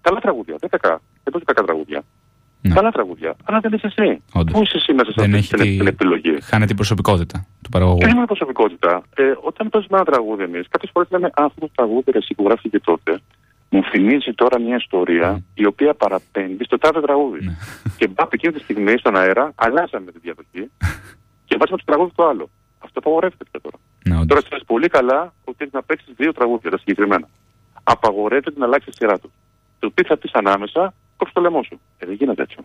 Καλά 0.00 0.20
τραγούδια, 0.20 0.56
δεν 0.60 0.70
κακά. 0.70 1.00
Δεν 1.24 1.32
πω 1.32 1.40
κακά 1.44 1.62
τραγούδια. 1.62 2.02
Ναι. 2.62 2.74
Καλά 2.74 2.90
τραγούδια, 2.90 3.36
αλλά 3.44 3.60
δεν 3.60 3.72
είσαι 3.72 3.86
εσύ. 3.86 4.22
Πού 4.52 4.62
είσαι 4.62 4.76
εσύ 4.76 4.92
μέσα 4.92 5.12
σε 5.12 5.20
αυτή 5.20 5.76
την, 5.76 5.86
επιλογή. 5.86 6.40
Χάνει 6.40 6.66
την 6.66 6.76
προσωπικότητα 6.76 7.46
του 7.62 7.68
παραγωγού. 7.68 7.98
Δεν 7.98 8.16
είναι 8.16 8.26
προσωπικότητα. 8.26 9.02
Ε, 9.14 9.32
όταν 9.42 9.68
παίζουμε 9.68 9.96
ένα 9.96 10.04
τραγούδι 10.04 10.42
εμείς, 10.42 10.68
κάποιες 10.68 10.90
φορές 10.94 11.08
λέμε 11.10 11.26
Α, 11.26 11.44
αυτό 11.44 11.60
το 11.60 11.70
τραγούδι 11.74 12.10
εσύ 12.14 12.34
που 12.34 12.44
γράφτηκε 12.44 12.80
τότε, 12.80 13.20
μου 13.70 13.82
θυμίζει 13.84 14.32
τώρα 14.34 14.60
μια 14.60 14.76
ιστορία 14.76 15.36
mm. 15.36 15.42
η 15.54 15.66
οποία 15.66 15.94
παραπέμπει 15.94 16.64
στο 16.64 16.78
τάδε 16.78 17.00
τραγούδι. 17.00 17.40
Mm. 17.42 17.90
Και 17.96 18.08
μπα 18.08 18.24
εκείνη 18.30 18.52
τη 18.52 18.60
στιγμή 18.60 18.98
στον 18.98 19.16
αέρα, 19.16 19.52
αλλάζαμε 19.54 20.10
τη 20.12 20.18
διαδοχή 20.18 20.70
και 21.44 21.56
βάζουμε 21.58 21.78
το 21.78 21.84
τραγούδι 21.84 22.12
το 22.14 22.28
άλλο. 22.28 22.50
Αυτό 22.78 22.98
απαγορεύεται 22.98 23.58
τώρα. 23.62 23.76
Ναι, 24.08 24.26
τώρα 24.26 24.42
ξέρεις 24.42 24.64
πολύ 24.64 24.88
καλά 24.88 25.34
ότι 25.44 25.56
έχεις 25.58 25.72
να 25.72 25.82
παίξεις 25.82 26.14
δύο 26.16 26.32
τραγούδια 26.32 26.70
τα 26.70 26.78
συγκεκριμένα. 26.78 27.28
Απαγορεύεται 27.82 28.58
να 28.58 28.64
αλλάξεις 28.64 28.90
τη 28.90 28.96
σειρά 28.96 29.18
τους. 29.18 29.30
Το 29.78 29.90
τι 29.94 30.02
θα 30.04 30.16
πεις 30.16 30.32
ανάμεσα, 30.32 30.94
κόψει 31.20 31.34
το 31.34 31.40
λαιμό 31.40 31.62
σου. 31.62 31.80
Ε, 31.98 32.06
δεν 32.06 32.14
γίνεται 32.18 32.42
έτσι. 32.42 32.56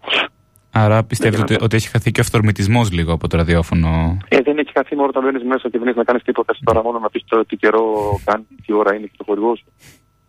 Άρα 0.72 1.04
πιστεύετε 1.04 1.42
ότι, 1.42 1.56
ότι, 1.66 1.76
έχει 1.76 1.88
χαθεί 1.88 2.12
και 2.12 2.20
ο 2.20 2.24
αυθορμητισμό 2.26 2.82
λίγο 2.92 3.12
από 3.14 3.28
το 3.28 3.38
ραδιόφωνο. 3.38 3.90
Ε, 4.28 4.42
δεν 4.48 4.58
έχει 4.58 4.72
χαθεί 4.74 4.96
μόνο 4.96 5.08
όταν 5.14 5.24
μπαίνει 5.24 5.44
μέσα 5.44 5.70
και 5.70 5.78
δεν 5.80 5.88
έχει 5.88 5.98
να 5.98 6.04
κάνει 6.04 6.20
τίποτα. 6.20 6.54
Τώρα 6.64 6.84
μόνο 6.84 7.00
να 7.00 7.10
πει 7.10 7.24
τι 7.48 7.56
καιρό 7.56 7.84
κάνει, 8.26 8.46
τι 8.66 8.74
ώρα 8.74 8.96
είναι 8.96 9.06
και 9.06 9.18
το 9.18 9.24
χορηγό 9.28 9.56
σου. 9.56 9.66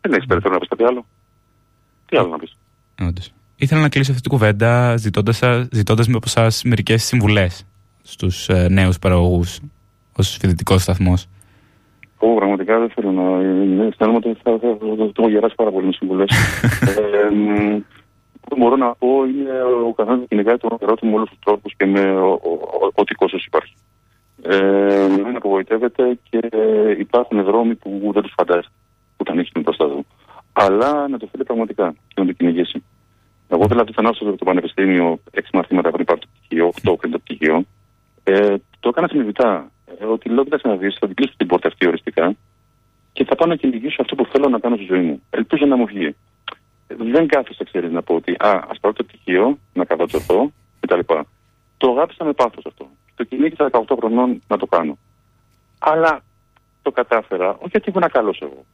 Δεν 0.00 0.12
έχει 0.12 0.26
περιθώριο 0.26 0.56
να 0.58 0.62
πει 0.62 0.68
κάτι 0.68 0.84
άλλο. 0.84 1.06
Τι 2.06 2.16
άλλο 2.16 2.28
να 2.28 2.38
πει. 2.38 2.48
Όντω. 3.00 3.20
Ήθελα 3.56 3.80
να 3.80 3.88
κλείσω 3.88 4.10
αυτή 4.10 4.22
την 4.22 4.30
κουβέντα 4.30 4.96
ζητώντα 4.96 6.02
από 6.14 6.20
εσά 6.24 6.50
μερικέ 6.64 6.96
συμβουλέ 6.96 7.46
στου 8.02 8.28
ε, 8.46 8.68
νέου 8.68 8.90
παραγωγού 9.00 9.44
ω 10.16 10.22
φοιτητικό 10.22 10.78
σταθμό. 10.78 11.14
Ω, 12.18 12.34
πραγματικά 12.34 12.78
δεν 12.78 12.90
θέλω 12.94 13.10
να. 13.12 13.22
Αισθάνομαι 13.84 14.16
ότι 14.16 14.38
θα, 14.42 14.58
θα, 14.60 14.76
θα, 14.80 14.96
το 14.96 15.22
έχω 15.22 15.28
γεράσει 15.28 15.54
πάρα 15.54 15.70
πολύ 15.70 15.86
με 15.86 15.92
συμβουλέ. 15.92 16.24
Ε, 18.50 18.56
μπορώ 18.56 18.76
να 18.76 18.94
πω 18.94 19.24
είναι 19.24 19.62
ο 19.62 19.92
καθένας 19.92 20.20
να 20.20 20.26
κυνηγάει 20.26 20.56
τον 20.56 20.76
ερώτημα 20.80 21.10
με 21.10 21.16
όλους 21.16 21.28
τους 21.28 21.38
τρόπους 21.44 21.74
και 21.76 21.86
με 21.86 22.16
ό,τι 22.94 23.14
κόστο 23.14 23.38
υπάρχει. 23.46 23.74
Ε, 24.42 25.06
μην 25.24 25.36
απογοητεύεται 25.36 26.18
και 26.30 26.40
υπάρχουν 26.98 27.42
δρόμοι 27.42 27.74
που 27.74 28.10
δεν 28.12 28.22
τους 28.22 28.32
φαντάζεται 28.36 28.74
που 29.16 29.24
τα 29.24 29.32
ανοίξει 29.32 29.60
μπροστά 29.60 29.86
του. 29.86 30.06
Αλλά 30.52 31.08
να 31.08 31.18
το 31.18 31.28
θέλει 31.32 31.44
πραγματικά 31.44 31.94
και 32.08 32.20
να 32.20 32.26
το 32.26 32.32
κυνηγήσει. 32.32 32.82
Εγώ 33.48 33.66
δηλαδή 33.66 33.92
θα 33.92 34.12
στο 34.12 34.36
το 34.36 34.44
πανεπιστήμιο 34.44 35.18
6 35.34 35.40
μαθήματα 35.52 35.90
πριν 35.90 36.04
πάρω 36.04 36.18
το 36.18 36.26
πτυχίο, 36.32 36.72
8 36.84 36.96
πριν 36.98 37.12
το 37.12 37.18
πτυχίο. 37.18 37.64
Ε, 38.24 38.54
το 38.80 38.88
έκανα 38.88 39.08
συνειδητά. 39.08 39.70
Ε, 39.98 40.04
ότι 40.04 40.28
λέω, 40.28 40.44
κοιτάξτε 40.44 40.68
να 40.68 40.76
δεις, 40.76 40.96
θα 41.00 41.06
την 41.06 41.14
κλείσω 41.14 41.32
την 41.36 41.46
πόρτα 41.46 41.68
αυτή 41.68 41.86
οριστικά 41.86 42.34
και 43.12 43.24
θα 43.24 43.34
πάω 43.34 43.48
να 43.48 43.56
κυνηγήσω 43.56 44.02
αυτό 44.02 44.14
που 44.14 44.26
θέλω 44.26 44.48
να 44.48 44.58
κάνω 44.58 44.76
στη 44.76 44.84
ζωή 44.84 45.00
μου. 45.00 45.22
Ελπίζω 45.30 45.66
να 45.66 45.76
μου 45.76 45.86
βγει. 45.86 46.16
Δεν 46.86 47.26
κάθεσα, 47.26 47.64
ξέρεις, 47.64 47.90
να 47.90 48.02
πω 48.02 48.14
ότι 48.14 48.32
α, 48.32 48.64
ας 48.68 48.78
πάρω 48.80 48.94
το 48.94 49.04
πτυχίο, 49.04 49.58
να 49.72 49.84
κατατσωθώ 49.84 50.52
κτλ. 50.80 51.00
Το 51.76 51.90
αγάπησα 51.90 52.24
με 52.24 52.32
πάθος 52.32 52.66
αυτό. 52.66 52.88
Το 53.14 53.24
κυνήγησα 53.24 53.70
18 53.72 53.82
χρονών 53.98 54.42
να 54.48 54.56
το 54.56 54.66
κάνω. 54.66 54.98
Αλλά 55.78 56.22
το 56.82 56.90
κατάφερα, 56.90 57.50
όχι 57.50 57.68
γιατί 57.70 57.90
ήμουν 57.90 58.10
καλός 58.10 58.40
εγώ 58.40 58.64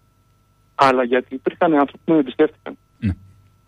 αλλά 0.75 1.03
γιατί 1.05 1.35
υπήρχαν 1.35 1.75
άνθρωποι 1.75 2.03
που 2.05 2.13
με 2.13 2.19
εμπιστεύτηκαν. 2.19 2.79
Ναι. 2.99 3.13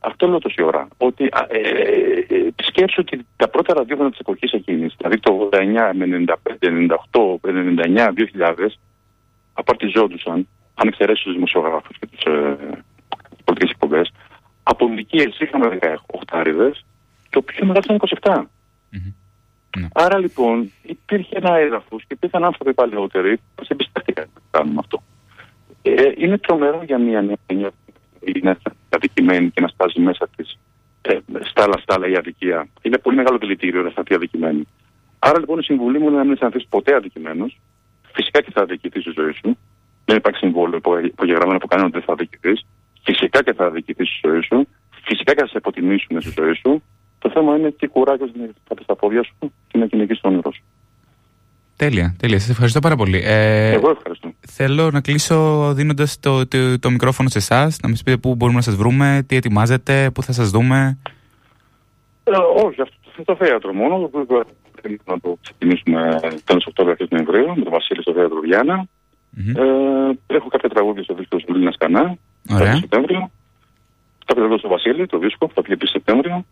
Αυτό 0.01 0.29
λέω 0.29 0.39
τόση 0.39 0.63
ώρα. 0.63 0.89
Ότι 0.97 1.25
ε, 1.49 1.59
ε, 1.59 2.37
ε, 2.37 2.51
σκέψω 2.57 3.01
ότι 3.01 3.27
τα 3.37 3.49
πρώτα 3.49 3.75
ραδιόφωνα 3.75 4.11
της 4.11 4.19
εποχής 4.19 4.53
εκείνης, 4.53 4.95
δηλαδή 4.97 5.21
το 5.21 5.49
89 5.53 5.59
με 5.95 6.25
95, 6.27 6.89
98, 7.11 7.37
99, 7.43 8.13
2000, 8.39 8.67
απαρτιζόντουσαν, 9.53 10.49
αν 10.75 10.89
εξαιρέσεις 10.89 11.25
τους 11.25 11.35
δημοσιογράφους 11.35 11.99
και 11.99 12.07
τι 12.07 12.31
ε, 12.31 12.57
πολιτικέ 12.57 12.73
εκπομπέ, 12.73 12.94
από 14.65 14.87
ηλικίε 14.87 15.29
είχαμε 15.39 15.79
18 15.81 16.71
και 17.31 17.39
ο 17.39 17.43
πιο 17.43 17.67
μεγάλος 17.67 17.85
ήταν 17.85 17.99
27. 18.23 18.43
Mm-hmm. 18.43 19.13
Ναι. 19.79 19.89
Άρα 19.93 20.19
λοιπόν 20.19 20.73
υπήρχε 20.83 21.37
ένα 21.37 21.57
έδαφος 21.57 22.03
και 22.07 22.15
υπήρχαν 22.15 22.45
άνθρωποι 22.45 22.75
παλαιότεροι 22.75 23.37
που 23.55 23.65
σε 23.65 23.73
εμπιστεύτηκαν 23.73 24.29
να 24.35 24.41
κάνουμε 24.51 24.79
αυτό. 24.79 25.03
Ε, 25.83 26.13
είναι 26.17 26.39
τρομερό 26.39 26.83
για 26.85 26.99
μια 26.99 27.23
νέα 27.23 27.71
είναι 28.25 28.59
αδικημένη 28.89 29.51
και 29.51 29.61
να 29.61 29.69
στάζει 29.69 30.01
μέσα 30.01 30.29
της 30.37 30.59
ε, 31.03 31.19
στάλα 31.45 31.79
στάλα 31.83 32.09
η 32.09 32.17
αδικία. 32.17 32.69
Είναι 32.83 32.99
πολύ 32.99 33.17
μεγάλο 33.17 33.39
δηλητήριο 33.39 33.83
να 33.83 33.91
σταθεί 33.91 34.15
αδικημένη. 34.15 34.69
Άρα 35.19 35.39
λοιπόν 35.39 35.59
η 35.59 35.63
συμβουλή 35.63 35.99
μου 35.99 36.09
είναι 36.09 36.17
να 36.17 36.23
μην 36.23 36.33
αισθανθείς 36.33 36.67
ποτέ 36.69 36.95
αδικημένος. 36.95 37.61
Φυσικά 38.13 38.43
και 38.43 38.51
θα 38.51 38.63
αδικηθείς 38.63 39.03
στη 39.03 39.13
ζωή 39.17 39.33
σου. 39.33 39.59
Δεν 40.05 40.17
υπάρχει 40.17 40.39
συμβόλαιο 40.39 40.81
υπογεγραμμένο 41.05 41.57
από 41.57 41.67
κανέναν 41.67 41.91
ότι 41.91 41.99
δεν 41.99 42.07
θα 42.07 42.13
αδικηθείς. 42.13 42.67
Φυσικά 43.05 43.43
και 43.43 43.53
θα 43.53 43.65
αδικηθεί 43.65 44.05
στη 44.05 44.29
ζωή 44.29 44.43
σου. 44.43 44.69
Φυσικά 45.05 45.35
και 45.35 45.41
θα 45.41 45.47
σε 45.47 45.57
υποτιμήσουν 45.57 46.21
στη 46.21 46.33
ζωή 46.37 46.55
σου. 46.55 46.83
Το 47.19 47.31
θέμα 47.31 47.57
είναι 47.57 47.71
τι 47.71 47.87
κουράγιος 47.87 48.31
θα 48.69 48.75
στα 48.83 48.97
πόδια 48.97 49.23
σου 49.25 49.53
και 49.69 49.79
να 49.79 49.87
κυνηγήσει 49.87 50.21
το 50.21 50.29
όνειρο 50.29 50.53
σου. 50.53 50.63
Τέλεια, 51.77 52.15
τέλεια. 52.19 52.39
Σας 52.39 52.49
ευχαριστώ 52.49 52.81
πάρα 52.81 52.97
πολύ. 52.97 53.23
Ε, 53.25 53.71
Εγώ 53.71 53.91
ευχαριστώ. 53.91 54.33
Θέλω 54.41 54.91
να 54.91 55.01
κλείσω 55.01 55.73
δίνοντας 55.75 56.21
το, 56.21 56.47
το, 56.47 56.79
το 56.79 56.91
μικρόφωνο 56.91 57.29
σε 57.29 57.39
εσάς, 57.39 57.79
να 57.83 57.89
μας 57.89 58.03
πείτε 58.03 58.17
πού 58.17 58.35
μπορούμε 58.35 58.59
να 58.59 58.65
σας 58.65 58.77
βρούμε, 58.77 59.25
τι 59.27 59.37
ετοιμάζετε, 59.37 60.11
πού 60.11 60.23
θα 60.23 60.33
σας 60.33 60.51
δούμε. 60.51 60.99
Ε, 62.25 62.31
όχι, 62.65 62.81
αυτό 62.81 63.25
το 63.25 63.37
θέατρο 63.37 63.73
μόνο. 63.73 64.11
Να 65.05 65.21
το 65.21 65.39
ξεκινήσουμε 65.43 66.21
τέλος 66.45 66.67
Οκτώβριας 66.67 66.99
και 66.99 67.07
Νοεμβρίου 67.11 67.49
με 67.49 67.63
τον 67.63 67.73
Βασίλη 67.73 68.03
στο 68.03 68.13
θέατρο 68.13 68.41
Βιάννα. 68.41 68.87
Mm-hmm. 69.37 69.57
Ε, 70.29 70.37
έχω 70.37 70.49
κάποια 70.49 70.69
τραγούδια 70.69 71.03
στο 71.03 71.15
δίσκο 71.15 71.37
του 71.37 71.55
Λίνα 71.55 71.73
Κανά, 72.49 72.73
το 72.73 72.77
Σεπτέμβριο. 72.77 73.31
Κάποια 74.27 74.43
τραγούδια 74.43 74.59
στο 74.59 74.69
Βασίλη, 74.69 75.07
το 75.07 75.19
δίσκο, 75.19 75.51
θα 75.55 75.63
βγει 75.63 75.77
Σεπτέμβριο. 75.85 76.45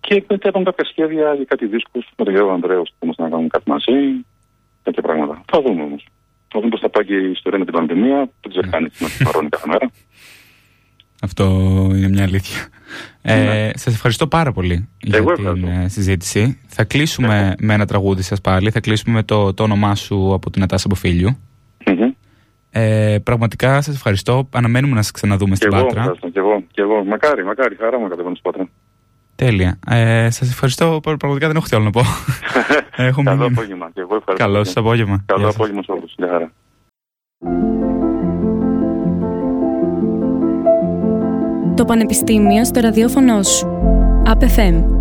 Και 0.00 0.24
μετά 0.28 0.48
έχουν 0.48 0.64
κάποια 0.64 0.84
σχέδια 0.84 1.34
για 1.34 1.44
κάτι 1.44 1.66
δίσκους 1.66 2.06
με 2.16 2.24
τον 2.24 2.34
Γιώργο 2.34 2.52
Ανδρέου 2.52 2.82
που 2.82 3.04
είμαστε 3.04 3.22
να 3.22 3.28
κάνουμε 3.28 3.48
κάτι 3.48 3.70
μαζί, 3.70 4.24
τέτοια 4.82 5.02
πράγματα. 5.02 5.42
Θα 5.52 5.62
δούμε 5.62 5.82
όμως. 5.82 6.06
Θα 6.48 6.58
δούμε 6.58 6.70
πώς 6.70 6.80
θα 6.80 6.88
πάει 6.88 7.04
και 7.04 7.14
η 7.14 7.30
ιστορία 7.30 7.58
με 7.58 7.64
την 7.64 7.74
πανδημία. 7.74 8.16
Δεν 8.40 8.50
ξέρω 8.50 8.68
καν 8.70 8.90
τι 8.90 9.02
μα 9.02 9.08
παρώνει 9.24 9.48
κάθε 9.48 9.66
μέρα. 9.68 9.90
Αυτό 11.22 11.44
είναι 11.94 12.08
μια 12.08 12.22
αλήθεια. 12.22 12.68
Ε, 13.22 13.44
ναι. 13.44 13.70
Σας 13.74 13.94
ευχαριστώ 13.94 14.26
πάρα 14.26 14.52
πολύ 14.52 14.88
για 15.00 15.24
την 15.24 15.64
ε, 15.64 15.88
συζήτηση. 15.88 16.60
Θα 16.66 16.84
κλείσουμε 16.84 17.42
ναι. 17.42 17.66
με 17.66 17.74
ένα 17.74 17.86
τραγούδι 17.86 18.22
σας 18.22 18.40
πάλι. 18.40 18.70
Θα 18.70 18.80
κλείσουμε 18.80 19.14
με 19.14 19.22
το, 19.22 19.54
το 19.54 19.62
όνομά 19.62 19.94
σου 19.94 20.34
από 20.34 20.50
την 20.50 20.62
Ατάσα 20.62 20.86
Αποφίλιου. 20.86 21.38
Mm-hmm. 22.78 23.14
Ε, 23.14 23.18
πραγματικά 23.18 23.80
σας 23.80 23.94
ευχαριστώ. 23.94 24.48
Αναμένουμε 24.52 24.94
να 24.94 25.02
σας 25.02 25.10
ξαναδούμε 25.10 25.56
στην 25.56 25.70
Πάτρα. 25.70 26.14
Και 26.20 26.38
εγώ, 26.38 26.62
και 26.70 26.82
εγώ. 26.82 27.04
Μακάρι, 27.04 27.44
μακάρι. 27.44 27.76
Χαρά 27.76 27.98
μου 27.98 28.08
κατεβαίνω 28.08 28.34
στην 28.34 28.50
Πάτρα. 28.50 28.68
Τέλεια. 29.34 29.78
Ε, 29.88 30.30
Σας 30.30 30.50
ευχαριστώ. 30.50 31.00
Πραγματικά 31.02 31.46
δεν 31.46 31.56
έχω 31.56 31.66
τι 31.66 31.76
άλλο 31.76 31.84
να 31.84 31.90
πω. 31.90 32.00
Καλό 33.24 33.44
απόγευμα. 33.44 33.90
Και 33.94 34.00
εγώ 34.00 34.16
ευχαριστώ. 34.16 34.44
Καλό 34.44 34.64
σα 34.64 34.80
απόγευμα. 34.80 35.24
Καλό 35.26 35.48
απόγευμα 35.48 35.82
σε 35.82 35.92
όλους. 35.92 36.14
χαρά. 36.20 36.52
Το 41.74 41.84
Πανεπιστήμιο 41.84 42.64
στο 42.64 42.80
ραδιόφωνο 42.80 43.42
σου. 43.42 43.68
ΑΠΕΦΕΜ 44.26 44.97